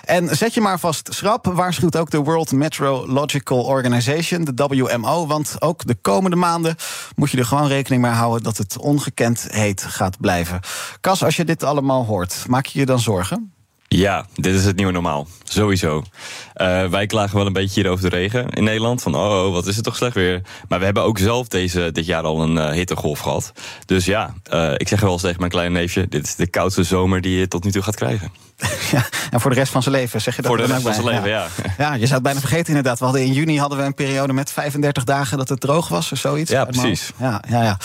En 0.05 0.35
zet 0.35 0.53
je 0.53 0.61
maar 0.61 0.79
vast 0.79 1.13
schrap, 1.13 1.45
waarschuwt 1.45 1.97
ook 1.97 2.09
de 2.09 2.17
World 2.17 2.51
Meteorological 2.51 3.63
Organization, 3.63 4.43
de 4.43 4.67
WMO. 4.67 5.27
Want 5.27 5.55
ook 5.59 5.85
de 5.85 5.95
komende 5.95 6.35
maanden 6.35 6.75
moet 7.15 7.31
je 7.31 7.37
er 7.37 7.45
gewoon 7.45 7.67
rekening 7.67 8.01
mee 8.01 8.11
houden 8.11 8.43
dat 8.43 8.57
het 8.57 8.77
ongekend 8.77 9.47
heet 9.49 9.83
gaat 9.83 10.19
blijven. 10.19 10.59
Cas, 11.01 11.23
als 11.23 11.35
je 11.35 11.45
dit 11.45 11.63
allemaal 11.63 12.05
hoort, 12.05 12.45
maak 12.47 12.65
je 12.65 12.79
je 12.79 12.85
dan 12.85 12.99
zorgen? 12.99 13.53
Ja, 13.95 14.25
dit 14.35 14.55
is 14.55 14.65
het 14.65 14.75
nieuwe 14.75 14.91
normaal. 14.91 15.27
Sowieso. 15.43 16.03
Uh, 16.55 16.85
wij 16.85 17.05
klagen 17.05 17.37
wel 17.37 17.45
een 17.45 17.53
beetje 17.53 17.81
hier 17.81 17.91
over 17.91 18.09
de 18.09 18.15
regen 18.15 18.49
in 18.49 18.63
Nederland. 18.63 19.01
Van 19.01 19.15
oh, 19.15 19.45
oh, 19.45 19.51
wat 19.51 19.67
is 19.67 19.75
het 19.75 19.85
toch 19.85 19.95
slecht 19.95 20.15
weer. 20.15 20.41
Maar 20.67 20.79
we 20.79 20.85
hebben 20.85 21.03
ook 21.03 21.17
zelf 21.17 21.47
deze, 21.47 21.89
dit 21.91 22.05
jaar 22.05 22.23
al 22.23 22.41
een 22.41 22.55
uh, 22.55 22.69
hittegolf 22.69 23.19
gehad. 23.19 23.53
Dus 23.85 24.05
ja, 24.05 24.33
uh, 24.53 24.73
ik 24.77 24.87
zeg 24.87 24.99
wel 24.99 25.11
eens 25.11 25.21
tegen 25.21 25.39
mijn 25.39 25.51
kleine 25.51 25.79
neefje... 25.79 26.07
dit 26.07 26.23
is 26.23 26.35
de 26.35 26.47
koudste 26.47 26.83
zomer 26.83 27.21
die 27.21 27.39
je 27.39 27.47
tot 27.47 27.63
nu 27.63 27.71
toe 27.71 27.81
gaat 27.81 27.95
krijgen. 27.95 28.31
Ja, 28.91 29.05
en 29.31 29.39
voor 29.39 29.49
de 29.49 29.57
rest 29.57 29.71
van 29.71 29.83
zijn 29.83 29.95
leven 29.95 30.21
zeg 30.21 30.35
je 30.35 30.41
dat 30.41 30.51
Voor 30.51 30.59
de 30.59 30.65
rest 30.65 30.81
van 30.81 30.93
zijn 30.93 31.05
leven, 31.05 31.29
ja. 31.29 31.47
ja. 31.63 31.73
ja. 31.77 31.93
je 31.93 31.99
zou 31.99 32.13
het 32.13 32.23
bijna 32.23 32.39
vergeten 32.39 32.67
inderdaad. 32.67 32.99
We 32.99 33.05
hadden 33.05 33.23
in 33.23 33.33
juni 33.33 33.59
hadden 33.59 33.77
we 33.77 33.83
een 33.83 33.93
periode 33.93 34.33
met 34.33 34.51
35 34.51 35.03
dagen 35.03 35.37
dat 35.37 35.49
het 35.49 35.59
droog 35.59 35.87
was 35.87 36.11
of 36.11 36.17
zoiets. 36.17 36.51
Ja, 36.51 36.65
precies. 36.65 37.11
Ja, 37.17 37.41
ja, 37.47 37.63
ja. 37.63 37.77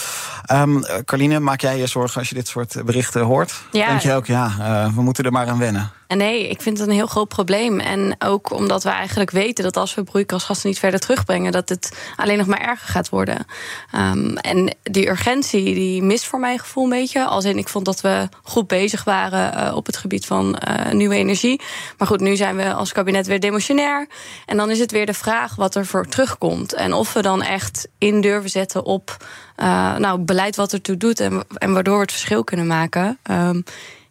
Um, 0.62 0.84
Carline, 1.04 1.40
maak 1.40 1.60
jij 1.60 1.78
je 1.78 1.86
zorgen 1.86 2.18
als 2.18 2.28
je 2.28 2.34
dit 2.34 2.48
soort 2.48 2.84
berichten 2.84 3.22
hoort? 3.22 3.54
Ja. 3.72 3.88
Denk 3.88 4.00
je 4.00 4.12
ook, 4.12 4.26
ja, 4.26 4.52
uh, 4.58 4.94
we 4.94 5.02
moeten 5.02 5.24
er 5.24 5.32
maar 5.32 5.48
aan 5.48 5.58
wennen? 5.58 5.90
Nee, 6.08 6.48
ik 6.48 6.62
vind 6.62 6.78
het 6.78 6.88
een 6.88 6.94
heel 6.94 7.06
groot 7.06 7.28
probleem. 7.28 7.80
En 7.80 8.16
ook 8.18 8.52
omdat 8.52 8.82
we 8.82 8.90
eigenlijk 8.90 9.30
weten 9.30 9.64
dat 9.64 9.76
als 9.76 9.94
we 9.94 10.02
broeikasgassen 10.02 10.68
niet 10.68 10.78
verder 10.78 11.00
terugbrengen, 11.00 11.52
dat 11.52 11.68
het 11.68 11.96
alleen 12.16 12.38
nog 12.38 12.46
maar 12.46 12.60
erger 12.60 12.88
gaat 12.88 13.08
worden. 13.08 13.46
Um, 13.94 14.36
en 14.36 14.76
die 14.82 15.08
urgentie, 15.08 15.74
die 15.74 16.02
mist 16.02 16.26
voor 16.26 16.40
mijn 16.40 16.58
gevoel 16.58 16.84
een 16.84 16.90
beetje. 16.90 17.24
Als 17.24 17.44
in, 17.44 17.58
ik 17.58 17.68
vond 17.68 17.84
dat 17.84 18.00
we 18.00 18.28
goed 18.42 18.66
bezig 18.66 19.04
waren 19.04 19.68
uh, 19.68 19.76
op 19.76 19.86
het 19.86 19.96
gebied 19.96 20.26
van 20.26 20.58
uh, 20.68 20.92
nieuwe 20.92 21.14
energie. 21.14 21.60
Maar 21.98 22.08
goed, 22.08 22.20
nu 22.20 22.36
zijn 22.36 22.56
we 22.56 22.72
als 22.72 22.92
kabinet 22.92 23.26
weer 23.26 23.40
demotionair. 23.40 24.06
En 24.46 24.56
dan 24.56 24.70
is 24.70 24.78
het 24.78 24.90
weer 24.90 25.06
de 25.06 25.14
vraag 25.14 25.54
wat 25.54 25.74
er 25.74 25.86
voor 25.86 26.06
terugkomt. 26.06 26.72
En 26.72 26.92
of 26.92 27.12
we 27.12 27.22
dan 27.22 27.42
echt 27.42 27.88
in 27.98 28.20
durven 28.20 28.50
zetten 28.50 28.84
op 28.84 29.16
uh, 29.56 29.96
nou, 29.96 30.18
beleid 30.18 30.56
wat 30.56 30.72
ertoe 30.72 30.96
doet 30.96 31.20
en, 31.20 31.44
en 31.54 31.72
waardoor 31.72 31.94
we 31.94 32.02
het 32.02 32.12
verschil 32.12 32.44
kunnen 32.44 32.66
maken. 32.66 33.18
Um, 33.30 33.64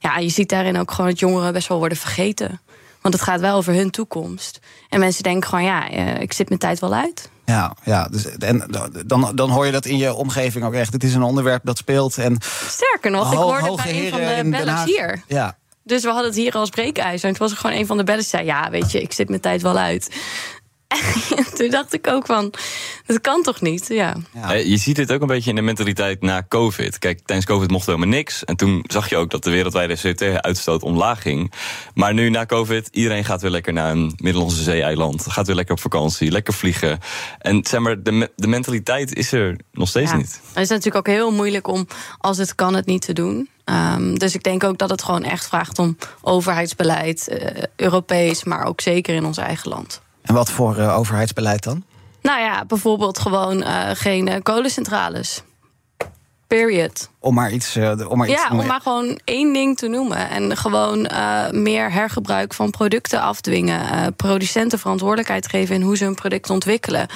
ja, 0.04 0.18
je 0.18 0.30
ziet 0.30 0.50
daarin 0.50 0.78
ook 0.78 0.92
gewoon 0.92 1.10
dat 1.10 1.20
jongeren 1.20 1.54
best 1.54 1.68
wel 1.68 1.78
worden 1.78 1.98
vergeten. 1.98 2.62
Want 3.02 3.14
het 3.14 3.24
gaat 3.24 3.40
wel 3.40 3.56
over 3.56 3.74
hun 3.74 3.92
toekomst. 3.92 4.60
En 4.90 5.00
mensen 5.00 5.24
denken 5.24 5.50
gewoon, 5.50 5.64
ja, 5.64 5.88
ik 6.20 6.34
zit 6.34 6.48
mijn 6.48 6.60
tijd 6.60 6.80
wel 6.80 6.94
uit. 6.94 7.30
Ja, 7.46 7.76
ja 7.84 8.08
dus, 8.08 8.38
en 8.38 8.68
dan, 9.06 9.32
dan 9.36 9.50
hoor 9.50 9.66
je 9.66 9.72
dat 9.72 9.86
in 9.86 9.98
je 9.98 10.14
omgeving 10.14 10.66
ook 10.66 10.74
echt. 10.74 10.94
Het 10.94 11.04
is 11.04 11.14
een 11.14 11.24
onderwerp 11.24 11.62
dat 11.66 11.78
speelt. 11.78 12.18
En 12.18 12.38
Sterker 12.68 13.12
nog, 13.12 13.32
ik 13.32 13.38
hoorde 13.38 13.66
het 13.66 13.84
bij 13.84 14.06
een 14.06 14.10
van 14.10 14.20
de 14.20 14.58
bellers 14.58 14.84
hier. 14.84 15.24
Ja. 15.28 15.58
Dus 15.84 16.04
we 16.04 16.10
hadden 16.10 16.28
het 16.28 16.36
hier 16.36 16.54
als 16.54 16.70
breekijzer. 16.70 17.24
En 17.24 17.30
het 17.30 17.38
was 17.38 17.54
gewoon 17.54 17.76
een 17.76 17.86
van 17.86 17.98
de 17.98 18.04
bellers 18.04 18.30
die 18.30 18.40
zei... 18.40 18.46
ja, 18.46 18.70
weet 18.70 18.92
je, 18.92 19.02
ik 19.02 19.14
zit 19.14 19.30
mijn 19.30 19.42
tijd 19.42 19.62
wel 19.62 19.78
uit. 19.78 20.16
Toen 21.56 21.70
dacht 21.70 21.94
ik 21.94 22.08
ook 22.08 22.26
van, 22.26 22.54
dat 23.06 23.22
kan 23.22 23.42
toch 23.44 23.62
niet? 23.62 23.86
Ja. 23.88 24.16
Eh, 24.50 24.66
Je 24.66 24.78
ziet 24.78 24.98
het 24.98 25.12
ook 25.12 25.22
een 25.22 25.28
beetje 25.28 25.50
in 25.50 25.56
de 25.56 25.62
mentaliteit 25.62 26.22
na 26.22 26.46
COVID. 26.48 27.00
Kijk, 27.00 27.20
tijdens 27.26 27.48
COVID 27.48 27.72
mocht 27.72 27.86
helemaal 27.86 28.08
niks. 28.08 28.44
En 28.46 28.56
toen 28.56 28.84
zag 28.88 29.10
je 29.10 29.18
ook 29.18 29.30
dat 29.30 29.44
de 29.44 29.50
wereldwijde 29.50 29.98
CO2-uitstoot 29.98 30.82
omlaag 30.84 31.22
ging. 31.22 31.52
Maar 31.94 32.14
nu 32.14 32.30
na 32.30 32.46
COVID, 32.46 32.88
iedereen 32.92 33.26
gaat 33.26 33.42
weer 33.42 33.52
lekker 33.52 33.74
naar 33.74 33.92
een 33.92 34.14
Middellandse 34.18 34.64
Zee-eiland. 34.64 35.26
Gaat 35.32 35.46
weer 35.48 35.56
lekker 35.56 35.76
op 35.76 35.82
vakantie, 35.82 36.32
lekker 36.32 36.54
vliegen. 36.54 37.00
En 37.40 37.66
zeg 37.70 37.80
maar, 37.80 38.04
de, 38.04 38.12
me- 38.12 38.32
de 38.36 38.48
mentaliteit 38.48 39.16
is 39.16 39.32
er 39.32 39.58
nog 39.72 39.88
steeds 39.90 40.12
Ja. 40.12 40.18
niet. 40.18 40.40
Het 40.54 40.64
is 40.64 40.70
natuurlijk 40.70 41.08
ook 41.08 41.14
heel 41.16 41.32
moeilijk 41.32 41.68
om, 41.68 41.88
als 42.20 42.38
het 42.38 42.56
kan, 42.56 42.74
het 42.76 42.86
niet 42.86 43.02
te 43.02 43.14
doen. 43.14 43.50
Ehm, 43.66 44.16
dus 44.16 44.34
ik 44.36 44.44
denk 44.44 44.64
ook 44.64 44.78
dat 44.78 44.90
het 44.90 45.04
gewoon 45.04 45.24
echt 45.24 45.48
vraagt 45.48 45.80
om 45.80 45.98
overheidsbeleid, 46.22 47.28
eh, 47.28 47.64
Europees, 47.76 48.44
maar 48.44 48.66
ook 48.66 48.82
zeker 48.82 49.16
in 49.16 49.26
ons 49.26 49.38
eigen 49.38 49.70
land. 49.70 50.02
En 50.24 50.34
wat 50.34 50.52
voor 50.52 50.78
eh, 50.78 50.98
overheidsbeleid 50.98 51.64
dan? 51.64 51.84
Nou 52.24 52.42
ja, 52.42 52.66
bijvoorbeeld 52.66 53.20
gewoon 53.20 53.64
eh, 53.64 53.90
geen 53.94 54.28
eh, 54.28 54.42
kolencentrales. 54.44 55.44
Period. 56.48 57.10
Om 57.20 57.34
maar 57.34 57.52
iets, 57.52 57.76
eh, 57.76 58.10
om 58.10 58.18
maar 58.18 58.28
iets 58.28 58.42
Ja, 58.42 58.48
te 58.48 58.56
om 58.56 58.66
maar 58.66 58.82
gewoon 58.82 59.20
één 59.24 59.54
ding 59.54 59.78
te 59.78 59.88
noemen. 59.88 60.30
En 60.30 60.58
gewoon 60.58 61.08
meer 61.52 61.92
hergebruik 61.92 62.54
van 62.54 62.70
producten 62.70 63.22
afdwingen. 63.22 64.16
Producenten 64.16 64.80
verantwoordelijkheid 64.80 65.48
geven 65.48 65.76
in 65.76 65.82
hoe 65.82 65.98
ze 65.98 66.04
hun 66.04 66.16
product 66.16 66.50
ontwikkelen. 66.50 67.08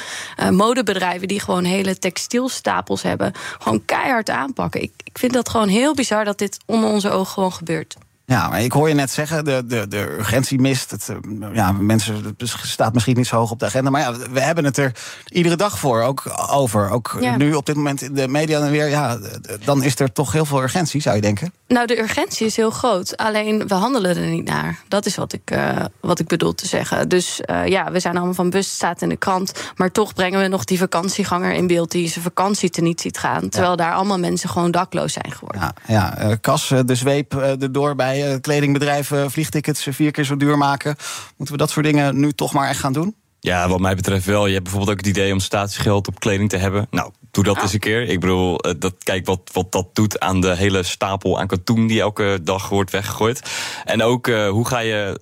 Modebedrijven 0.52 1.28
die 1.28 1.40
gewoon 1.40 1.64
hele 1.64 1.98
textielstapels 1.98 3.02
hebben. 3.02 3.32
Gewoon 3.60 3.86
keihard 3.86 4.30
aanpakken. 4.30 4.82
Ik, 4.82 4.92
ik 5.04 5.18
vind 5.18 5.34
dat 5.34 5.50
gewoon 5.50 5.68
heel 5.68 5.94
bizar 5.96 6.26
dat 6.26 6.38
dit 6.38 6.58
onder 6.66 6.90
onze 6.90 7.10
ogen 7.10 7.34
gewoon 7.34 7.54
gebeurt. 7.54 7.98
Ja, 8.30 8.48
maar 8.50 8.62
ik 8.62 8.72
hoor 8.72 8.88
je 8.88 8.94
net 8.94 9.12
zeggen, 9.12 9.46
de, 9.46 9.64
de, 9.66 9.88
de 9.88 10.16
urgentie 10.18 10.60
mist. 10.60 10.92
Het, 10.92 11.10
eh, 11.10 11.48
ja, 11.54 11.72
mensen 11.72 12.36
het 12.38 12.50
staat 12.64 12.94
misschien 12.94 13.16
niet 13.16 13.28
zo 13.28 13.36
hoog 13.38 13.52
op 13.52 13.60
de 13.60 13.66
agenda. 13.66 13.90
Maar 13.90 14.02
ja, 14.02 14.14
we 14.32 14.40
hebben 14.40 14.64
het 14.66 14.78
er 14.78 14.92
iedere 15.28 15.56
dag 15.56 15.80
voor 15.80 16.02
ook 16.02 16.24
over. 16.52 16.90
Ook 16.90 17.18
Ja. 17.20 17.36
nu 17.38 17.54
op 17.54 17.66
dit 17.66 17.76
moment 17.76 18.02
in 18.02 18.14
de 18.14 18.28
media 18.28 18.60
en 18.60 18.72
weer. 18.72 18.90
Ja, 18.90 19.18
dan 19.64 19.84
is 19.84 20.00
er 20.00 20.12
toch 20.12 20.32
heel 20.32 20.46
veel 20.46 20.62
urgentie, 20.62 21.02
zou 21.02 21.16
je 21.16 21.22
denken. 21.22 21.54
Nou, 21.68 21.88
de 21.88 22.00
urgentie 22.00 22.46
is 22.46 22.56
heel 22.56 22.70
groot. 22.72 23.18
Alleen 23.18 23.68
we 23.68 23.74
handelen 23.74 24.18
er 24.18 24.28
niet 24.30 24.48
naar. 24.48 24.80
Dat 24.88 25.06
is 25.06 25.16
wat 25.16 25.34
ik, 25.34 25.52
eh, 25.52 25.86
wat 26.02 26.20
ik 26.20 26.28
bedoel 26.28 26.54
te 26.56 26.68
zeggen. 26.68 27.10
Dus 27.10 27.42
eh, 27.42 27.66
ja, 27.68 27.92
we 27.92 28.00
zijn 28.00 28.16
allemaal 28.16 28.34
van 28.34 28.50
bus, 28.50 28.74
staat 28.74 29.02
in 29.02 29.10
de 29.10 29.18
krant. 29.18 29.52
Maar 29.76 29.92
toch 29.92 30.14
brengen 30.14 30.40
we 30.42 30.48
nog 30.48 30.64
die 30.64 30.78
vakantieganger 30.78 31.52
in 31.54 31.68
beeld 31.68 31.92
die 31.92 32.10
zijn 32.10 32.24
vakantie 32.24 32.70
teniet 32.70 33.02
ziet 33.02 33.18
gaan. 33.18 33.50
Terwijl 33.50 33.76
daar 33.76 33.94
allemaal 33.94 34.20
mensen 34.20 34.50
gewoon 34.50 34.72
dakloos 34.72 35.14
zijn 35.14 35.32
geworden. 35.32 35.62
Ja, 35.62 35.74
ja 36.18 36.36
Kas, 36.42 36.68
de 36.86 36.96
zweep 36.96 37.34
erdoor 37.36 37.96
bij 37.96 38.16
eh, 38.24 38.42
kledingbedrijven, 38.42 39.32
vliegtickets 39.32 39.88
vier 39.90 40.12
keer 40.12 40.24
zo 40.24 40.38
duur 40.38 40.58
maken. 40.58 40.96
Moeten 41.38 41.56
we 41.56 41.62
dat 41.62 41.70
soort 41.70 41.86
dingen 41.86 42.20
nu 42.20 42.32
toch 42.32 42.54
maar 42.54 42.70
echt 42.70 42.80
gaan 42.80 42.94
doen? 42.94 43.16
Ja, 43.40 43.68
wat 43.68 43.80
mij 43.80 43.96
betreft 43.96 44.26
wel. 44.26 44.46
Je 44.46 44.52
hebt 44.52 44.64
bijvoorbeeld 44.64 44.92
ook 44.92 45.06
het 45.06 45.16
idee 45.16 45.32
om 45.32 45.40
statiegeld 45.40 46.08
op 46.08 46.20
kleding 46.20 46.50
te 46.50 46.58
hebben. 46.58 46.88
Nou, 46.92 47.12
doe 47.32 47.44
dat 47.44 47.62
eens 47.62 47.74
een 47.74 47.80
keer. 47.80 48.02
Ik 48.02 48.20
bedoel, 48.20 48.60
eh, 48.60 48.74
dat, 48.80 48.94
kijk 49.04 49.26
wat, 49.26 49.50
wat 49.54 49.72
dat 49.72 49.96
doet 49.96 50.20
aan 50.20 50.42
de 50.42 50.56
hele 50.56 50.84
stapel 50.84 51.40
aan 51.40 51.48
katoen 51.48 51.88
die 51.88 52.02
elke 52.02 52.40
dag 52.44 52.70
wordt 52.70 52.92
weggegooid. 52.92 53.42
En 53.86 54.04
ook 54.04 54.28
eh, 54.28 54.50
hoe 54.50 54.68
ga 54.68 54.80
je 54.80 55.18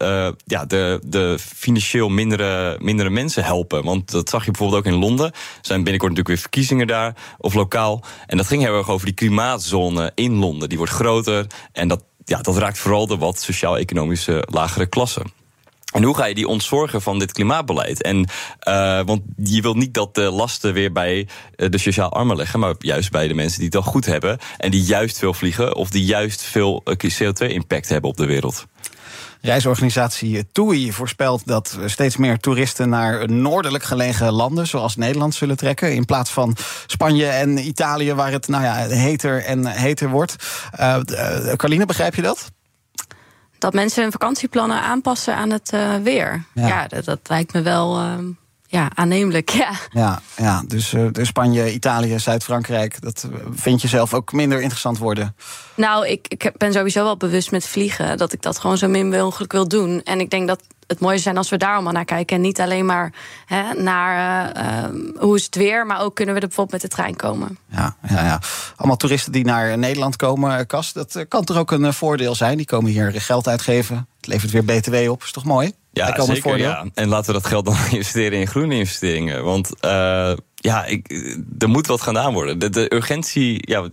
ja, 0.45 0.65
de, 0.65 0.99
de 1.05 1.37
financieel 1.39 2.09
mindere, 2.09 2.77
mindere 2.81 3.09
mensen 3.09 3.43
helpen? 3.43 3.83
Want 3.83 4.11
dat 4.11 4.29
zag 4.29 4.45
je 4.45 4.51
bijvoorbeeld 4.51 4.85
ook 4.85 4.93
in 4.93 4.99
Londen. 4.99 5.25
Er 5.25 5.31
zijn 5.61 5.83
binnenkort 5.83 6.11
natuurlijk 6.11 6.27
weer 6.27 6.51
verkiezingen 6.51 6.87
daar, 6.87 7.15
of 7.37 7.53
lokaal. 7.53 8.03
En 8.27 8.37
dat 8.37 8.47
ging 8.47 8.61
heel 8.61 8.77
erg 8.77 8.89
over 8.89 9.05
die 9.05 9.15
klimaatzone 9.15 10.11
in 10.15 10.35
Londen. 10.35 10.69
Die 10.69 10.77
wordt 10.77 10.93
groter 10.93 11.47
en 11.71 11.87
dat, 11.87 12.03
ja, 12.25 12.41
dat 12.41 12.57
raakt 12.57 12.77
vooral 12.77 13.07
de 13.07 13.17
wat 13.17 13.39
sociaal-economische 13.39 14.43
lagere 14.49 14.85
klassen. 14.85 15.43
En 15.95 16.03
hoe 16.03 16.15
ga 16.15 16.25
je 16.25 16.35
die 16.35 16.47
ontzorgen 16.47 17.01
van 17.01 17.19
dit 17.19 17.31
klimaatbeleid? 17.31 18.01
En, 18.01 18.27
eh, 18.59 19.01
want 19.05 19.21
je 19.43 19.61
wilt 19.61 19.75
niet 19.75 19.93
dat 19.93 20.15
de 20.15 20.21
lasten 20.21 20.73
weer 20.73 20.91
bij 20.91 21.27
eh, 21.55 21.69
de 21.69 21.77
sociaal 21.77 22.11
armen 22.11 22.35
leggen, 22.35 22.59
maar 22.59 22.75
juist 22.79 23.11
bij 23.11 23.27
de 23.27 23.33
mensen 23.33 23.57
die 23.57 23.67
het 23.67 23.75
al 23.75 23.91
goed 23.91 24.05
hebben. 24.05 24.37
En 24.57 24.71
die 24.71 24.83
juist 24.83 25.19
veel 25.19 25.33
vliegen 25.33 25.75
of 25.75 25.89
die 25.89 26.05
juist 26.05 26.41
veel 26.41 26.81
eh, 26.83 27.11
CO2-impact 27.11 27.89
hebben 27.89 28.09
op 28.09 28.17
de 28.17 28.25
wereld. 28.25 28.65
Reisorganisatie 29.45 30.47
TUI 30.51 30.93
voorspelt 30.93 31.47
dat 31.47 31.77
steeds 31.85 32.17
meer 32.17 32.39
toeristen 32.39 32.89
naar 32.89 33.29
noordelijk 33.29 33.83
gelegen 33.83 34.31
landen, 34.31 34.67
zoals 34.67 34.95
Nederland, 34.95 35.35
zullen 35.35 35.57
trekken. 35.57 35.93
In 35.93 36.05
plaats 36.05 36.31
van 36.31 36.55
Spanje 36.85 37.25
en 37.25 37.57
Italië, 37.57 38.13
waar 38.13 38.31
het 38.31 38.47
nou 38.47 38.63
ja, 38.63 38.73
heter 38.75 39.43
en 39.43 39.65
heter 39.65 40.09
wordt. 40.09 40.35
Eh, 40.71 40.99
Carline, 41.55 41.85
begrijp 41.85 42.15
je 42.15 42.21
dat? 42.21 42.51
Dat 43.57 43.73
mensen 43.73 44.01
hun 44.01 44.11
vakantieplannen 44.11 44.81
aanpassen 44.81 45.35
aan 45.35 45.49
het 45.49 45.69
eh, 45.73 45.95
weer. 46.03 46.43
Ja. 46.53 46.67
Ja, 46.67 46.87
dat, 46.87 47.05
dat 47.05 47.19
lijkt 47.23 47.53
me 47.53 47.61
wel 47.61 47.97
ehm, 47.97 48.25
ja, 48.75 48.89
aannemelijk. 48.93 49.49
Ja. 49.49 49.71
Ja, 49.89 50.21
ja 50.37 50.63
dus 50.67 50.89
de 51.11 51.25
Spanje, 51.25 51.73
Italië, 51.73 52.19
Zuid-Frankrijk, 52.19 53.01
dat 53.01 53.27
eh, 53.31 53.39
vind 53.51 53.81
je 53.81 53.87
zelf 53.87 54.13
ook 54.13 54.31
minder 54.31 54.61
interessant 54.61 54.97
worden. 54.97 55.35
Nou, 55.75 56.07
ik, 56.07 56.27
ik 56.27 56.51
ben 56.57 56.73
sowieso 56.73 57.03
wel 57.03 57.17
bewust 57.17 57.51
met 57.51 57.67
vliegen. 57.67 58.17
Dat 58.17 58.33
ik 58.33 58.41
dat 58.41 58.59
gewoon 58.59 58.77
zo 58.77 58.87
min 58.87 59.09
mogelijk 59.09 59.51
wil 59.51 59.67
doen. 59.67 60.01
En 60.03 60.19
ik 60.19 60.29
denk 60.29 60.47
dat 60.47 60.63
het 60.87 60.99
mooie 60.99 61.17
zijn 61.17 61.37
als 61.37 61.49
we 61.49 61.57
daar 61.57 61.73
allemaal 61.73 61.93
naar 61.93 62.05
kijken. 62.05 62.35
En 62.35 62.41
niet 62.41 62.61
alleen 62.61 62.85
maar 62.85 63.13
hè, 63.45 63.73
naar 63.73 64.51
eh, 64.51 64.89
hoe 65.19 65.35
is 65.35 65.45
het 65.45 65.55
weer. 65.55 65.85
Maar 65.85 66.01
ook 66.01 66.15
kunnen 66.15 66.35
we 66.35 66.41
er 66.41 66.47
bijvoorbeeld 66.47 66.81
met 66.81 66.91
de 66.91 66.97
trein 66.97 67.15
komen. 67.15 67.57
Ja, 67.71 67.95
ja, 68.09 68.23
ja. 68.25 68.41
Allemaal 68.75 68.97
toeristen 68.97 69.31
die 69.31 69.45
naar 69.45 69.77
Nederland 69.77 70.15
komen, 70.15 70.67
Kas, 70.67 70.93
dat 70.93 71.25
kan 71.27 71.43
toch 71.43 71.57
ook 71.57 71.71
een 71.71 71.93
voordeel 71.93 72.35
zijn? 72.35 72.57
Die 72.57 72.65
komen 72.65 72.91
hier 72.91 73.21
geld 73.21 73.47
uitgeven. 73.47 74.07
Het 74.17 74.27
levert 74.27 74.51
weer 74.51 74.65
BTW 74.65 75.09
op, 75.09 75.23
is 75.23 75.31
toch 75.31 75.43
mooi? 75.45 75.73
Ja, 75.95 76.23
zeker. 76.25 76.57
Ja. 76.57 76.85
En 76.93 77.07
laten 77.07 77.33
we 77.33 77.41
dat 77.41 77.49
geld 77.49 77.65
dan 77.65 77.75
investeren 77.91 78.39
in 78.39 78.47
groene 78.47 78.75
investeringen. 78.75 79.43
Want 79.43 79.79
eh, 79.79 80.33
ja, 80.55 80.85
ik, 80.85 81.31
er 81.57 81.69
moet 81.69 81.87
wat 81.87 82.01
gedaan 82.01 82.33
worden. 82.33 82.59
De, 82.59 82.69
de 82.69 82.93
urgentie, 82.93 83.71
ja, 83.71 83.89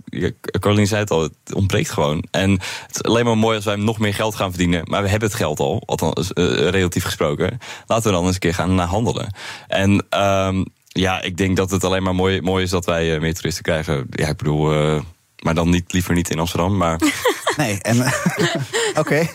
Caroline 0.61 0.87
zei 0.87 1.01
het 1.01 1.11
al, 1.11 1.23
het 1.23 1.55
ontbreekt 1.55 1.91
gewoon. 1.91 2.25
En 2.31 2.51
het 2.51 2.95
is 2.95 3.03
alleen 3.03 3.25
maar 3.25 3.39
mooi 3.39 3.57
als 3.57 3.65
wij 3.65 3.77
nog 3.77 3.99
meer 3.99 4.15
geld 4.15 4.35
gaan 4.35 4.51
verdienen. 4.51 4.83
Maar 4.85 5.03
we 5.03 5.09
hebben 5.09 5.29
het 5.29 5.39
geld 5.39 5.61
al, 5.61 5.83
althans 5.87 6.33
eh, 6.33 6.45
relatief 6.69 7.05
gesproken. 7.05 7.59
Laten 7.87 8.07
we 8.07 8.17
dan 8.17 8.25
eens 8.25 8.35
een 8.35 8.41
keer 8.41 8.55
gaan 8.55 8.75
naar 8.75 8.87
handelen. 8.87 9.35
En 9.69 10.07
ehm, 10.09 10.65
ja, 10.89 11.23
ik 11.23 11.37
denk 11.37 11.57
dat 11.57 11.71
het 11.71 11.85
alleen 11.85 12.03
maar 12.03 12.15
mooi, 12.15 12.41
mooi 12.41 12.65
is 12.65 12.71
dat 12.71 12.85
wij 12.85 13.15
eh, 13.15 13.21
meer 13.21 13.35
toeristen 13.35 13.63
krijgen. 13.63 14.07
Ja, 14.11 14.29
ik 14.29 14.37
bedoel, 14.37 14.73
eh, 14.73 15.01
maar 15.43 15.55
dan 15.55 15.71
niet, 15.71 15.93
liever 15.93 16.15
niet 16.15 16.31
in 16.31 16.39
Amsterdam, 16.39 16.77
maar... 16.77 17.01
Nee, 17.57 17.79
en 17.83 18.05
oké. 19.03 19.27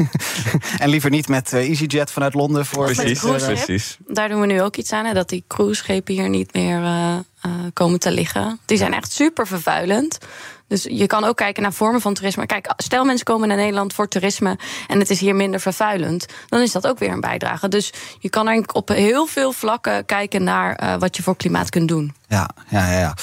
en 0.77 0.89
liever 0.89 1.10
niet 1.10 1.27
met 1.27 1.53
eh, 1.53 1.69
EasyJet 1.69 2.12
vanuit 2.12 2.34
Londen 2.34 2.65
voor 2.65 2.86
Met 2.95 3.19
voor- 3.19 3.36
cruiseschip. 3.38 3.97
Daar 4.08 4.30
doen 4.30 4.41
we 4.41 4.47
nu 4.47 4.62
ook 4.62 4.75
iets 4.75 4.91
aan. 4.91 5.06
Hè, 5.06 5.13
dat 5.13 5.30
die 5.30 5.43
cruiseschepen 5.47 6.13
hier 6.13 6.30
niet 6.30 6.53
meer 6.53 6.82
eh, 7.41 7.52
komen 7.73 8.00
te 8.00 8.12
liggen. 8.12 8.60
Die 8.65 8.78
zijn 8.78 8.93
echt 8.93 9.12
super 9.12 9.47
vervuilend. 9.47 10.17
Dus 10.67 10.84
je 10.84 11.06
kan 11.08 11.23
ook 11.23 11.36
kijken 11.36 11.63
naar 11.63 11.73
vormen 11.73 12.02
van 12.02 12.13
toerisme. 12.13 12.45
Kijk, 12.45 12.73
stel 12.78 13.06
mensen 13.06 13.26
komen 13.26 13.47
naar 13.47 13.58
Nederland 13.58 13.93
voor 13.93 14.08
toerisme 14.08 14.58
en 14.88 15.00
het 15.00 15.10
is 15.10 15.19
hier 15.19 15.36
minder 15.36 15.60
vervuilend, 15.60 16.26
dan 16.47 16.62
is 16.62 16.71
dat 16.71 16.88
ook 16.88 17.00
weer 17.00 17.12
een 17.12 17.21
bijdrage. 17.21 17.67
Dus 17.67 17.93
je 18.19 18.30
kan 18.30 18.47
eigenlijk 18.47 18.78
op 18.78 18.88
heel 18.88 19.26
veel 19.26 19.52
vlakken 19.52 20.06
kijken 20.06 20.43
naar 20.43 20.76
eh, 20.76 20.95
wat 21.00 21.17
je 21.17 21.23
voor 21.23 21.36
klimaat 21.36 21.69
kunt 21.69 21.88
doen. 21.88 22.15
Ja, 22.28 22.50
ja, 22.69 22.91
ja, 22.91 23.00
ja. 23.00 23.15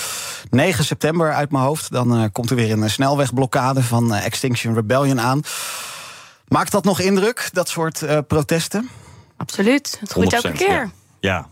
9 0.50 0.84
september 0.84 1.32
uit 1.32 1.50
mijn 1.50 1.64
hoofd. 1.64 1.90
Dan 1.90 2.16
eh, 2.16 2.24
komt 2.32 2.50
er 2.50 2.56
weer 2.56 2.70
een 2.70 2.90
snelwegblokkade 2.90 3.82
van 3.82 4.14
Extinction 4.14 4.74
Rebellion 4.74 5.20
aan. 5.20 5.42
Maakt 6.48 6.72
dat 6.72 6.84
nog 6.84 7.00
indruk, 7.00 7.48
dat 7.52 7.68
soort 7.68 8.02
eh, 8.02 8.18
protesten? 8.28 8.88
Absoluut. 9.36 9.96
Het 10.00 10.10
groeit 10.10 10.32
elke 10.32 10.48
100%, 10.48 10.52
keer. 10.52 10.68
Ja. 10.68 10.90
ja. 11.20 11.46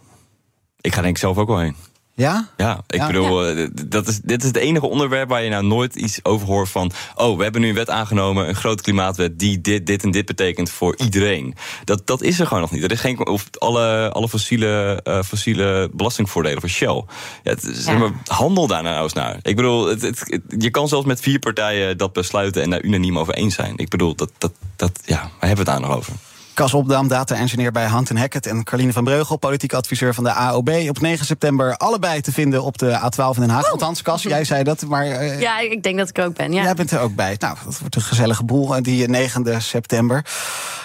Ik 0.81 0.94
ga 0.94 1.01
denk 1.01 1.14
ik 1.14 1.20
zelf 1.20 1.37
ook 1.37 1.48
wel 1.48 1.59
heen. 1.59 1.77
Ja? 2.14 2.48
Ja, 2.57 2.81
ik 2.87 2.96
Ja. 3.01 3.07
bedoel, 3.07 3.46
eh, 3.46 3.66
dat 3.87 4.09
is, 4.09 4.20
dit 4.20 4.40
is 4.40 4.46
het 4.48 4.57
enige 4.57 4.87
onderwerp 4.87 5.29
waar 5.29 5.42
je 5.42 5.51
nou 5.51 5.64
nooit 5.66 5.94
iets 5.94 6.20
over 6.22 6.46
hoort 6.46 6.68
van... 6.68 6.92
oh, 7.14 7.37
we 7.37 7.42
hebben 7.42 7.61
nu 7.61 7.68
een 7.68 7.75
wet 7.75 7.90
aangenomen, 7.90 8.48
een 8.48 8.55
grote 8.55 8.83
klimaatwet... 8.83 9.38
die 9.38 9.61
dit, 9.61 9.87
dit 9.87 10.03
en 10.03 10.11
dit 10.11 10.27
betekent 10.27 10.70
voor 10.70 10.96
iedereen. 10.96 11.55
Dat, 11.85 12.07
dat 12.07 12.22
is 12.22 12.40
er 12.40 12.46
gewoon 12.46 12.62
nog 12.62 12.70
niet. 12.70 12.83
Er 12.85 12.90
is 12.92 13.01
geen, 13.01 13.27
of 13.27 13.44
alle, 13.59 14.11
alle 14.12 14.29
fossiele, 14.29 15.01
eh, 15.03 15.22
fossiele 15.22 15.90
belastingvoordelen 15.92 16.61
voor 16.61 16.68
Shell. 16.70 17.05
Ja, 17.42 17.51
het, 17.51 17.68
zeg 17.72 17.98
maar, 17.98 18.11
handel 18.27 18.66
daar 18.66 18.83
nou 18.83 19.03
eens 19.03 19.12
naar. 19.12 19.38
Ik 19.42 19.57
bedoel, 19.57 19.87
het- 19.87 20.40
je 20.59 20.70
kan 20.70 20.88
zelfs 20.88 21.07
met 21.07 21.20
vier 21.20 21.38
partijen 21.38 21.98
dat 21.98 22.12
besluiten... 22.12 22.62
en 22.62 22.70
daar 22.70 22.83
unaniem 22.83 23.18
over 23.18 23.35
eens 23.35 23.55
zijn. 23.55 23.72
Ik 23.77 23.88
bedoel, 23.88 24.14
dat, 24.14 24.31
dat, 24.38 24.53
dat, 24.77 25.01
ja, 25.05 25.16
waar 25.20 25.48
hebben 25.48 25.64
we 25.64 25.70
het 25.70 25.81
daar 25.81 25.88
nog 25.88 25.96
over? 25.96 26.12
Cas 26.54 26.74
Opdam, 26.74 27.08
data-engineer 27.08 27.72
bij 27.72 27.86
Hunt 27.88 28.08
Hackett... 28.10 28.46
en 28.46 28.64
Carline 28.64 28.92
van 28.92 29.04
Breugel, 29.04 29.36
politiek 29.36 29.72
adviseur 29.72 30.14
van 30.14 30.24
de 30.24 30.32
AOB. 30.32 30.68
Op 30.88 31.00
9 31.00 31.26
september 31.26 31.76
allebei 31.76 32.20
te 32.20 32.32
vinden 32.32 32.62
op 32.62 32.78
de 32.78 32.98
A12 33.00 33.34
in 33.34 33.40
Den 33.40 33.50
Haag. 33.50 33.70
Althans, 33.70 34.02
Cas, 34.02 34.22
jij 34.22 34.44
zei 34.44 34.62
dat, 34.62 34.86
maar... 34.86 35.06
eh, 35.06 35.40
Ja, 35.40 35.58
ik 35.58 35.82
denk 35.82 35.98
dat 35.98 36.08
ik 36.08 36.18
er 36.18 36.24
ook 36.24 36.36
ben. 36.36 36.52
Ja. 36.52 36.62
Jij 36.62 36.74
bent 36.74 36.90
er 36.90 37.00
ook 37.00 37.14
bij. 37.14 37.36
Nou, 37.38 37.56
dat 37.64 37.78
wordt 37.78 37.96
een 37.96 38.02
gezellige 38.02 38.44
boel, 38.44 38.76
eh, 38.76 38.82
die 38.82 39.08
9 39.08 39.62
september. 39.62 40.24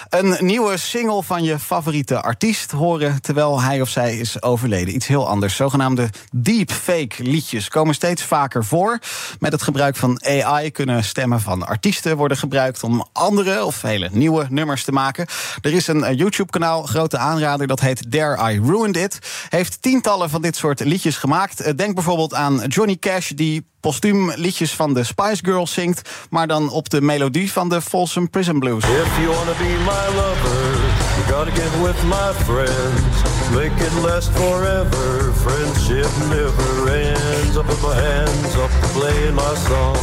Een 0.08 0.36
nieuwe 0.40 0.76
single 0.76 1.22
van 1.22 1.44
je 1.44 1.58
favoriete 1.58 2.20
artiest 2.22 2.70
horen 2.70 3.22
terwijl 3.22 3.60
hij 3.60 3.80
of 3.80 3.88
zij 3.88 4.16
is 4.18 4.42
overleden. 4.42 4.94
Iets 4.94 5.06
heel 5.06 5.28
anders. 5.28 5.56
Zogenaamde 5.56 6.08
deepfake 6.32 7.22
liedjes 7.22 7.68
komen 7.68 7.94
steeds 7.94 8.22
vaker 8.22 8.64
voor. 8.64 8.98
Met 9.38 9.52
het 9.52 9.62
gebruik 9.62 9.96
van 9.96 10.20
AI 10.24 10.70
kunnen 10.70 11.04
stemmen 11.04 11.40
van 11.40 11.66
artiesten 11.66 12.16
worden 12.16 12.36
gebruikt 12.36 12.82
om 12.82 13.06
andere 13.12 13.64
of 13.64 13.82
hele 13.82 14.08
nieuwe 14.12 14.46
nummers 14.50 14.84
te 14.84 14.92
maken. 14.92 15.26
Er 15.62 15.72
is 15.72 15.86
een 15.86 16.14
YouTube-kanaal, 16.16 16.82
grote 16.82 17.18
aanrader, 17.18 17.66
dat 17.66 17.80
heet 17.80 18.10
Dare 18.12 18.52
I 18.52 18.60
Ruined 18.60 18.96
It. 18.96 19.18
Heeft 19.48 19.82
tientallen 19.82 20.30
van 20.30 20.42
dit 20.42 20.56
soort 20.56 20.80
liedjes 20.84 21.16
gemaakt. 21.16 21.60
Eh, 21.60 21.74
Denk 21.76 21.94
bijvoorbeeld 21.94 22.34
aan 22.34 22.64
Johnny 22.66 22.96
Cash, 22.96 23.30
die 23.30 23.66
postuum 23.80 24.32
liedjes 24.34 24.72
van 24.72 24.94
de 24.94 25.04
Spice 25.04 25.44
Girls 25.44 25.72
zingt, 25.72 26.08
maar 26.30 26.46
dan 26.46 26.70
op 26.70 26.88
de 26.90 27.00
melodie 27.00 27.52
van 27.52 27.68
de 27.68 27.80
Folsom 27.82 28.30
Prison 28.30 28.58
Blues. 28.58 28.84
If 28.84 29.16
you 29.20 29.26
wanna 29.26 29.52
be 29.58 29.76
my 29.84 30.14
lover, 30.16 30.76
you 31.16 31.36
gotta 31.36 31.54
get 31.62 31.70
with 31.82 32.02
my 32.04 32.44
friends. 32.44 33.16
Make 33.54 33.84
it 33.84 33.92
last 34.02 34.28
forever. 34.34 35.32
Friendship 35.34 36.10
never 36.28 36.92
ends. 36.92 37.56
I 37.56 37.62
put 37.62 37.80
my 37.82 37.94
hands 37.94 38.54
up 38.56 38.70
to 38.82 38.88
play 38.98 39.30
my 39.32 39.54
song. 39.68 39.96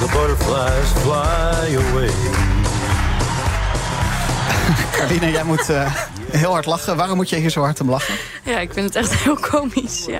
The 0.00 0.08
butterflies 0.12 0.90
fly 1.02 1.76
away. 1.76 2.41
Carline, 4.92 5.30
jij 5.30 5.44
moet 5.44 5.70
eh, 5.70 5.92
heel 6.32 6.50
hard 6.50 6.66
lachen. 6.66 6.96
Waarom 6.96 7.16
moet 7.16 7.28
je 7.28 7.36
hier 7.36 7.50
zo 7.50 7.60
hard 7.60 7.80
om 7.80 7.90
lachen? 7.90 8.14
Ja, 8.44 8.58
ik 8.58 8.72
vind 8.72 8.86
het 8.86 8.96
echt 8.96 9.14
heel 9.14 9.36
komisch. 9.36 10.04
Ja. 10.06 10.18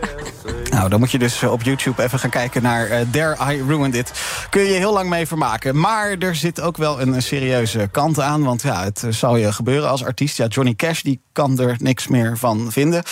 Nou, 0.70 0.88
dan 0.88 0.98
moet 0.98 1.10
je 1.10 1.18
dus 1.18 1.42
op 1.42 1.62
YouTube 1.62 2.02
even 2.02 2.18
gaan 2.18 2.30
kijken 2.30 2.62
naar 2.62 2.86
eh, 2.86 3.06
Dare 3.10 3.52
I 3.52 3.62
Ruined 3.68 3.94
It. 3.94 4.12
Kun 4.50 4.62
je 4.62 4.68
je 4.72 4.78
heel 4.78 4.92
lang 4.92 5.08
mee 5.08 5.26
vermaken. 5.26 5.80
Maar 5.80 6.18
er 6.18 6.34
zit 6.34 6.60
ook 6.60 6.76
wel 6.76 7.00
een 7.00 7.22
serieuze 7.22 7.88
kant 7.92 8.20
aan. 8.20 8.42
Want 8.42 8.62
ja, 8.62 8.84
het 8.84 9.04
zou 9.08 9.38
je 9.38 9.52
gebeuren 9.52 9.88
als 9.88 10.04
artiest. 10.04 10.36
Ja, 10.36 10.46
Johnny 10.46 10.74
Cash 10.74 11.00
die 11.02 11.20
kan 11.32 11.58
er 11.58 11.76
niks 11.78 12.08
meer 12.08 12.38
van 12.38 12.72
vinden. 12.72 13.02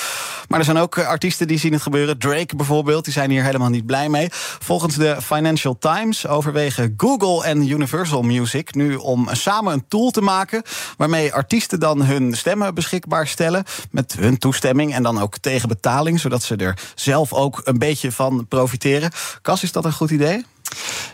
Maar 0.48 0.58
er 0.58 0.64
zijn 0.64 0.78
ook 0.78 0.96
eh, 0.96 1.06
artiesten 1.06 1.46
die 1.46 1.58
zien 1.58 1.72
het 1.72 1.82
gebeuren. 1.82 2.18
Drake 2.18 2.56
bijvoorbeeld, 2.56 3.04
die 3.04 3.12
zijn 3.12 3.30
hier 3.30 3.44
helemaal 3.44 3.68
niet 3.68 3.86
blij 3.86 4.08
mee. 4.08 4.28
Volgens 4.58 4.94
de 4.94 5.16
Financial 5.22 5.78
Times 5.78 6.26
overwegen 6.26 6.94
Google 6.96 7.44
en 7.44 7.68
Universal 7.68 8.22
Music 8.22 8.74
nu 8.74 8.94
om 8.94 9.28
samen 9.32 9.72
een 9.72 9.84
tool 9.88 10.10
te 10.10 10.20
maken 10.20 10.62
waarmee 10.96 11.32
artiesten 11.32 11.80
dan 11.80 12.02
hun 12.02 12.34
stemmen 12.34 12.74
beschikbaar 12.90 13.26
stellen 13.26 13.64
met 13.90 14.16
hun 14.18 14.38
toestemming 14.38 14.94
en 14.94 15.02
dan 15.02 15.20
ook 15.20 15.38
tegen 15.38 15.68
betaling, 15.68 16.20
zodat 16.20 16.42
ze 16.42 16.56
er 16.56 16.78
zelf 16.94 17.32
ook 17.32 17.60
een 17.64 17.78
beetje 17.78 18.12
van 18.12 18.46
profiteren. 18.48 19.10
Cas, 19.42 19.62
is 19.62 19.72
dat 19.72 19.84
een 19.84 19.92
goed 19.92 20.10
idee? 20.10 20.44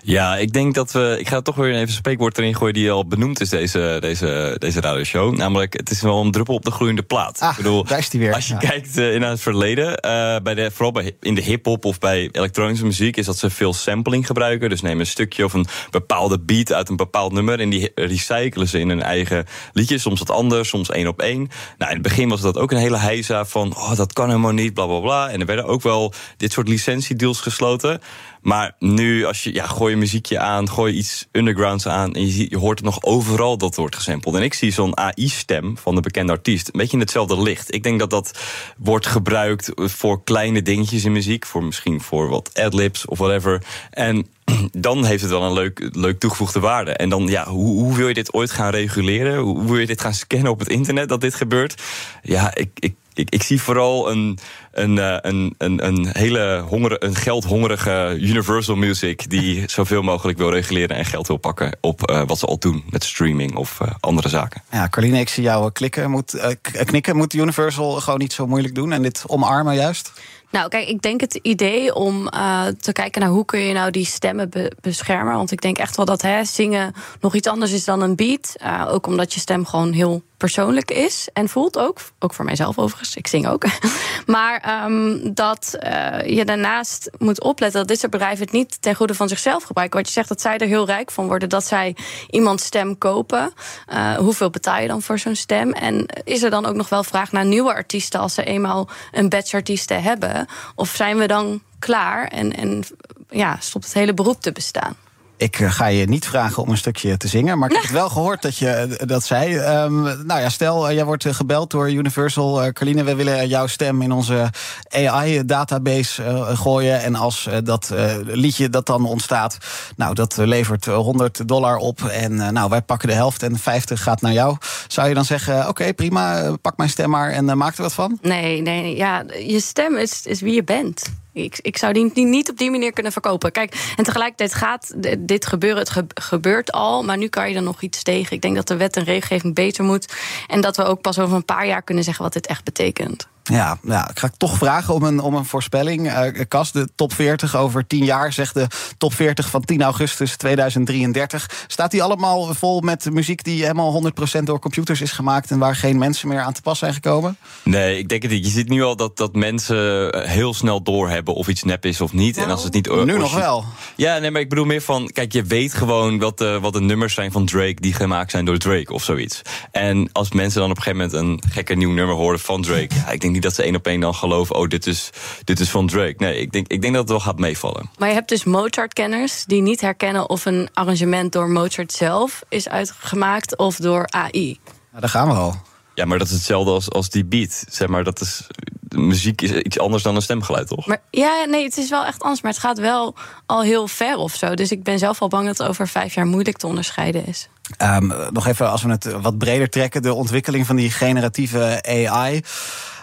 Ja, 0.02 0.36
ik 0.36 0.52
denk 0.52 0.74
dat 0.74 0.92
we. 0.92 1.16
Ik 1.18 1.28
ga 1.28 1.40
toch 1.42 1.54
weer 1.54 1.68
even 1.70 1.80
een 1.80 1.88
spreekwoord 1.88 2.38
erin 2.38 2.56
gooien 2.56 2.74
die 2.74 2.90
al 2.90 3.06
benoemd 3.06 3.40
is, 3.40 3.48
deze, 3.48 3.96
deze, 4.00 4.56
deze 4.58 4.80
radioshow. 4.80 5.36
Namelijk, 5.36 5.72
het 5.76 5.90
is 5.90 6.00
wel 6.02 6.20
een 6.24 6.30
druppel 6.30 6.54
op 6.54 6.64
de 6.64 6.70
groeiende 6.70 7.02
plaat. 7.02 7.40
Ah, 7.40 7.50
ik 7.50 7.56
bedoel, 7.56 7.84
daar 7.84 7.98
is 7.98 8.10
die 8.10 8.20
weer. 8.20 8.34
Als 8.34 8.46
je 8.48 8.52
Ja. 8.52 8.58
kijkt 8.58 8.98
eh, 8.98 9.14
in 9.14 9.22
het 9.22 9.40
verleden, 9.40 9.96
eh, 9.96 10.36
bij 10.42 10.54
de, 10.54 10.70
vooral 10.70 10.92
bij, 10.92 11.16
in 11.20 11.34
de 11.34 11.42
hip-hop 11.42 11.84
of 11.84 11.98
bij 11.98 12.28
elektronische 12.32 12.84
muziek, 12.84 13.16
is 13.16 13.26
dat 13.26 13.38
ze 13.38 13.50
veel 13.50 13.72
sampling 13.74 14.26
gebruiken. 14.26 14.68
Dus 14.68 14.80
nemen 14.80 15.00
een 15.00 15.06
stukje 15.06 15.44
of 15.44 15.52
een 15.52 15.66
bepaalde 15.90 16.38
beat 16.40 16.72
uit 16.72 16.88
een 16.88 16.96
bepaald 16.96 17.32
nummer 17.32 17.60
en 17.60 17.70
die 17.70 17.90
recyclen 17.94 18.68
ze 18.68 18.78
in 18.78 18.88
hun 18.88 19.02
eigen 19.02 19.44
liedje. 19.72 19.98
Soms 19.98 20.18
wat 20.18 20.30
anders, 20.30 20.68
soms 20.68 20.90
één 20.90 21.06
op 21.06 21.20
één. 21.20 21.48
Nou, 21.78 21.90
in 21.90 21.98
het 21.98 22.02
begin 22.02 22.28
was 22.28 22.40
dat 22.40 22.58
ook 22.58 22.70
een 22.70 22.78
hele 22.78 22.98
heisa 22.98 23.44
van, 23.44 23.74
oh, 23.76 23.96
dat 23.96 24.12
kan 24.12 24.26
helemaal 24.28 24.52
niet, 24.52 24.74
bla 24.74 24.86
bla 24.86 25.00
bla. 25.00 25.30
En 25.30 25.40
er 25.40 25.46
werden 25.46 25.64
ook 25.64 25.82
wel 25.82 26.12
dit 26.36 26.52
soort 26.52 26.68
licentiedeals 26.68 27.40
gesloten. 27.40 28.00
Maar 28.46 28.72
nu, 28.78 29.24
als 29.24 29.44
je, 29.44 29.54
ja, 29.54 29.66
gooi 29.66 29.92
je 29.92 29.98
muziekje 29.98 30.38
aan, 30.38 30.68
gooi 30.68 30.94
iets 30.94 31.26
undergrounds 31.32 31.88
aan... 31.88 32.14
en 32.14 32.26
je, 32.26 32.30
ziet, 32.30 32.50
je 32.50 32.58
hoort 32.58 32.78
het 32.78 32.86
nog 32.86 33.02
overal 33.02 33.58
dat 33.58 33.76
wordt 33.76 33.96
gesampled. 33.96 34.34
En 34.34 34.42
ik 34.42 34.54
zie 34.54 34.72
zo'n 34.72 34.96
AI-stem 34.96 35.78
van 35.78 35.94
de 35.94 36.00
bekende 36.00 36.32
artiest 36.32 36.66
een 36.66 36.78
beetje 36.80 36.92
in 36.92 37.00
hetzelfde 37.00 37.42
licht. 37.42 37.74
Ik 37.74 37.82
denk 37.82 37.98
dat 37.98 38.10
dat 38.10 38.38
wordt 38.78 39.06
gebruikt 39.06 39.70
voor 39.74 40.24
kleine 40.24 40.62
dingetjes 40.62 41.04
in 41.04 41.12
muziek... 41.12 41.46
voor 41.46 41.64
misschien 41.64 42.00
voor 42.00 42.28
wat 42.28 42.50
adlibs 42.54 43.06
of 43.06 43.18
whatever. 43.18 43.62
En 43.90 44.26
dan 44.72 45.04
heeft 45.04 45.22
het 45.22 45.30
wel 45.30 45.42
een 45.42 45.52
leuk, 45.52 45.88
leuk 45.92 46.18
toegevoegde 46.18 46.60
waarde. 46.60 46.90
En 46.90 47.08
dan, 47.08 47.26
ja, 47.26 47.48
hoe, 47.48 47.82
hoe 47.82 47.96
wil 47.96 48.08
je 48.08 48.14
dit 48.14 48.32
ooit 48.32 48.50
gaan 48.50 48.70
reguleren? 48.70 49.38
Hoe, 49.38 49.66
wil 49.66 49.78
je 49.78 49.86
dit 49.86 50.00
gaan 50.00 50.14
scannen 50.14 50.50
op 50.50 50.58
het 50.58 50.68
internet 50.68 51.08
dat 51.08 51.20
dit 51.20 51.34
gebeurt? 51.34 51.82
Ja, 52.22 52.54
ik 52.54 52.94
ik, 53.18 53.30
ik 53.30 53.42
zie 53.42 53.62
vooral 53.62 54.10
een, 54.10 54.38
een, 54.72 54.98
eh, 54.98 55.16
een, 55.20 55.54
een, 55.58 55.86
een 55.86 56.08
hele 56.12 56.64
honger, 56.68 57.04
een 57.04 57.14
geldhongerige 57.14 58.16
Universal 58.20 58.76
Music 58.76 59.30
die 59.30 59.62
zoveel 59.70 60.02
mogelijk 60.02 60.38
wil 60.38 60.50
reguleren 60.50 60.96
en 60.96 61.04
geld 61.04 61.26
wil 61.26 61.36
pakken 61.36 61.76
op 61.80 62.10
eh, 62.10 62.22
wat 62.26 62.38
ze 62.38 62.46
al 62.46 62.58
doen 62.58 62.84
met 62.90 63.04
streaming 63.04 63.56
of 63.56 63.80
eh, 63.80 63.88
andere 64.00 64.28
zaken. 64.28 64.62
Ja, 64.70 64.88
Carline, 64.88 65.20
ik 65.20 65.28
zie 65.28 65.42
jou 65.42 65.72
klikken. 65.72 66.10
Moet, 66.10 66.56
knikken. 66.60 67.16
Moet 67.16 67.34
Universal 67.34 67.92
gewoon 67.92 68.18
niet 68.18 68.32
zo 68.32 68.46
moeilijk 68.46 68.74
doen 68.74 68.92
en 68.92 69.02
dit 69.02 69.24
omarmen 69.26 69.74
juist? 69.74 70.12
Nou, 70.50 70.68
kijk, 70.68 70.88
ik 70.88 71.02
denk 71.02 71.20
het 71.20 71.34
idee 71.34 71.94
om 71.94 72.28
eh, 72.28 72.66
te 72.66 72.92
kijken 72.92 73.20
naar 73.20 73.30
hoe 73.30 73.44
kun 73.44 73.60
je 73.60 73.72
nou 73.72 73.90
die 73.90 74.04
stemmen 74.04 74.50
be- 74.50 74.72
beschermen. 74.80 75.34
Want 75.34 75.52
ik 75.52 75.60
denk 75.60 75.78
echt 75.78 75.96
wel 75.96 76.04
dat 76.04 76.22
hè, 76.22 76.44
zingen 76.44 76.94
nog 77.20 77.34
iets 77.34 77.48
anders 77.48 77.72
is 77.72 77.84
dan 77.84 78.00
een 78.00 78.16
beat. 78.16 78.54
Eh, 78.56 78.88
ook 78.88 79.06
omdat 79.06 79.34
je 79.34 79.40
stem 79.40 79.66
gewoon 79.66 79.92
heel 79.92 80.22
persoonlijk 80.36 80.90
is 80.90 81.28
en 81.32 81.48
voelt 81.48 81.78
ook. 81.78 81.98
Ook 82.18 82.34
voor 82.34 82.44
mijzelf 82.44 82.78
overigens, 82.78 83.16
ik 83.16 83.26
zing 83.26 83.48
ook. 83.48 83.64
maar 84.26 84.60
ehm, 84.60 85.34
dat 85.34 85.76
eh, 85.80 86.36
je 86.36 86.44
daarnaast 86.44 87.10
moet 87.18 87.42
opletten 87.42 87.78
dat 87.78 87.88
dit 87.88 87.98
soort 87.98 88.12
bedrijven 88.12 88.44
het 88.44 88.52
niet 88.52 88.82
ten 88.82 88.94
goede 88.94 89.14
van 89.14 89.28
zichzelf 89.28 89.62
gebruiken. 89.62 89.98
Wat 89.98 90.08
je 90.08 90.14
zegt, 90.14 90.28
dat 90.28 90.40
zij 90.40 90.58
er 90.58 90.66
heel 90.66 90.86
rijk 90.86 91.10
van 91.10 91.26
worden. 91.26 91.48
Dat 91.48 91.64
zij 91.64 91.96
iemands 92.30 92.64
stem 92.64 92.98
kopen. 92.98 93.52
Eh, 93.86 94.14
hoeveel 94.14 94.50
betaal 94.50 94.80
je 94.80 94.88
dan 94.88 95.02
voor 95.02 95.18
zo'n 95.18 95.36
stem? 95.36 95.72
En 95.72 96.06
is 96.24 96.42
er 96.42 96.50
dan 96.50 96.66
ook 96.66 96.74
nog 96.74 96.88
wel 96.88 97.04
vraag 97.04 97.32
naar 97.32 97.44
nieuwe 97.44 97.74
artiesten 97.74 98.20
als 98.20 98.34
ze 98.34 98.44
eenmaal 98.44 98.88
een 99.12 99.28
batch 99.28 99.54
artiesten 99.54 100.02
hebben? 100.02 100.46
Of 100.74 100.88
zijn 100.88 101.18
we 101.18 101.26
dan 101.26 101.62
klaar 101.78 102.28
en, 102.28 102.56
en 102.56 102.84
ja, 103.30 103.56
stopt 103.60 103.84
het 103.84 103.94
hele 103.94 104.14
beroep 104.14 104.40
te 104.40 104.52
bestaan? 104.52 104.96
Ik 105.36 105.60
eh, 105.60 105.70
ga 105.70 105.86
je 105.86 106.06
niet 106.06 106.26
vragen 106.26 106.62
om 106.62 106.68
een 106.68 106.76
stukje 106.76 107.16
te 107.16 107.28
zingen, 107.28 107.58
maar 107.58 107.68
ik 107.68 107.74
heb 107.74 107.84
het 107.84 107.92
wel 108.02 108.08
gehoord 108.08 108.42
dat 108.42 108.56
je 108.56 108.70
eh, 108.70 109.06
dat 109.06 109.24
zei. 109.24 109.56
Ehm, 109.56 110.02
nou 110.02 110.40
ja, 110.40 110.48
stel, 110.48 110.88
eh, 110.88 110.94
jij 110.94 111.04
wordt 111.04 111.26
gebeld 111.28 111.70
door 111.70 111.90
Universal. 111.90 112.62
Eh, 112.62 112.72
Carline, 112.72 113.04
we 113.04 113.14
willen 113.14 113.48
jouw 113.48 113.66
stem 113.66 114.02
in 114.02 114.12
onze 114.12 114.50
AI-database 114.88 116.22
gooien. 116.54 117.02
En 117.02 117.14
als 117.14 117.48
dat 117.64 117.92
liedje 118.24 118.70
dat 118.70 118.86
dan 118.86 119.04
ontstaat, 119.04 119.58
nou, 119.96 120.14
dat 120.14 120.36
levert 120.36 120.86
eh, 120.86 120.96
100 120.96 121.48
dollar 121.48 121.76
op. 121.76 122.00
En 122.04 122.52
nou, 122.52 122.70
wij 122.70 122.82
pakken 122.82 123.08
de 123.08 123.14
helft 123.14 123.42
en 123.42 123.58
50 123.58 124.02
gaat 124.02 124.20
naar 124.20 124.32
jou. 124.32 124.56
Zou 124.86 125.08
je 125.08 125.14
dan 125.14 125.24
zeggen, 125.24 125.68
oké, 125.68 125.94
prima, 125.94 126.56
pak 126.62 126.76
mijn 126.76 126.90
stem 126.90 127.10
maar 127.10 127.30
en 127.30 127.58
maak 127.58 127.76
er 127.76 127.82
wat 127.82 127.94
van? 127.94 128.18
Nee, 128.22 128.62
nee, 128.62 128.82
nee, 128.82 128.96
ja, 128.96 129.24
je 129.46 129.60
stem 129.60 129.96
is, 129.96 130.26
is 130.26 130.40
wie 130.40 130.54
je 130.54 130.64
bent. 130.64 131.02
Ik, 131.36 131.58
ik 131.62 131.76
zou 131.76 131.92
die, 131.92 132.24
niet 132.26 132.50
op 132.50 132.58
die 132.58 132.70
manier 132.70 132.92
kunnen 132.92 133.12
verkopen. 133.12 133.52
Kijk, 133.52 133.92
en 133.96 134.04
tegelijkertijd 134.04 134.54
gaat 134.54 134.94
dit 135.18 135.46
gebeuren. 135.46 135.78
Het 135.78 135.90
ge- 135.90 136.06
gebeurt 136.14 136.72
al, 136.72 137.02
maar 137.04 137.16
nu 137.18 137.28
kan 137.28 137.48
je 137.50 137.56
er 137.56 137.62
nog 137.62 137.82
iets 137.82 138.02
tegen. 138.02 138.36
Ik 138.36 138.42
denk 138.42 138.54
dat 138.54 138.68
de 138.68 138.76
wet 138.76 138.96
en 138.96 139.04
regelgeving 139.04 139.54
beter 139.54 139.84
moet. 139.84 140.14
En 140.46 140.60
dat 140.60 140.76
we 140.76 140.84
ook 140.84 141.00
pas 141.00 141.18
over 141.18 141.36
een 141.36 141.44
paar 141.44 141.66
jaar 141.66 141.82
kunnen 141.82 142.04
zeggen 142.04 142.24
wat 142.24 142.32
dit 142.32 142.46
echt 142.46 142.64
betekent. 142.64 143.28
Ja, 143.48 143.78
ja, 143.82 144.10
ik 144.10 144.18
ga 144.18 144.30
toch 144.36 144.56
vragen 144.56 144.94
om 144.94 145.02
een, 145.02 145.20
om 145.20 145.34
een 145.34 145.44
voorspelling. 145.44 146.08
Eh 146.08 146.44
Kas, 146.48 146.72
de 146.72 146.88
top 146.94 147.12
40 147.12 147.56
over 147.56 147.86
10 147.86 148.04
jaar, 148.04 148.32
zegt 148.32 148.54
de 148.54 148.66
top 148.98 149.14
40 149.14 149.50
van 149.50 149.64
10 149.64 149.82
augustus 149.82 150.36
2033. 150.36 151.64
Staat 151.66 151.90
die 151.90 152.02
allemaal 152.02 152.54
vol 152.54 152.80
met 152.80 153.10
muziek 153.10 153.44
die 153.44 153.62
helemaal 153.62 154.12
100% 154.38 154.42
door 154.42 154.58
computers 154.58 155.00
is 155.00 155.12
gemaakt... 155.12 155.50
en 155.50 155.58
waar 155.58 155.76
geen 155.76 155.98
mensen 155.98 156.28
meer 156.28 156.40
aan 156.40 156.52
te 156.52 156.62
pas 156.62 156.78
zijn 156.78 156.94
gekomen? 156.94 157.36
Nee, 157.62 157.98
ik 157.98 158.08
denk 158.08 158.22
het 158.22 158.30
niet. 158.30 158.44
Je 158.44 158.50
ziet 158.50 158.68
nu 158.68 158.82
al 158.82 158.96
dat, 158.96 159.16
dat 159.16 159.34
mensen 159.34 160.12
eh, 160.12 160.30
heel 160.30 160.54
snel 160.54 160.82
doorhebben 160.82 161.34
of 161.34 161.48
iets 161.48 161.62
nep 161.62 161.84
is 161.84 162.00
of 162.00 162.12
niet. 162.12 162.36
en 162.36 162.50
als 162.50 162.64
het 162.64 162.72
niet 162.72 162.94
nu 163.04 163.18
nog 163.18 163.34
wel. 163.34 163.64
Ja, 163.96 164.18
nee, 164.18 164.30
maar 164.30 164.40
ik 164.40 164.48
bedoel 164.48 164.64
meer 164.64 164.82
van, 164.82 165.10
kijk, 165.12 165.32
je 165.32 165.42
weet 165.42 165.74
gewoon 165.74 166.18
wat 166.18 166.38
de, 166.38 166.58
wat 166.60 166.72
de 166.72 166.80
nummers 166.80 167.14
zijn 167.14 167.32
van 167.32 167.46
Drake 167.46 167.80
die 167.80 167.92
gemaakt 167.92 168.30
zijn 168.30 168.44
door 168.44 168.58
Drake 168.58 168.92
of 168.92 169.04
zoiets. 169.04 169.42
En 169.70 170.08
als 170.12 170.32
mensen 170.32 170.60
dan 170.60 170.70
op 170.70 170.76
een 170.76 170.82
gegeven 170.82 171.10
moment 171.10 171.44
een 171.44 171.50
gekke 171.50 171.74
nieuw 171.74 171.92
nummer 171.92 172.14
horen 172.14 172.40
van 172.40 172.62
Drake, 172.62 172.94
ja, 172.94 173.10
ik 173.10 173.20
denk 173.20 173.34
niet 173.36 173.44
dat 173.44 173.54
ze 173.54 173.62
één 173.62 173.74
op 173.74 173.86
één 173.86 174.00
dan 174.00 174.14
geloven, 174.14 174.56
oh, 174.56 174.68
dit 174.68 174.86
is, 174.86 175.10
dit 175.44 175.60
is 175.60 175.70
van 175.70 175.86
Drake. 175.86 176.14
Nee, 176.16 176.40
ik 176.40 176.52
denk, 176.52 176.68
ik 176.68 176.80
denk 176.80 176.92
dat 176.92 177.02
het 177.02 177.10
wel 177.10 177.20
gaat 177.20 177.38
meevallen. 177.38 177.90
Maar 177.98 178.08
je 178.08 178.14
hebt 178.14 178.28
dus 178.28 178.44
Mozart-kenners 178.44 179.44
die 179.44 179.62
niet 179.62 179.80
herkennen 179.80 180.30
of 180.30 180.44
een 180.44 180.68
arrangement 180.72 181.32
door 181.32 181.48
Mozart 181.48 181.92
zelf 181.92 182.42
is 182.48 182.68
uitgemaakt 182.68 183.56
of 183.56 183.76
door 183.76 184.06
AI. 184.06 184.58
Nou, 184.90 185.00
daar 185.00 185.08
gaan 185.08 185.28
we 185.28 185.34
al. 185.34 185.54
Ja, 185.96 186.04
maar 186.04 186.18
dat 186.18 186.26
is 186.26 186.32
hetzelfde 186.32 186.70
als, 186.70 186.90
als 186.90 187.10
die 187.10 187.24
beat. 187.24 187.64
Zeg 187.68 187.88
maar, 187.88 188.04
dat 188.04 188.20
is, 188.20 188.46
muziek 188.88 189.42
is 189.42 189.50
iets 189.50 189.78
anders 189.78 190.02
dan 190.02 190.16
een 190.16 190.22
stemgeluid, 190.22 190.68
toch? 190.68 190.86
Maar 190.86 191.02
ja, 191.10 191.44
nee, 191.44 191.64
het 191.64 191.76
is 191.76 191.90
wel 191.90 192.04
echt 192.04 192.22
anders. 192.22 192.40
Maar 192.42 192.52
het 192.52 192.60
gaat 192.60 192.78
wel 192.78 193.14
al 193.46 193.62
heel 193.62 193.88
ver 193.88 194.16
of 194.16 194.34
zo. 194.34 194.54
Dus 194.54 194.70
ik 194.70 194.82
ben 194.82 194.98
zelf 194.98 195.20
al 195.20 195.28
bang 195.28 195.46
dat 195.46 195.58
het 195.58 195.68
over 195.68 195.88
vijf 195.88 196.14
jaar 196.14 196.26
moeilijk 196.26 196.56
te 196.56 196.66
onderscheiden 196.66 197.26
is. 197.26 197.48
Ehm, 197.76 198.06
nog 198.32 198.46
even 198.46 198.70
als 198.70 198.82
we 198.82 198.90
het 198.90 199.20
wat 199.20 199.38
breder 199.38 199.70
trekken, 199.70 200.02
de 200.02 200.14
ontwikkeling 200.14 200.66
van 200.66 200.76
die 200.76 200.90
generatieve 200.90 201.82
AI. 201.82 202.42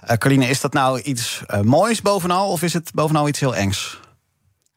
Eh 0.02 0.18
Carline, 0.18 0.48
is 0.48 0.62
dat 0.62 0.74
nou 0.74 1.02
iets 1.02 1.42
eh, 1.48 1.60
moois 1.60 2.02
bovenal 2.02 2.50
of 2.50 2.62
is 2.62 2.74
het 2.74 2.92
bovenal 2.94 3.28
iets 3.28 3.40
heel 3.40 3.56
engs? 3.56 4.00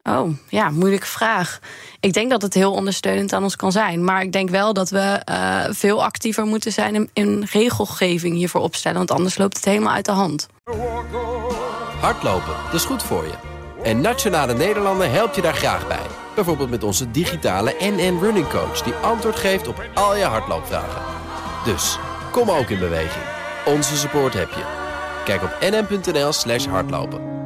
Oh, 0.08 0.28
ja, 0.48 0.70
moeilijke 0.70 1.06
vraag. 1.06 1.58
Ik 2.00 2.12
denk 2.12 2.30
dat 2.30 2.42
het 2.42 2.54
heel 2.54 2.72
ondersteunend 2.72 3.32
aan 3.32 3.42
ons 3.42 3.56
kan 3.56 3.72
zijn. 3.72 4.04
Maar 4.04 4.22
ik 4.22 4.32
denk 4.32 4.50
wel 4.50 4.72
dat 4.72 4.90
we 4.90 5.22
uh, 5.30 5.64
veel 5.70 6.04
actiever 6.04 6.44
moeten 6.44 6.72
zijn 6.72 6.94
in, 6.94 7.10
in 7.12 7.46
regelgeving 7.50 8.34
hiervoor 8.34 8.60
opstellen. 8.60 8.98
Want 8.98 9.10
anders 9.10 9.38
loopt 9.38 9.56
het 9.56 9.64
helemaal 9.64 9.92
uit 9.92 10.04
de 10.04 10.12
hand. 10.12 10.46
Hardlopen, 12.00 12.54
dat 12.64 12.74
is 12.74 12.84
goed 12.84 13.02
voor 13.02 13.24
je. 13.24 13.34
En 13.82 14.00
Nationale 14.00 14.54
Nederlanden 14.54 15.10
helpt 15.10 15.34
je 15.36 15.42
daar 15.42 15.54
graag 15.54 15.88
bij. 15.88 16.06
Bijvoorbeeld 16.34 16.70
met 16.70 16.84
onze 16.84 17.10
digitale 17.10 17.74
NN 17.78 18.18
Running 18.20 18.48
Coach... 18.48 18.82
die 18.82 18.94
antwoord 18.94 19.36
geeft 19.36 19.68
op 19.68 19.84
al 19.94 20.16
je 20.16 20.24
hardloopvragen. 20.24 21.02
Dus, 21.64 21.98
kom 22.30 22.50
ook 22.50 22.68
in 22.68 22.78
beweging. 22.78 23.24
Onze 23.64 23.96
support 23.96 24.34
heb 24.34 24.50
je. 24.50 24.64
Kijk 25.24 25.42
op 25.42 25.56
nn.nl 25.60 26.32
slash 26.32 26.66
hardlopen. 26.66 27.45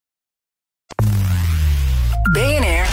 BNR 2.29 2.85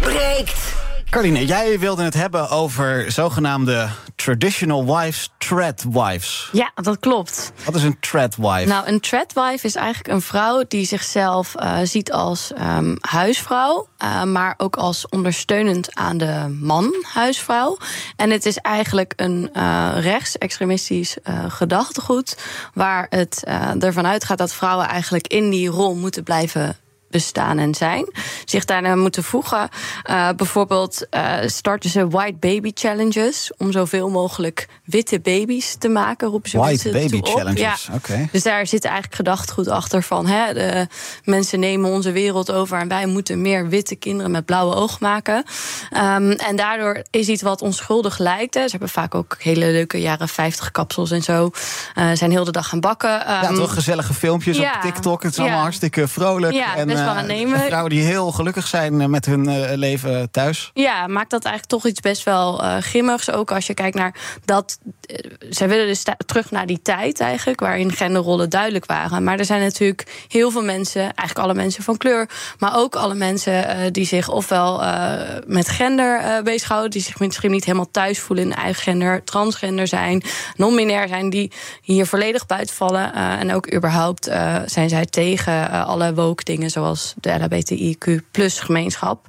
breekt. 0.00 0.74
Carline, 1.10 1.46
jij 1.46 1.78
wilde 1.78 2.02
het 2.02 2.14
hebben 2.14 2.48
over 2.50 3.12
zogenaamde 3.12 3.88
traditional 4.16 4.96
wives, 4.96 5.30
thread 5.38 5.84
wives. 5.90 6.48
Ja, 6.52 6.70
dat 6.74 6.98
klopt. 6.98 7.52
Wat 7.64 7.74
is 7.74 7.82
een 7.82 7.96
thread 8.00 8.36
wife? 8.36 8.68
Nou, 8.68 8.86
een 8.86 9.00
thread 9.00 9.32
wife 9.32 9.66
is 9.66 9.74
eigenlijk 9.74 10.08
een 10.08 10.20
vrouw 10.20 10.64
die 10.68 10.86
zichzelf 10.86 11.54
uh, 11.56 11.78
ziet 11.82 12.12
als 12.12 12.52
um, 12.60 12.96
huisvrouw, 13.00 13.88
uh, 14.02 14.22
maar 14.22 14.54
ook 14.56 14.76
als 14.76 15.08
ondersteunend 15.08 15.94
aan 15.94 16.18
de 16.18 16.56
man, 16.60 16.94
huisvrouw. 17.12 17.76
En 18.16 18.30
het 18.30 18.46
is 18.46 18.56
eigenlijk 18.56 19.12
een 19.16 19.50
uh, 19.56 19.92
rechtsextremistisch 19.98 21.16
gedachtegoed, 21.48 22.36
waar 22.72 23.06
het 23.08 23.44
ervan 23.78 24.06
uitgaat 24.06 24.38
dat 24.38 24.54
vrouwen 24.54 24.88
eigenlijk 24.88 25.26
in 25.26 25.50
die 25.50 25.68
rol 25.68 25.94
moeten 25.94 26.22
blijven 26.22 26.76
bestaan 27.14 27.58
en 27.58 27.74
zijn. 27.74 28.12
Zich 28.44 28.64
daarna 28.64 28.94
moeten 28.94 29.24
voegen. 29.24 29.68
Uh, 30.10 30.28
bijvoorbeeld 30.36 31.06
uh, 31.10 31.36
starten 31.46 31.90
ze 31.90 32.08
White 32.08 32.36
Baby 32.40 32.70
Challenges. 32.74 33.52
Om 33.58 33.72
zoveel 33.72 34.10
mogelijk 34.10 34.68
witte 34.84 35.20
baby's 35.20 35.76
te 35.78 35.88
maken. 35.88 36.28
Roepen 36.28 36.50
ze 36.50 36.58
White 36.58 36.90
Baby. 36.90 37.20
Challenges, 37.22 37.60
ja. 37.60 37.94
oké. 37.94 38.28
Dus 38.32 38.42
daar 38.42 38.66
zit 38.66 38.84
eigenlijk 38.84 39.14
gedachtegoed 39.14 39.68
achter 39.68 40.02
van... 40.02 40.26
Hè, 40.26 40.54
de 40.54 40.86
mensen 41.24 41.60
nemen 41.60 41.90
onze 41.90 42.12
wereld 42.12 42.52
over... 42.52 42.78
en 42.78 42.88
wij 42.88 43.06
moeten 43.06 43.40
meer 43.40 43.68
witte 43.68 43.94
kinderen 43.94 44.30
met 44.30 44.44
blauwe 44.44 44.74
ogen 44.74 44.98
maken. 45.00 45.44
Um, 45.96 46.30
en 46.30 46.56
daardoor 46.56 47.02
is 47.10 47.28
iets 47.28 47.42
wat 47.42 47.62
onschuldig 47.62 48.18
lijkt. 48.18 48.54
Hè. 48.54 48.62
Ze 48.62 48.70
hebben 48.70 48.88
vaak 48.88 49.14
ook 49.14 49.36
hele 49.38 49.66
leuke 49.66 50.00
jaren 50.00 50.28
50 50.28 50.70
kapsels 50.70 51.10
en 51.10 51.22
zo. 51.22 51.50
Uh, 51.98 52.10
zijn 52.14 52.30
heel 52.30 52.44
de 52.44 52.52
dag 52.52 52.68
gaan 52.68 52.80
bakken. 52.80 53.20
Um, 53.20 53.42
ja, 53.42 53.52
toch 53.52 53.74
gezellige 53.74 54.14
filmpjes 54.14 54.56
ja, 54.56 54.74
op 54.74 54.80
TikTok. 54.80 55.22
Het 55.22 55.30
is 55.30 55.36
ja. 55.36 55.42
allemaal 55.42 55.62
hartstikke 55.62 56.08
vrolijk. 56.08 56.52
Ja, 56.52 56.76
en, 56.76 56.86
best 56.86 57.03
wel 57.04 57.14
uh, 57.14 57.18
aannemen. 57.18 57.60
Vrouwen 57.60 57.90
die 57.90 58.02
heel 58.02 58.32
gelukkig 58.32 58.66
zijn 58.66 59.10
met 59.10 59.26
hun 59.26 59.48
uh, 59.48 59.74
leven 59.74 60.30
thuis. 60.30 60.70
Ja, 60.74 61.06
maakt 61.06 61.30
dat 61.30 61.44
eigenlijk 61.44 61.82
toch 61.82 61.90
iets 61.90 62.00
best 62.00 62.24
wel 62.24 62.62
grimmigs. 62.80 63.30
Ook 63.30 63.52
als 63.52 63.66
je 63.66 63.74
kijkt 63.74 63.96
naar 63.96 64.14
dat. 64.44 64.78
Zij 65.50 65.68
willen 65.68 65.86
dus 65.86 66.04
terug 66.26 66.50
naar 66.50 66.66
die 66.66 66.82
tijd 66.82 67.20
eigenlijk, 67.20 67.60
waarin 67.60 67.92
genderrollen 67.92 68.50
duidelijk 68.50 68.86
waren. 68.86 69.24
Maar 69.24 69.38
er 69.38 69.44
zijn 69.44 69.60
natuurlijk 69.60 70.24
heel 70.28 70.50
veel 70.50 70.62
mensen, 70.62 71.00
eigenlijk 71.00 71.38
alle 71.38 71.54
mensen 71.54 71.82
van 71.82 71.96
kleur, 71.96 72.28
maar 72.58 72.76
ook 72.76 72.96
alle 72.96 73.14
mensen 73.14 73.92
die 73.92 74.06
zich 74.06 74.28
ofwel 74.28 74.82
met 75.46 75.68
gender 75.68 76.42
bezighouden, 76.42 76.90
die 76.90 77.02
zich 77.02 77.18
misschien 77.18 77.50
niet 77.50 77.64
helemaal 77.64 77.90
thuis 77.90 78.18
voelen 78.18 78.44
in 78.44 78.54
eigen 78.54 78.82
gender, 78.82 79.24
transgender 79.24 79.86
zijn, 79.86 80.22
non-binair 80.56 81.08
zijn, 81.08 81.30
die 81.30 81.52
hier 81.82 82.06
volledig 82.06 82.46
buiten 82.46 82.74
vallen. 82.74 83.12
en 83.14 83.52
ook 83.52 83.74
überhaupt 83.74 84.24
zijn 84.66 84.88
zij 84.88 85.04
tegen 85.04 85.70
alle 85.70 86.14
woke 86.14 86.44
dingen 86.44 86.70
zoals 86.70 86.93
de 87.20 87.38
LHBTIQ 87.38 88.22
plus 88.30 88.60
gemeenschap. 88.60 89.26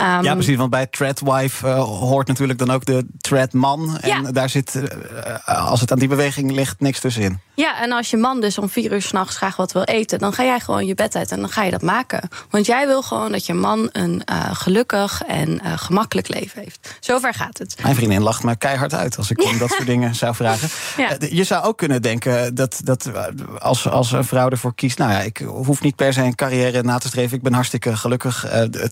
Um, 0.00 0.22
ja, 0.22 0.34
precies. 0.34 0.56
Want 0.56 0.70
bij 0.70 0.86
Threadwife 0.86 1.66
uh, 1.66 1.84
hoort 1.84 2.28
natuurlijk 2.28 2.58
dan 2.58 2.70
ook 2.70 2.84
de 2.84 3.06
Threadman. 3.20 3.98
En 3.98 4.22
ja. 4.22 4.32
daar 4.32 4.48
zit, 4.48 4.74
uh, 4.74 5.68
als 5.70 5.80
het 5.80 5.92
aan 5.92 5.98
die 5.98 6.08
beweging 6.08 6.50
ligt, 6.50 6.80
niks 6.80 7.00
tussenin. 7.00 7.40
Ja, 7.54 7.80
en 7.80 7.92
als 7.92 8.10
je 8.10 8.16
man 8.16 8.40
dus 8.40 8.58
om 8.58 8.68
vier 8.68 8.92
uur 8.92 9.02
s'nachts 9.02 9.36
graag 9.36 9.56
wat 9.56 9.72
wil 9.72 9.82
eten, 9.82 10.18
dan 10.18 10.32
ga 10.32 10.44
jij 10.44 10.60
gewoon 10.60 10.86
je 10.86 10.94
bed 10.94 11.16
uit 11.16 11.32
en 11.32 11.40
dan 11.40 11.48
ga 11.48 11.62
je 11.62 11.70
dat 11.70 11.82
maken. 11.82 12.28
Want 12.50 12.66
jij 12.66 12.86
wil 12.86 13.02
gewoon 13.02 13.32
dat 13.32 13.46
je 13.46 13.54
man 13.54 13.88
een 13.92 14.22
uh, 14.30 14.50
gelukkig 14.52 15.22
en 15.22 15.60
gemakkelijk 15.78 16.28
leven 16.28 16.62
heeft. 16.62 16.96
Zover 17.00 17.34
gaat 17.34 17.58
het. 17.58 17.76
Mijn 17.82 17.94
vriendin 17.94 18.22
lacht 18.22 18.42
me 18.42 18.56
keihard 18.56 18.94
uit 18.94 19.16
als 19.16 19.30
ik 19.30 19.42
ja. 19.42 19.58
dat 19.58 19.70
soort 19.70 19.86
dingen 19.86 20.14
zou 20.14 20.34
vragen. 20.34 20.68
Ja. 20.96 21.16
Je 21.30 21.44
zou 21.44 21.64
ook 21.64 21.78
kunnen 21.78 22.02
denken 22.02 22.54
dat, 22.54 22.80
dat 22.84 23.10
als, 23.58 23.88
als 23.88 24.12
een 24.12 24.24
vrouw 24.24 24.48
ervoor 24.48 24.74
kiest, 24.74 24.98
nou 24.98 25.10
ja, 25.12 25.20
ik 25.20 25.38
hoef 25.38 25.82
niet 25.82 25.96
per 25.96 26.12
se 26.12 26.22
een 26.22 26.34
carrière 26.34 26.82
na 26.82 26.98
te 26.98 27.01
streven. 27.08 27.36
Ik 27.36 27.42
ben 27.42 27.52
hartstikke 27.52 27.96
gelukkig 27.96 28.46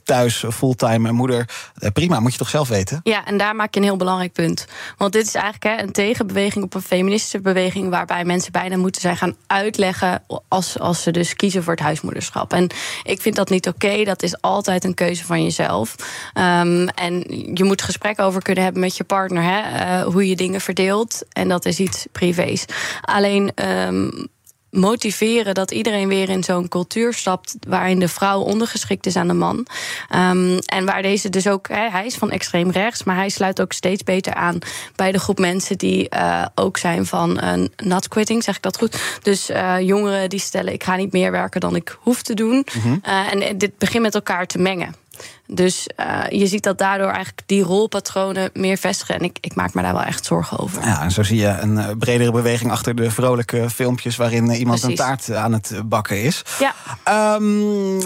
thuis, 0.05 0.45
fulltime 0.51 1.13
moeder. 1.13 1.49
Prima, 1.93 2.21
moet 2.21 2.33
je 2.33 2.39
toch 2.39 2.49
zelf 2.49 2.69
weten? 2.69 3.01
Ja, 3.03 3.27
en 3.27 3.39
daar 3.39 3.57
maak 3.57 3.75
je 3.75 3.81
een 3.81 3.87
heel 3.87 3.97
belangrijk 3.97 4.33
punt. 4.33 4.67
Want 4.97 5.13
dit 5.13 5.27
is 5.27 5.35
eigenlijk 5.35 5.65
hè, 5.65 5.83
een 5.83 5.93
tegenbeweging 5.93 6.65
op 6.65 6.75
een 6.75 6.83
feministische 6.83 7.41
beweging 7.41 7.91
waarbij 7.91 8.25
mensen 8.25 8.53
bijna 8.53 8.77
moeten 8.77 9.01
zijn 9.01 9.17
gaan 9.17 9.37
uitleggen 9.47 10.23
als, 10.49 10.79
als 10.79 11.03
ze 11.03 11.11
dus 11.11 11.35
kiezen 11.35 11.63
voor 11.63 11.73
het 11.73 11.83
huismoederschap. 11.83 12.53
En 12.53 12.71
ik 13.03 13.21
vind 13.21 13.37
dat 13.37 13.51
niet 13.51 13.69
oké. 13.69 14.05
Dat 14.05 14.23
is 14.23 14.41
altijd 14.41 14.85
een 14.85 14.95
keuze 14.95 15.25
van 15.25 15.43
jezelf. 15.43 15.95
Um, 16.35 16.89
en 16.89 17.25
je 17.55 17.65
moet 17.65 17.83
gesprekken 17.83 18.25
over 18.25 18.43
kunnen 18.43 18.65
hebben 18.65 18.83
met 18.83 18.97
je 18.97 19.05
partner. 19.05 19.43
Hè, 19.43 19.61
uh, 20.01 20.07
hoe 20.07 20.29
je 20.29 20.37
dingen 20.37 20.61
verdeelt. 20.61 21.23
En 21.33 21.49
dat 21.49 21.65
is 21.65 21.79
iets 21.79 22.07
privés. 22.13 22.65
Alleen. 23.01 23.53
Um, 23.55 24.29
motiveren 24.71 25.55
dat 25.55 25.71
iedereen 25.71 26.09
weer 26.09 26.29
in 26.29 26.45
zo'n 26.45 26.68
cultuur 26.68 27.14
stapt 27.14 27.57
waarin 27.68 27.99
de 27.99 28.09
vrouw 28.09 28.41
ondergeschikt 28.41 29.07
is 29.07 29.16
aan 29.16 29.29
de 29.29 29.35
man. 29.35 29.66
Um, 30.14 30.59
en 30.59 30.85
waar 30.85 31.03
deze 31.03 31.29
dus 31.29 31.47
ook, 31.47 31.68
he, 31.68 31.91
hij 31.91 32.07
is 32.07 32.14
van 32.14 32.31
extreem 32.31 32.71
rechts, 32.71 33.05
maar 33.05 33.16
hij 33.16 33.29
sluit 33.29 33.61
ook 33.61 33.73
steeds 33.73 34.03
beter 34.03 34.35
aan 34.35 34.59
bij 34.97 35.12
de 35.12 35.18
groep 35.18 35.39
mensen 35.39 35.79
die 35.79 36.09
uh, 36.14 36.45
ook 36.55 36.77
zijn 36.77 37.07
van 37.07 37.41
uh, 37.45 37.66
not 37.77 38.09
quitting, 38.09 38.43
zeg 38.45 38.57
ik 38.57 38.62
dat 38.62 38.79
goed. 38.79 39.18
Dus 39.23 39.51
uh, 39.51 39.81
jongeren 39.81 40.29
die 40.29 40.41
stellen: 40.41 40.73
ik 40.73 40.85
ga 40.85 40.97
niet 40.97 41.12
meer 41.12 41.31
werken 41.31 41.61
dan 41.61 41.77
ik 41.77 41.97
hoef 42.01 42.23
te 42.23 42.35
doen. 42.35 42.66
Mm 42.75 42.83
-hmm. 42.83 43.01
en 43.03 43.59
dit 43.59 43.79
begint 43.79 44.03
met 44.03 44.14
elkaar 44.14 44.47
te 44.47 44.59
mengen. 44.59 45.00
Dus 45.47 45.89
uh, 45.97 46.23
je 46.29 46.47
ziet 46.47 46.62
dat 46.62 46.79
daardoor 46.79 47.11
eigenlijk 47.11 47.43
die 47.47 47.62
rolpatronen 47.62 48.51
meer 48.53 48.77
vestigen. 48.77 49.14
En 49.14 49.21
ik, 49.21 49.39
ik 49.41 49.55
maak 49.55 49.75
me 49.75 49.83
daar 49.83 49.93
wel 49.93 50.03
echt 50.03 50.25
zorgen 50.25 50.59
over. 50.59 50.85
Ja, 50.85 51.03
en 51.03 51.11
zo 51.11 51.23
zie 51.23 51.39
je 51.39 51.49
een 51.49 51.77
uh, 51.77 51.89
bredere 51.99 52.33
beweging 52.33 52.71
achter 52.71 52.95
de 52.95 53.11
vrolijke 53.11 53.71
filmpjes... 53.71 54.16
waarin 54.16 54.51
uh, 54.51 54.59
iemand 54.59 54.81
Precies. 54.81 54.99
een 54.99 55.07
taart 55.07 55.33
aan 55.33 55.53
het 55.53 55.73
bakken 55.85 56.23
is. 56.23 56.43
Ja. 56.59 57.35
Um, 57.35 58.01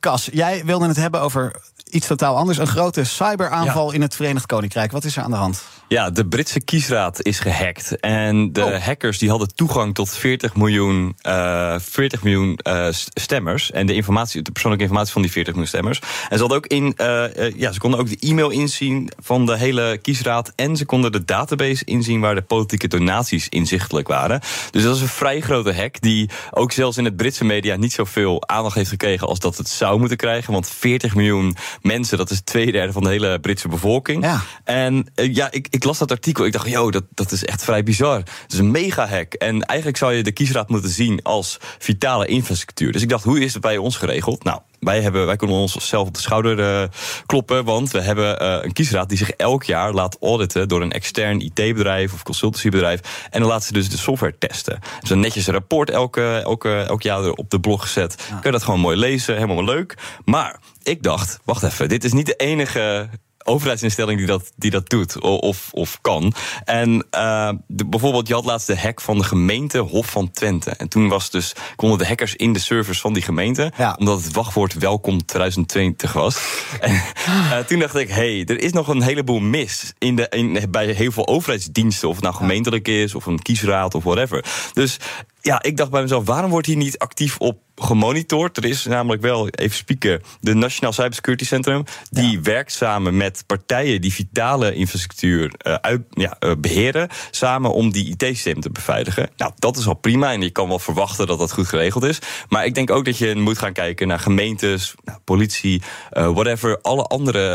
Cas, 0.00 0.28
jij 0.32 0.64
wilde 0.64 0.86
het 0.86 0.96
hebben 0.96 1.20
over 1.20 1.60
iets 1.84 2.06
totaal 2.06 2.36
anders. 2.36 2.58
Een 2.58 2.66
grote 2.66 3.04
cyberaanval 3.04 3.88
ja. 3.88 3.94
in 3.94 4.02
het 4.02 4.14
Verenigd 4.14 4.46
Koninkrijk. 4.46 4.92
Wat 4.92 5.04
is 5.04 5.16
er 5.16 5.22
aan 5.22 5.30
de 5.30 5.36
hand? 5.36 5.62
Ja, 5.90 6.10
de 6.10 6.26
Britse 6.26 6.60
kiesraad 6.60 7.22
is 7.22 7.38
gehackt. 7.38 8.00
En 8.00 8.52
de 8.52 8.64
oh. 8.64 8.84
hackers 8.84 9.18
die 9.18 9.30
hadden 9.30 9.54
toegang 9.54 9.94
tot 9.94 10.14
40 10.14 10.54
miljoen, 10.54 11.16
uh, 11.26 11.74
40 11.78 12.22
miljoen 12.22 12.58
uh, 12.62 12.86
stemmers. 13.14 13.70
En 13.70 13.86
de, 13.86 13.94
informatie, 13.94 14.42
de 14.42 14.50
persoonlijke 14.50 14.84
informatie 14.84 15.12
van 15.12 15.22
die 15.22 15.30
40 15.30 15.52
miljoen 15.52 15.72
stemmers. 15.72 15.98
En 15.98 16.36
ze, 16.36 16.38
hadden 16.38 16.56
ook 16.56 16.66
in, 16.66 16.94
uh, 16.96 17.50
ja, 17.56 17.72
ze 17.72 17.78
konden 17.78 18.00
ook 18.00 18.08
de 18.08 18.16
e-mail 18.28 18.50
inzien 18.50 19.10
van 19.18 19.46
de 19.46 19.56
hele 19.56 19.98
kiesraad. 20.02 20.52
En 20.56 20.76
ze 20.76 20.84
konden 20.84 21.12
de 21.12 21.24
database 21.24 21.84
inzien 21.84 22.20
waar 22.20 22.34
de 22.34 22.42
politieke 22.42 22.88
donaties 22.88 23.48
inzichtelijk 23.48 24.08
waren. 24.08 24.40
Dus 24.70 24.82
dat 24.82 24.96
is 24.96 25.02
een 25.02 25.08
vrij 25.08 25.40
grote 25.40 25.74
hack. 25.74 26.00
Die 26.00 26.30
ook 26.50 26.72
zelfs 26.72 26.96
in 26.96 27.04
het 27.04 27.16
Britse 27.16 27.44
media 27.44 27.76
niet 27.76 27.92
zoveel 27.92 28.48
aandacht 28.48 28.74
heeft 28.74 28.90
gekregen 28.90 29.26
als 29.26 29.38
dat 29.38 29.56
het 29.56 29.68
zou 29.68 29.98
moeten 29.98 30.16
krijgen. 30.16 30.52
Want 30.52 30.68
40 30.68 31.14
miljoen 31.14 31.56
mensen, 31.82 32.18
dat 32.18 32.30
is 32.30 32.40
twee 32.40 32.72
derde 32.72 32.92
van 32.92 33.02
de 33.02 33.08
hele 33.08 33.40
Britse 33.40 33.68
bevolking. 33.68 34.24
Ja. 34.24 34.40
En 34.64 35.06
ja, 35.14 35.50
ik, 35.50 35.66
ik 35.70 35.79
ik 35.80 35.86
las 35.86 35.98
dat 35.98 36.10
artikel. 36.10 36.44
Ik 36.44 36.52
dacht, 36.52 36.68
yo, 36.68 36.90
dat, 36.90 37.04
dat 37.14 37.32
is 37.32 37.44
echt 37.44 37.64
vrij 37.64 37.82
bizar. 37.82 38.16
Het 38.16 38.52
is 38.52 38.58
een 38.58 38.70
mega 38.70 39.06
hack. 39.06 39.34
En 39.34 39.62
eigenlijk 39.62 39.98
zou 39.98 40.12
je 40.12 40.22
de 40.22 40.32
kiesraad 40.32 40.68
moeten 40.68 40.90
zien 40.90 41.22
als 41.22 41.58
vitale 41.78 42.26
infrastructuur. 42.26 42.92
Dus 42.92 43.02
ik 43.02 43.08
dacht, 43.08 43.24
hoe 43.24 43.40
is 43.40 43.52
het 43.52 43.62
bij 43.62 43.76
ons 43.76 43.96
geregeld? 43.96 44.44
Nou, 44.44 44.60
wij, 44.80 45.00
hebben, 45.00 45.26
wij 45.26 45.36
kunnen 45.36 45.56
onszelf 45.56 46.06
op 46.06 46.14
de 46.14 46.20
schouder 46.20 46.82
uh, 46.82 46.88
kloppen. 47.26 47.64
Want 47.64 47.90
we 47.90 48.00
hebben 48.00 48.42
uh, 48.42 48.58
een 48.62 48.72
kiesraad 48.72 49.08
die 49.08 49.18
zich 49.18 49.30
elk 49.30 49.62
jaar 49.62 49.92
laat 49.92 50.16
auditen 50.20 50.68
door 50.68 50.82
een 50.82 50.92
extern 50.92 51.40
IT-bedrijf 51.40 52.12
of 52.12 52.22
consultancybedrijf. 52.22 53.26
En 53.30 53.40
dan 53.40 53.48
laten 53.48 53.66
ze 53.66 53.72
dus 53.72 53.90
de 53.90 53.98
software 53.98 54.38
testen. 54.38 54.78
Dus 55.00 55.10
een 55.10 55.20
netjes 55.20 55.46
rapport 55.46 55.90
elke, 55.90 56.40
elke, 56.44 56.78
elk 56.80 57.02
jaar 57.02 57.30
op 57.30 57.50
de 57.50 57.60
blog 57.60 57.82
gezet. 57.82 58.14
Ja. 58.18 58.26
Kun 58.26 58.38
je 58.42 58.50
dat 58.50 58.62
gewoon 58.62 58.80
mooi 58.80 58.96
lezen, 58.96 59.34
helemaal 59.34 59.64
leuk. 59.64 59.94
Maar 60.24 60.60
ik 60.82 61.02
dacht, 61.02 61.40
wacht 61.44 61.62
even, 61.62 61.88
dit 61.88 62.04
is 62.04 62.12
niet 62.12 62.26
de 62.26 62.36
enige 62.36 63.08
overheidsinstelling 63.44 64.18
die 64.18 64.26
dat, 64.26 64.52
die 64.56 64.70
dat 64.70 64.88
doet 64.88 65.20
of, 65.20 65.68
of 65.72 65.98
kan. 66.00 66.34
En 66.64 67.06
uh, 67.14 67.50
de, 67.66 67.86
bijvoorbeeld, 67.86 68.28
je 68.28 68.34
had 68.34 68.44
laatst 68.44 68.66
de 68.66 68.78
hack 68.78 69.00
van 69.00 69.18
de 69.18 69.24
gemeente 69.24 69.78
Hof 69.78 70.10
van 70.10 70.30
Twente. 70.30 70.70
En 70.70 70.88
toen 70.88 71.08
was 71.08 71.30
dus, 71.30 71.52
konden 71.76 71.98
de 71.98 72.06
hackers 72.06 72.36
in 72.36 72.52
de 72.52 72.58
servers 72.58 73.00
van 73.00 73.12
die 73.12 73.22
gemeente, 73.22 73.72
ja. 73.76 73.96
omdat 73.98 74.24
het 74.24 74.34
wachtwoord 74.34 74.74
welkom 74.74 75.26
2020 75.26 76.12
was. 76.12 76.38
en 76.80 77.02
uh, 77.26 77.58
toen 77.58 77.78
dacht 77.78 77.96
ik, 77.96 78.08
hey, 78.08 78.44
er 78.44 78.60
is 78.60 78.72
nog 78.72 78.88
een 78.88 79.02
heleboel 79.02 79.40
mis 79.40 79.92
in 79.98 80.16
de, 80.16 80.26
in, 80.28 80.70
bij 80.70 80.86
heel 80.86 81.12
veel 81.12 81.28
overheidsdiensten, 81.28 82.08
of 82.08 82.14
het 82.14 82.24
nou 82.24 82.36
gemeentelijk 82.36 82.88
is, 82.88 83.14
of 83.14 83.26
een 83.26 83.42
kiesraad 83.42 83.94
of 83.94 84.04
whatever. 84.04 84.44
Dus 84.72 84.98
ja, 85.40 85.62
ik 85.62 85.76
dacht 85.76 85.90
bij 85.90 86.02
mezelf, 86.02 86.26
waarom 86.26 86.50
wordt 86.50 86.66
hier 86.66 86.76
niet 86.76 86.98
actief 86.98 87.38
op 87.38 87.58
gemonitord? 87.76 88.56
Er 88.56 88.64
is 88.64 88.84
namelijk 88.84 89.22
wel, 89.22 89.48
even 89.48 89.76
spieken, 89.76 90.22
de 90.40 90.54
Nationaal 90.54 90.92
Cybersecurity 90.92 91.44
Centrum. 91.44 91.84
Die 92.10 92.30
ja. 92.30 92.40
werkt 92.40 92.72
samen 92.72 93.16
met 93.16 93.44
partijen 93.46 94.00
die 94.00 94.12
vitale 94.12 94.74
infrastructuur 94.74 95.52
uh, 95.66 95.74
uit, 95.74 96.02
ja, 96.10 96.36
uh, 96.40 96.52
beheren. 96.58 97.08
Samen 97.30 97.72
om 97.72 97.92
die 97.92 98.08
IT-systemen 98.08 98.60
te 98.60 98.70
beveiligen. 98.70 99.30
Nou, 99.36 99.52
dat 99.58 99.76
is 99.76 99.86
al 99.86 99.94
prima 99.94 100.32
en 100.32 100.40
je 100.40 100.50
kan 100.50 100.68
wel 100.68 100.78
verwachten 100.78 101.26
dat 101.26 101.38
dat 101.38 101.52
goed 101.52 101.68
geregeld 101.68 102.04
is. 102.04 102.18
Maar 102.48 102.64
ik 102.64 102.74
denk 102.74 102.90
ook 102.90 103.04
dat 103.04 103.18
je 103.18 103.34
moet 103.36 103.58
gaan 103.58 103.72
kijken 103.72 104.08
naar 104.08 104.18
gemeentes, 104.18 104.94
nou, 105.04 105.18
politie, 105.24 105.82
uh, 106.12 106.30
whatever. 106.30 106.78
Alle 106.82 107.02
andere, 107.02 107.48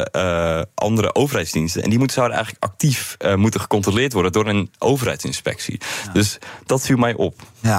andere 0.75 1.15
overheidsdiensten. 1.15 1.83
En 1.83 1.89
die 1.89 1.97
moeten, 1.97 2.15
zouden 2.15 2.37
eigenlijk 2.37 2.65
actief 2.65 3.17
moeten 3.35 3.59
gecontroleerd 3.59 4.13
worden 4.13 4.31
door 4.31 4.47
een 4.47 4.71
overheidsinspectie. 4.77 5.79
Ja. 6.05 6.11
Dus 6.11 6.37
dat 6.65 6.85
viel 6.85 6.97
mij 6.97 7.13
op. 7.13 7.41
Ja, 7.59 7.74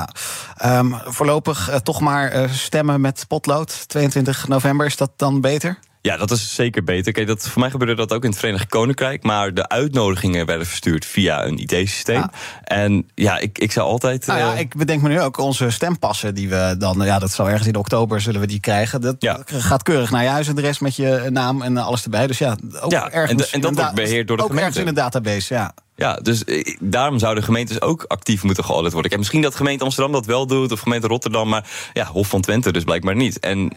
um, 0.65 0.97
voorlopig 1.05 1.71
uh, 1.71 1.77
toch 1.77 2.01
maar 2.01 2.37
uh, 2.37 2.51
stemmen 2.51 3.01
met 3.01 3.25
potlood. 3.29 3.89
22 3.89 4.49
november, 4.49 4.87
is 4.87 4.97
dat 4.97 5.11
dan 5.17 5.41
beter? 5.41 5.79
Ja, 6.07 6.17
dat 6.17 6.31
is 6.31 6.55
zeker 6.55 6.85
beter. 6.85 7.13
Kijk, 7.13 7.27
dat, 7.27 7.49
voor 7.49 7.61
mij 7.61 7.71
gebeurde 7.71 7.95
dat 7.95 8.13
ook 8.13 8.25
in 8.25 8.31
het 8.31 8.39
Verenigd 8.39 8.69
Koninkrijk. 8.69 9.23
Maar 9.23 9.55
de 9.55 9.69
uitnodigingen 9.69 10.47
werden 10.47 10.67
verstuurd 10.67 11.05
via 11.05 11.45
een 11.45 11.59
IT-systeem. 11.59 12.17
Ja. 12.17 12.31
En 12.63 13.09
ja, 13.15 13.39
ik, 13.39 13.59
ik 13.59 13.73
zou 13.73 13.87
altijd. 13.87 14.27
Nou 14.27 14.39
ja, 14.39 14.53
uh, 14.53 14.61
ik 14.61 14.77
bedenk 14.77 15.03
me 15.03 15.09
nu 15.09 15.21
ook 15.21 15.39
onze 15.39 15.71
stempassen 15.71 16.35
die 16.35 16.49
we 16.49 16.75
dan. 16.79 17.01
Ja, 17.05 17.19
dat 17.19 17.31
zal 17.31 17.49
ergens 17.49 17.69
in 17.69 17.77
oktober 17.77 18.21
zullen 18.21 18.41
we 18.41 18.47
die 18.47 18.61
krijgen. 18.61 19.01
Dat 19.01 19.17
ja. 19.19 19.41
gaat 19.45 19.83
keurig 19.83 20.11
naar 20.11 20.23
je 20.23 20.29
huisadres 20.29 20.79
met 20.79 20.97
je 20.97 21.27
naam 21.31 21.63
en 21.63 21.77
alles 21.77 22.05
erbij. 22.05 22.27
Dus 22.27 22.39
ja, 22.39 22.57
ook 22.81 22.91
ja, 22.91 23.11
ergens. 23.11 23.31
En, 23.31 23.37
de, 23.37 23.49
en 23.51 23.61
dat 23.61 23.75
wordt 23.75 23.95
beheerd 23.95 24.29
door 24.29 24.37
de 24.37 24.43
ook 24.43 24.49
gemeente. 24.49 24.69
ergens 24.69 24.83
in 24.83 24.89
een 24.89 25.11
database, 25.11 25.55
ja. 25.55 25.75
Ja, 25.97 26.15
dus 26.15 26.45
daarom 26.81 27.19
zouden 27.19 27.45
gemeentes 27.45 27.81
ook 27.81 28.05
actief 28.09 28.43
moeten 28.43 28.65
geaudit 28.65 28.93
worden. 28.93 29.11
Kijk, 29.11 29.23
misschien 29.23 29.43
dat 29.43 29.55
gemeente 29.55 29.85
Amsterdam 29.85 30.13
dat 30.13 30.27
wel 30.27 30.47
doet, 30.47 30.73
of 30.73 30.81
gemeente 30.81 31.07
Rotterdam, 31.07 31.49
maar 31.49 31.71
ja, 31.93 32.07
Hof 32.07 32.29
van 32.29 32.41
Twente 32.41 32.73
dus 32.73 32.85
blijkbaar 32.85 33.17
niet. 33.17 33.39
En 33.39 33.59
uh, 33.61 33.69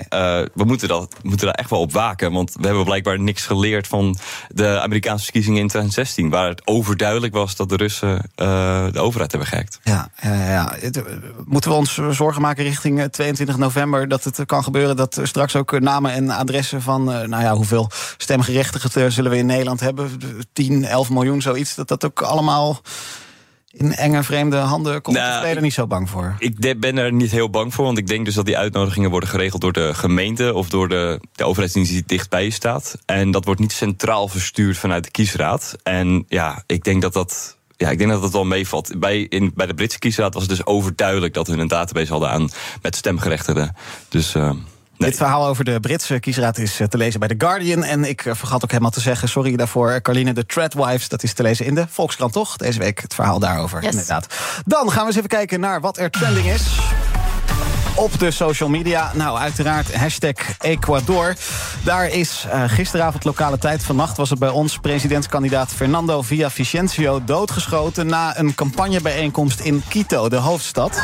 we 0.53 0.63
moeten, 0.63 0.88
dat, 0.88 1.15
moeten 1.22 1.45
daar 1.45 1.55
echt 1.55 1.70
wel 1.70 1.80
op 1.80 1.91
waken, 1.91 2.32
want 2.32 2.55
we 2.59 2.65
hebben 2.65 2.84
blijkbaar 2.86 3.20
niks 3.20 3.45
geleerd 3.45 3.88
van 3.88 4.17
de 4.49 4.80
Amerikaanse 4.82 5.24
verkiezingen 5.24 5.59
in 5.61 5.67
2016, 5.67 6.30
waar 6.30 6.49
het 6.49 6.67
overduidelijk 6.67 7.34
was 7.34 7.55
dat 7.55 7.70
de 7.70 7.76
Russen 7.76 8.15
uh, 8.36 8.86
de 8.91 8.99
overheid 8.99 9.32
hebben 9.32 9.49
gehackt. 9.49 9.80
Ja, 9.84 10.09
ja. 10.22 10.76
Moeten 11.45 11.72
we 11.72 11.78
ons 11.78 11.99
zorgen 12.09 12.41
maken 12.41 12.63
richting 12.63 13.07
22 13.11 13.57
november 13.57 14.07
dat 14.07 14.24
het 14.24 14.45
kan 14.45 14.63
gebeuren 14.63 14.95
dat 14.95 15.20
straks 15.24 15.55
ook 15.55 15.80
namen 15.80 16.11
en 16.11 16.30
adressen 16.30 16.82
van, 16.82 17.03
nou 17.03 17.43
ja, 17.43 17.55
hoeveel 17.55 17.89
stemgerechtigden 18.17 19.11
zullen 19.11 19.32
we 19.32 19.38
in 19.38 19.45
Nederland 19.45 19.80
hebben? 19.80 20.11
10, 20.53 20.86
11 20.86 21.09
miljoen, 21.09 21.41
zoiets, 21.41 21.76
dat 21.76 21.88
dat 21.88 22.09
allemaal 22.14 22.82
in 23.72 23.95
enge 23.95 24.24
vreemde 24.24 24.57
handen 24.57 25.01
komt. 25.01 25.18
Nou, 25.18 25.39
ben 25.41 25.49
je 25.49 25.55
er 25.55 25.62
niet 25.62 25.74
zo 25.74 25.88
bang 25.88 26.10
voor? 26.10 26.36
Ik 26.38 26.80
ben 26.80 26.97
er 26.97 27.14
niet 27.14 27.32
heel 27.32 27.49
bang 27.49 27.74
voor, 27.74 27.86
want 27.86 27.97
ik 27.97 28.07
denk 28.07 28.26
dus 28.26 28.34
dat 28.34 28.45
die 28.45 28.57
uitnodigingen 28.57 29.10
worden 29.10 29.30
geregeld 29.30 29.62
door 29.62 29.74
de 29.74 29.93
gemeente 29.93 30.53
of 30.53 30.70
door 30.70 30.89
de, 30.89 31.20
de 31.36 31.43
overheidsdienst 31.43 31.91
die 31.91 32.03
dichtbij 32.05 32.43
je 32.43 32.51
staat. 32.51 32.97
En 33.05 33.32
dat 33.32 33.45
wordt 33.45 33.60
niet 33.60 33.72
centraal 33.72 34.28
verstuurd 34.28 34.78
vanuit 34.78 35.03
de 35.03 35.12
kiesraad. 35.12 35.76
En 35.84 36.26
ja, 36.28 36.64
ik 36.66 36.84
denk 36.84 37.01
dat 37.01 37.14
dat 37.14 37.57
ja, 37.78 37.89
ik 37.89 37.97
denk 37.97 38.10
dat 38.10 38.22
dat 38.22 38.32
wel 38.32 38.45
meevalt. 38.45 38.99
Bij, 38.99 39.22
in, 39.22 39.51
bij 39.55 39.66
de 39.66 39.74
Britse 39.74 39.99
kiesraad 39.99 40.34
was 40.34 40.43
het 40.43 40.51
dus 40.51 40.66
overduidelijk 40.66 41.34
dat 41.34 41.47
hun 41.47 41.60
een 41.60 41.68
database 41.68 42.12
hadden 42.12 42.30
aan 42.30 42.49
met 42.82 42.95
stemgerechtigden. 42.95 43.76
Dus. 44.10 44.36
Uh, 44.36 44.51
Nee. 45.00 45.10
Dit 45.10 45.18
verhaal 45.18 45.47
over 45.47 45.64
de 45.64 45.80
Britse 45.80 46.20
kiesraad 46.20 46.58
is 46.58 46.80
te 46.89 46.97
lezen 46.97 47.20
bij 47.20 47.30
The 47.30 47.36
Guardian. 47.38 47.84
En 47.84 48.04
ik 48.04 48.22
vergat 48.22 48.64
ook 48.64 48.70
helemaal 48.70 48.91
te 48.91 49.00
zeggen, 49.00 49.30
sorry 49.30 49.56
daarvoor, 49.56 50.02
Carline, 50.02 50.34
de 50.34 50.45
Treadwives. 50.45 51.10
Dat 51.10 51.24
is 51.24 51.34
te 51.34 51.43
lezen 51.43 51.66
in 51.66 51.76
de 51.76 51.86
Volkskrant, 51.89 52.34
toch? 52.34 52.58
Deze 52.58 52.80
week 52.80 53.02
het 53.02 53.16
verhaal 53.16 53.39
daarover, 53.39 53.82
yes. 53.82 53.91
inderdaad. 53.91 54.28
Dan 54.66 54.91
gaan 54.91 55.02
we 55.02 55.08
eens 55.08 55.16
even 55.16 55.30
kijken 55.30 55.60
naar 55.60 55.82
wat 55.82 55.97
er 55.97 56.10
trending 56.10 56.45
is 56.45 56.64
op 58.00 58.20
de 58.20 58.32
social 58.32 58.70
media. 58.70 59.12
Nou, 59.14 59.38
uiteraard 59.38 59.95
hashtag 59.95 60.36
Ecuador. 60.60 61.36
Daar 61.84 62.08
is 62.08 62.45
uh, 62.47 62.64
gisteravond 62.68 63.24
lokale 63.24 63.58
tijd, 63.58 63.84
vannacht 63.84 64.18
was 64.18 64.30
het 64.30 64.39
bij 64.39 64.50
ons... 64.50 64.78
presidentskandidaat 64.78 65.74
Fernando 65.74 66.22
Villavicencio 66.22 67.24
doodgeschoten... 67.24 68.08
na 68.08 68.38
een 68.38 68.56
campagnebijeenkomst 68.56 69.60
in 69.60 69.84
Quito, 69.88 70.30
de 70.30 70.36
hoofdstad. 70.36 71.02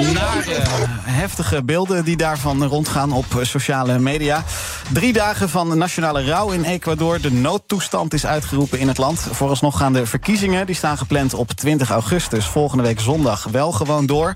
Nare, 0.00 0.62
heftige 1.02 1.64
beelden 1.64 2.04
die 2.04 2.16
daarvan 2.16 2.64
rondgaan 2.64 3.12
op 3.12 3.26
sociale 3.42 3.98
media. 3.98 4.44
Drie 4.92 5.12
dagen 5.12 5.48
van 5.48 5.78
nationale 5.78 6.24
rouw 6.24 6.50
in 6.50 6.64
Ecuador. 6.64 7.20
De 7.20 7.32
noodtoestand 7.32 8.14
is 8.14 8.26
uitgeroepen 8.26 8.78
in 8.78 8.88
het 8.88 8.98
land. 8.98 9.20
Vooralsnog 9.30 9.78
gaan 9.78 9.92
de 9.92 10.06
verkiezingen, 10.06 10.66
die 10.66 10.74
staan 10.74 10.98
gepland 10.98 11.34
op 11.34 11.50
20 11.50 11.90
augustus... 11.90 12.46
volgende 12.46 12.82
week 12.82 13.00
zondag 13.00 13.44
wel 13.50 13.72
gewoon 13.72 14.06
door. 14.06 14.32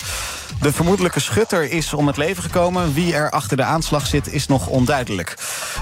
De 0.61 0.73
vermoedelijke 0.73 1.21
schutter 1.21 1.71
is 1.71 1.95
om 1.95 2.07
het 2.07 2.17
leven 2.17 2.43
gekomen. 2.43 2.95
Wie 2.95 3.15
er 3.15 3.31
achter 3.31 3.57
de 3.57 3.63
aanslag 3.63 4.07
zit, 4.07 4.33
is 4.33 4.47
nog 4.47 4.67
onduidelijk. 4.67 5.35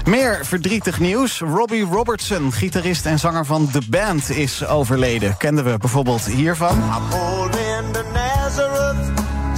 Meer 0.05 0.45
verdrietig 0.45 0.99
nieuws. 0.99 1.39
Robbie 1.39 1.85
Robertson, 1.85 2.53
gitarist 2.53 3.05
en 3.05 3.19
zanger 3.19 3.45
van 3.45 3.69
The 3.71 3.81
Band, 3.89 4.29
is 4.29 4.65
overleden. 4.65 5.37
Kenden 5.37 5.63
we 5.63 5.77
bijvoorbeeld 5.77 6.25
hiervan. 6.25 6.83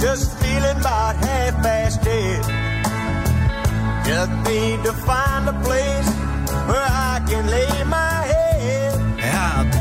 Just 0.02 0.36
feeling 0.38 0.78
about 0.80 1.14
half 1.14 1.62
past 1.62 2.02
dead. 2.02 2.42
Just 4.04 4.32
need 4.50 4.82
to 4.82 4.92
find 5.06 5.48
a 5.48 5.52
place 5.62 6.08
where 6.66 6.88
I 6.90 7.24
can 7.28 7.46
lay 7.46 7.84
my 7.84 8.11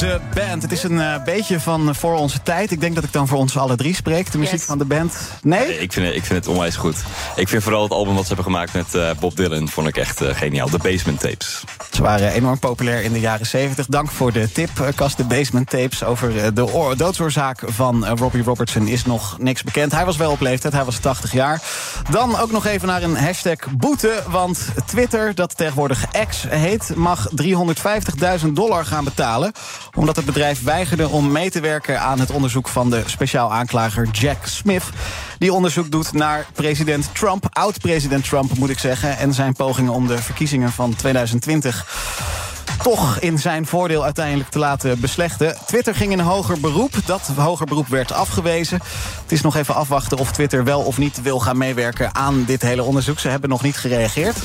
de 0.01 0.19
band. 0.33 0.61
Het 0.61 0.71
is 0.71 0.83
een 0.83 0.97
uh, 0.97 1.23
beetje 1.23 1.59
van 1.59 1.95
voor 1.95 2.13
onze 2.13 2.41
tijd. 2.41 2.71
Ik 2.71 2.79
denk 2.79 2.95
dat 2.95 3.03
ik 3.03 3.13
dan 3.13 3.27
voor 3.27 3.37
ons 3.37 3.57
alle 3.57 3.75
drie 3.75 3.95
spreek. 3.95 4.31
De 4.31 4.37
muziek 4.37 4.53
yes. 4.53 4.63
van 4.63 4.77
de 4.77 4.85
band. 4.85 5.17
Nee? 5.41 5.67
nee? 5.67 5.79
ik, 5.79 5.93
vind 5.93 6.05
het, 6.05 6.15
ik 6.15 6.25
vind 6.25 6.45
het 6.45 6.53
onwijs 6.53 6.75
goed. 6.75 6.95
Ik 7.35 7.47
vind 7.47 7.63
vooral 7.63 7.83
het 7.83 7.91
album 7.91 8.13
wat 8.13 8.21
ze 8.21 8.33
hebben 8.33 8.45
gemaakt 8.45 8.73
met 8.73 8.95
uh, 8.95 9.09
Bob 9.19 9.35
Dylan... 9.35 9.69
vond 9.69 9.87
ik 9.87 9.97
echt 9.97 10.21
uh, 10.21 10.35
geniaal. 10.35 10.69
De 10.69 10.77
Basement 10.77 11.19
Tapes. 11.19 11.63
Ze 11.91 12.01
waren 12.01 12.31
enorm 12.31 12.59
populair 12.59 13.03
in 13.03 13.13
de 13.13 13.19
jaren 13.19 13.45
70. 13.45 13.85
Dank 13.85 14.11
voor 14.11 14.31
de 14.31 14.51
tip, 14.51 14.69
Kast. 14.95 15.17
De 15.17 15.23
Basement 15.23 15.69
Tapes 15.69 16.03
over 16.03 16.53
de 16.53 16.93
doodsoorzaak 16.97 17.61
van 17.65 18.07
Robbie 18.07 18.43
Robertson 18.43 18.87
is 18.87 19.05
nog 19.05 19.37
niks 19.39 19.63
bekend. 19.63 19.91
Hij 19.91 20.05
was 20.05 20.17
wel 20.17 20.31
op 20.31 20.41
leeftijd, 20.41 20.73
hij 20.73 20.85
was 20.85 20.97
80 20.97 21.31
jaar. 21.31 21.61
Dan 22.09 22.39
ook 22.39 22.51
nog 22.51 22.65
even 22.65 22.87
naar 22.87 23.03
een 23.03 23.17
hashtag 23.17 23.57
boete. 23.77 24.23
Want 24.27 24.67
Twitter, 24.85 25.35
dat 25.35 25.57
tegenwoordig 25.57 26.05
X 26.27 26.45
heet... 26.49 26.95
mag 26.95 27.27
350.000 28.43 28.47
dollar 28.53 28.85
gaan 28.85 29.03
betalen 29.03 29.51
omdat 29.95 30.15
het 30.15 30.25
bedrijf 30.25 30.63
weigerde 30.63 31.09
om 31.09 31.31
mee 31.31 31.49
te 31.49 31.59
werken 31.59 32.01
aan 32.01 32.19
het 32.19 32.31
onderzoek 32.31 32.67
van 32.67 32.89
de 32.89 33.03
speciaal 33.05 33.53
aanklager 33.53 34.07
Jack 34.11 34.45
Smith. 34.45 34.83
Die 35.37 35.53
onderzoek 35.53 35.91
doet 35.91 36.13
naar 36.13 36.45
president 36.53 37.09
Trump, 37.15 37.47
oud-president 37.49 38.23
Trump 38.23 38.57
moet 38.57 38.69
ik 38.69 38.79
zeggen, 38.79 39.17
en 39.17 39.33
zijn 39.33 39.53
pogingen 39.53 39.93
om 39.93 40.07
de 40.07 40.17
verkiezingen 40.17 40.71
van 40.71 40.95
2020 40.95 41.85
toch 42.81 43.19
in 43.19 43.39
zijn 43.39 43.65
voordeel 43.65 44.03
uiteindelijk 44.03 44.49
te 44.49 44.59
laten 44.59 44.99
beslechten. 44.99 45.57
Twitter 45.65 45.95
ging 45.95 46.11
in 46.11 46.19
hoger 46.19 46.59
beroep. 46.59 46.93
Dat 47.05 47.31
hoger 47.35 47.65
beroep 47.65 47.87
werd 47.87 48.11
afgewezen. 48.11 48.79
Het 49.21 49.31
is 49.31 49.41
nog 49.41 49.55
even 49.55 49.75
afwachten 49.75 50.17
of 50.17 50.31
Twitter 50.31 50.63
wel 50.63 50.81
of 50.81 50.97
niet 50.97 51.21
wil 51.21 51.39
gaan 51.39 51.57
meewerken 51.57 52.15
aan 52.15 52.43
dit 52.43 52.61
hele 52.61 52.83
onderzoek. 52.83 53.19
Ze 53.19 53.27
hebben 53.27 53.49
nog 53.49 53.61
niet 53.61 53.77
gereageerd. 53.77 54.37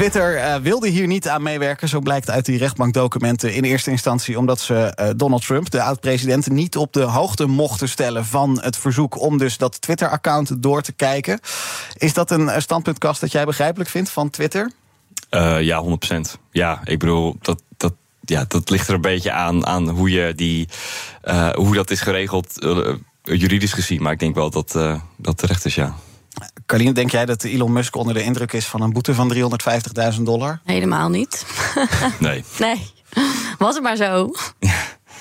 Twitter 0.00 0.36
uh, 0.36 0.54
wilde 0.56 0.88
hier 0.88 1.06
niet 1.06 1.28
aan 1.28 1.42
meewerken, 1.42 1.88
zo 1.88 2.00
blijkt 2.00 2.30
uit 2.30 2.44
die 2.44 2.58
rechtbankdocumenten 2.58 3.54
in 3.54 3.64
eerste 3.64 3.90
instantie, 3.90 4.38
omdat 4.38 4.60
ze 4.60 4.96
uh, 5.00 5.08
Donald 5.16 5.46
Trump, 5.46 5.70
de 5.70 5.82
oud-president, 5.82 6.48
niet 6.48 6.76
op 6.76 6.92
de 6.92 7.02
hoogte 7.02 7.46
mochten 7.46 7.88
stellen 7.88 8.24
van 8.24 8.60
het 8.62 8.76
verzoek 8.76 9.20
om 9.20 9.38
dus 9.38 9.58
dat 9.58 9.80
Twitter-account 9.80 10.62
door 10.62 10.82
te 10.82 10.92
kijken. 10.92 11.40
Is 11.96 12.14
dat 12.14 12.30
een 12.30 12.62
standpuntkast 12.62 13.20
dat 13.20 13.32
jij 13.32 13.44
begrijpelijk 13.44 13.90
vindt 13.90 14.10
van 14.10 14.30
Twitter? 14.30 14.70
Ja, 15.60 15.84
100%. 15.84 16.20
Ja, 16.50 16.80
ik 16.84 16.98
bedoel, 16.98 17.36
dat, 17.40 17.62
dat, 17.76 17.94
ja, 18.20 18.44
dat 18.48 18.70
ligt 18.70 18.88
er 18.88 18.94
een 18.94 19.00
beetje 19.00 19.32
aan, 19.32 19.66
aan 19.66 19.88
hoe, 19.88 20.10
je 20.10 20.34
die, 20.34 20.68
hoe 21.52 21.74
dat 21.74 21.90
is 21.90 22.00
geregeld, 22.00 22.54
juridisch 23.22 23.72
gezien. 23.72 24.02
Maar 24.02 24.12
ik 24.12 24.18
denk 24.18 24.34
wel 24.34 24.50
dat 24.50 24.78
dat 25.16 25.38
terecht 25.38 25.64
is, 25.64 25.74
ja. 25.74 25.94
Carline, 26.66 26.92
denk 26.92 27.10
jij 27.10 27.26
dat 27.26 27.44
Elon 27.44 27.72
Musk 27.72 27.96
onder 27.96 28.14
de 28.14 28.22
indruk 28.22 28.52
is 28.52 28.66
van 28.66 28.80
een 28.82 28.92
boete 28.92 29.14
van 29.14 29.34
350.000 30.14 30.22
dollar? 30.22 30.60
Helemaal 30.64 31.08
niet. 31.08 31.46
nee. 32.18 32.44
Nee. 32.58 32.90
Was 33.58 33.74
het 33.74 33.82
maar 33.82 33.96
zo. 33.96 34.32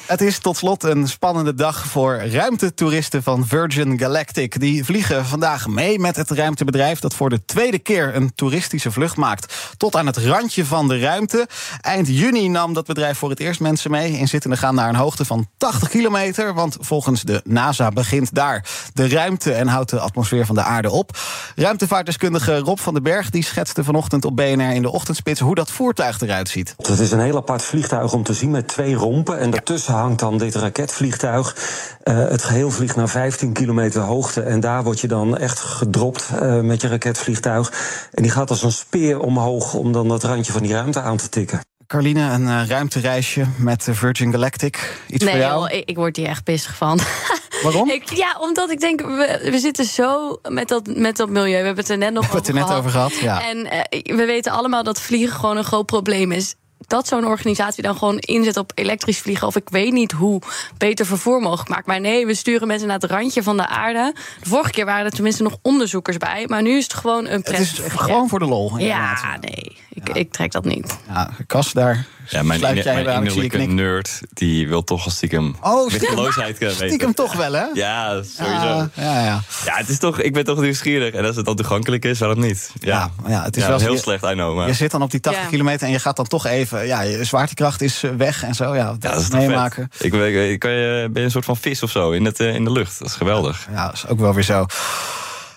Het 0.06 0.22
is 0.22 0.40
tot 0.40 0.58
slot 0.58 0.84
een 0.84 1.08
spannende 1.08 1.54
dag 1.54 1.86
voor 1.86 2.16
ruimtetoeristen 2.16 3.24
van 3.24 3.48
Virgin 3.48 4.00
Galactic. 4.00 4.60
Die 4.60 4.86
vliegen 4.86 5.26
vandaag 5.26 5.68
mee 5.68 6.00
met 6.00 6.16
het 6.16 6.30
ruimtebedrijf 6.30 7.00
dat 7.00 7.14
voor 7.14 7.30
de 7.30 7.46
tweede 7.46 7.80
keer 7.80 8.16
een 8.16 8.36
toeristische 8.36 8.92
vlucht 8.92 9.18
maakt. 9.18 9.74
Tot 9.78 9.96
aan 9.96 10.06
het 10.06 10.18
randje 10.18 10.66
van 10.66 10.88
de 10.88 11.00
ruimte. 11.00 11.48
Eind 11.82 12.08
juni 12.08 12.48
nam 12.48 12.74
dat 12.74 12.86
bedrijf 12.86 13.18
voor 13.18 13.30
het 13.30 13.40
eerst 13.40 13.60
mensen 13.60 13.92
mee. 13.92 14.18
Inzittenden 14.18 14.60
gaan 14.60 14.76
naar 14.76 14.90
een 14.90 14.96
hoogte 14.96 15.26
van 15.26 15.48
80 15.58 15.90
kilometer. 15.90 16.54
Want 16.54 16.78
volgens 16.80 17.22
de 17.22 17.42
NASA 17.44 17.90
begint 17.90 18.36
daar 18.36 18.66
de 18.94 19.10
ruimte 19.10 19.54
en 19.54 19.68
houdt 19.68 19.90
de 19.90 20.00
atmosfeer 20.00 20.46
van 20.46 20.56
de 20.56 20.64
aarde 20.64 20.90
op. 20.90 21.18
Ruimtevaartdeskundige 21.56 22.58
Rob 22.58 22.78
van 22.78 22.94
den 22.94 23.04
Berg 23.04 23.30
die 23.30 23.44
schetste 23.44 23.84
vanochtend 23.84 24.26
op 24.26 24.36
BNR 24.36 24.74
in 24.74 24.82
de 24.82 24.92
ochtendspits 24.92 25.40
hoe 25.40 25.56
dat 25.56 25.72
voertuig 25.72 26.22
eruit 26.22 26.50
ziet. 26.50 26.76
Het 26.78 27.00
is 27.00 27.12
een 27.12 27.20
heel 27.20 27.38
apart 27.38 27.64
vliegtuig 27.64 28.14
om 28.14 28.24
te 28.24 28.34
zien 28.34 28.52
met 28.52 28.68
twee 28.68 28.94
rompen. 28.94 29.40
En 29.40 29.50
daartussen 29.50 29.89
hangt 29.94 30.20
dan 30.20 30.38
dit 30.38 30.56
raketvliegtuig. 30.56 31.56
Uh, 32.04 32.28
het 32.30 32.44
geheel 32.44 32.72
vliegt 32.72 32.96
naar 32.96 33.10
15 33.10 33.54
kilometer 33.54 34.02
hoogte. 34.02 34.42
En 34.42 34.60
daar 34.60 34.84
word 34.84 35.00
je 35.00 35.08
dan 35.08 35.38
echt 35.38 35.60
gedropt 35.60 36.30
uh, 36.34 36.60
met 36.60 36.82
je 36.82 36.88
raketvliegtuig. 36.88 37.72
En 38.12 38.24
die 38.24 38.32
gaat 38.32 38.50
als 38.50 38.64
een 38.64 38.72
speer 38.72 39.20
omhoog 39.20 39.74
om 39.74 39.92
dan 39.92 40.08
dat 40.08 40.24
randje 40.24 40.52
van 40.52 40.62
die 40.62 40.74
ruimte 40.74 41.02
aan 41.02 41.18
te 41.18 41.30
tikken. 41.30 41.60
Carline, 41.88 42.32
een 42.32 42.42
uh, 42.42 42.68
ruimtereisje 42.68 43.46
met 43.58 43.88
Virgin 43.92 44.32
Galactic. 44.32 45.02
Iets 45.08 45.24
nee, 45.24 45.34
voor 45.34 45.44
jou? 45.44 45.62
Joh, 45.62 45.78
ik, 45.78 45.90
ik 45.90 45.96
word 45.96 46.16
hier 46.16 46.28
echt 46.28 46.44
pissig 46.44 46.76
van. 46.76 47.00
Waarom? 47.64 47.90
Ik, 47.90 48.14
ja, 48.14 48.38
omdat 48.40 48.70
ik 48.70 48.80
denk, 48.80 49.02
we, 49.02 49.50
we 49.52 49.60
zitten 49.60 49.86
zo 49.86 50.40
met 50.50 50.68
dat, 50.68 50.96
met 50.96 51.18
dat 51.18 51.30
milieu. 51.30 51.60
We 51.60 51.66
hebben 51.66 51.84
het 51.84 51.90
er 51.90 51.98
net 51.98 52.14
nog 52.14 52.24
we 52.24 52.28
over 52.28 52.40
het 52.40 52.48
er 52.48 52.54
net 52.54 52.78
over 52.78 52.92
gehad. 52.92 53.16
Ja. 53.16 53.48
En 53.50 53.58
uh, 53.58 54.18
we 54.18 54.26
weten 54.26 54.52
allemaal 54.52 54.84
dat 54.84 55.02
vliegen 55.02 55.36
gewoon 55.40 55.58
een 55.58 55.64
groot 55.64 55.86
probleem 55.86 56.32
is 56.32 56.56
dat 56.90 57.08
zo'n 57.08 57.26
organisatie 57.26 57.84
dan 57.84 57.96
gewoon 57.96 58.18
inzet 58.18 58.58
op 58.58 58.72
elektrisch 58.76 59.20
vliegen. 59.20 59.48
Of 59.48 59.56
ik 59.56 59.70
weet 59.70 59.92
niet 59.92 60.12
hoe 60.12 60.42
beter 60.78 61.06
vervoer 61.06 61.42
mogelijk 61.42 61.70
maakt. 61.70 61.86
Maar 61.86 62.00
nee, 62.00 62.26
we 62.26 62.34
sturen 62.34 62.68
mensen 62.68 62.88
naar 62.88 63.00
het 63.00 63.12
randje 63.12 63.44
van 63.44 63.58
de 63.58 63.68
aarde. 63.68 64.14
De 64.44 64.50
vorige 64.50 64.72
keer 64.72 64.86
waren 64.86 65.06
er 65.06 65.12
tenminste 65.12 65.44
nog 65.44 65.58
onderzoekers 65.62 66.18
bij. 66.18 66.46
Maar 66.48 66.62
nu 66.62 66.78
is 66.78 66.84
het 66.84 66.94
gewoon 66.94 67.28
een 67.28 67.42
Het 67.44 67.60
is 67.60 67.80
gewoon 67.84 68.30
voor 68.30 68.40
de 68.40 68.46
lol. 68.46 68.78
Ja, 68.78 69.38
nee. 69.42 69.78
Ik, 69.94 70.08
ja. 70.08 70.14
ik 70.14 70.32
trek 70.32 70.52
dat 70.52 70.66
niet. 70.66 70.98
Ja, 71.08 71.30
Kas, 71.48 71.72
daar 71.72 72.06
ja, 72.30 72.44
mijn, 72.44 72.60
sluit 72.60 72.84
jij 72.84 72.94
mijn 72.94 73.10
aan, 73.10 73.24
innerlijke 73.24 73.58
nerd 73.58 74.22
die 74.34 74.68
wil 74.68 74.84
toch 74.84 75.06
al 75.06 75.12
stiekem 75.12 75.56
oh, 75.62 75.90
stiekem, 75.90 76.16
weten. 76.16 76.72
Stiekem 76.72 77.14
toch 77.14 77.34
wel, 77.34 77.54
hè? 77.54 77.66
Ja, 77.74 78.24
sowieso. 78.24 78.68
Ja, 78.68 78.90
ja, 78.94 79.24
ja. 79.24 79.42
ja, 79.66 79.76
het 79.76 79.90
is 79.90 80.00
toch, 80.00 80.20
ik 80.22 80.34
ben 80.34 80.44
toch 80.44 80.62
nieuwsgierig. 80.62 81.14
En 81.14 81.26
als 81.26 81.36
het 81.36 81.46
dan 81.46 81.56
toegankelijk 81.56 82.06
is, 82.06 82.20
waarom 82.20 82.40
niet? 82.40 82.72
Ja, 82.80 83.12
ja, 83.24 83.30
ja 83.30 83.44
het 83.44 83.58
is 83.58 83.64
ja, 83.64 83.70
wel 83.70 83.80
heel 83.80 83.92
je, 83.94 84.00
slecht, 84.00 84.24
I 84.24 84.32
know. 84.32 84.56
Maar. 84.56 84.68
Je 84.68 84.74
zit 84.74 84.92
dan 84.92 85.02
op 85.02 85.12
die 85.12 85.20
80 85.20 85.44
Ja. 85.44 85.50
kilometer 85.50 85.88
en 85.88 85.94
je 85.94 86.00
gaat 86.00 86.16
dan 86.16 86.28
toch 86.28 86.46
even... 86.46 86.88
Ja, 86.88 87.02
je 87.02 87.24
zwaartekracht 87.24 87.82
is 87.82 88.04
weg 88.18 88.44
en 88.44 88.56
zo. 88.56 88.76
Ja, 88.76 88.96
Ja, 89.00 89.10
dat 89.12 89.22
is 89.22 89.30
meemaken. 89.30 89.92
Ik, 90.00 90.12
ben- 90.12 90.52
ik 90.52 90.60
kan 90.60 90.72
je, 90.72 91.10
ben 91.12 91.22
je 91.22 91.26
een 91.28 91.32
soort 91.32 91.46
van 91.46 91.58
vis 91.58 91.84
of 91.84 91.92
zo 91.92 92.12
in, 92.12 92.26
het, 92.26 92.40
eh, 92.40 92.56
in 92.56 92.64
de 92.64 92.72
lucht. 92.72 93.00
Dat 93.00 93.08
is 93.08 93.14
geweldig. 93.14 93.68
Ja, 93.72 93.86
dat 93.86 93.94
is 93.94 94.08
ook 94.08 94.20
wel 94.20 94.34
weer 94.34 94.44
zo. 94.44 94.66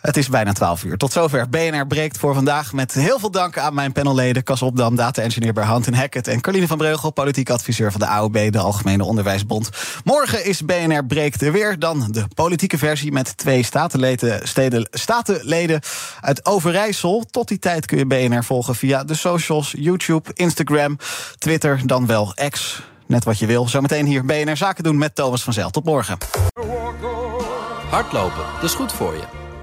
Het 0.03 0.17
is 0.17 0.29
bijna 0.29 0.53
12 0.53 0.85
uur. 0.85 0.97
Tot 0.97 1.13
zover. 1.13 1.49
BNR 1.49 1.87
breekt 1.87 2.19
voor 2.19 2.35
vandaag. 2.35 2.73
Met 2.73 2.93
heel 2.93 3.19
veel 3.19 3.31
dank 3.31 3.59
aan 3.59 3.75
mijn 3.75 3.93
panelleden. 3.93 4.43
Cas 4.43 4.63
Opdam, 4.63 4.97
data-engineer 4.97 5.53
bij 5.53 5.65
Hand 5.65 5.95
Hackett. 5.95 6.29
En 6.29 6.41
Carline 6.41 6.67
van 6.67 6.77
Breugel, 6.77 7.11
politiek 7.11 7.51
adviseur 7.51 7.91
van 7.91 8.01
de 8.01 8.07
AOB, 8.07 8.53
de 8.53 8.59
Algemene 8.59 9.05
Onderwijsbond. 9.05 9.71
Morgen 10.05 10.45
is 10.45 10.65
BNR 10.65 11.05
breekt 11.05 11.43
er 11.43 11.53
weer. 11.53 11.79
Dan 11.79 12.09
de 12.11 12.25
politieke 12.35 12.79
versie 12.79 13.13
met 13.13 13.37
twee 13.37 13.63
statenleden, 13.63 14.49
steden, 14.49 14.89
statenleden 14.91 15.81
uit 16.21 16.47
Overijssel. 16.47 17.25
Tot 17.31 17.49
die 17.49 17.59
tijd 17.59 17.87
kun 17.87 17.99
je 17.99 18.07
BNR 18.07 18.45
volgen 18.45 18.75
via 18.75 19.05
de 19.05 19.15
socials, 19.15 19.75
YouTube, 19.77 20.31
Instagram, 20.35 20.99
Twitter, 21.39 21.81
dan 21.87 22.07
wel 22.07 22.35
X. 22.49 22.83
Net 23.07 23.25
wat 23.25 23.39
je 23.39 23.47
wil. 23.47 23.69
Zometeen 23.69 24.07
hier 24.07 24.25
BNR 24.25 24.57
Zaken 24.57 24.85
doen 24.85 24.99
met 24.99 25.15
Thomas 25.15 25.43
van 25.43 25.53
Zel. 25.53 25.71
Tot 25.71 25.85
morgen. 25.85 26.19
Hardlopen, 27.91 28.45
dat 28.55 28.65
is 28.65 28.75
goed 28.75 28.93
voor 28.93 29.13
je. 29.13 29.42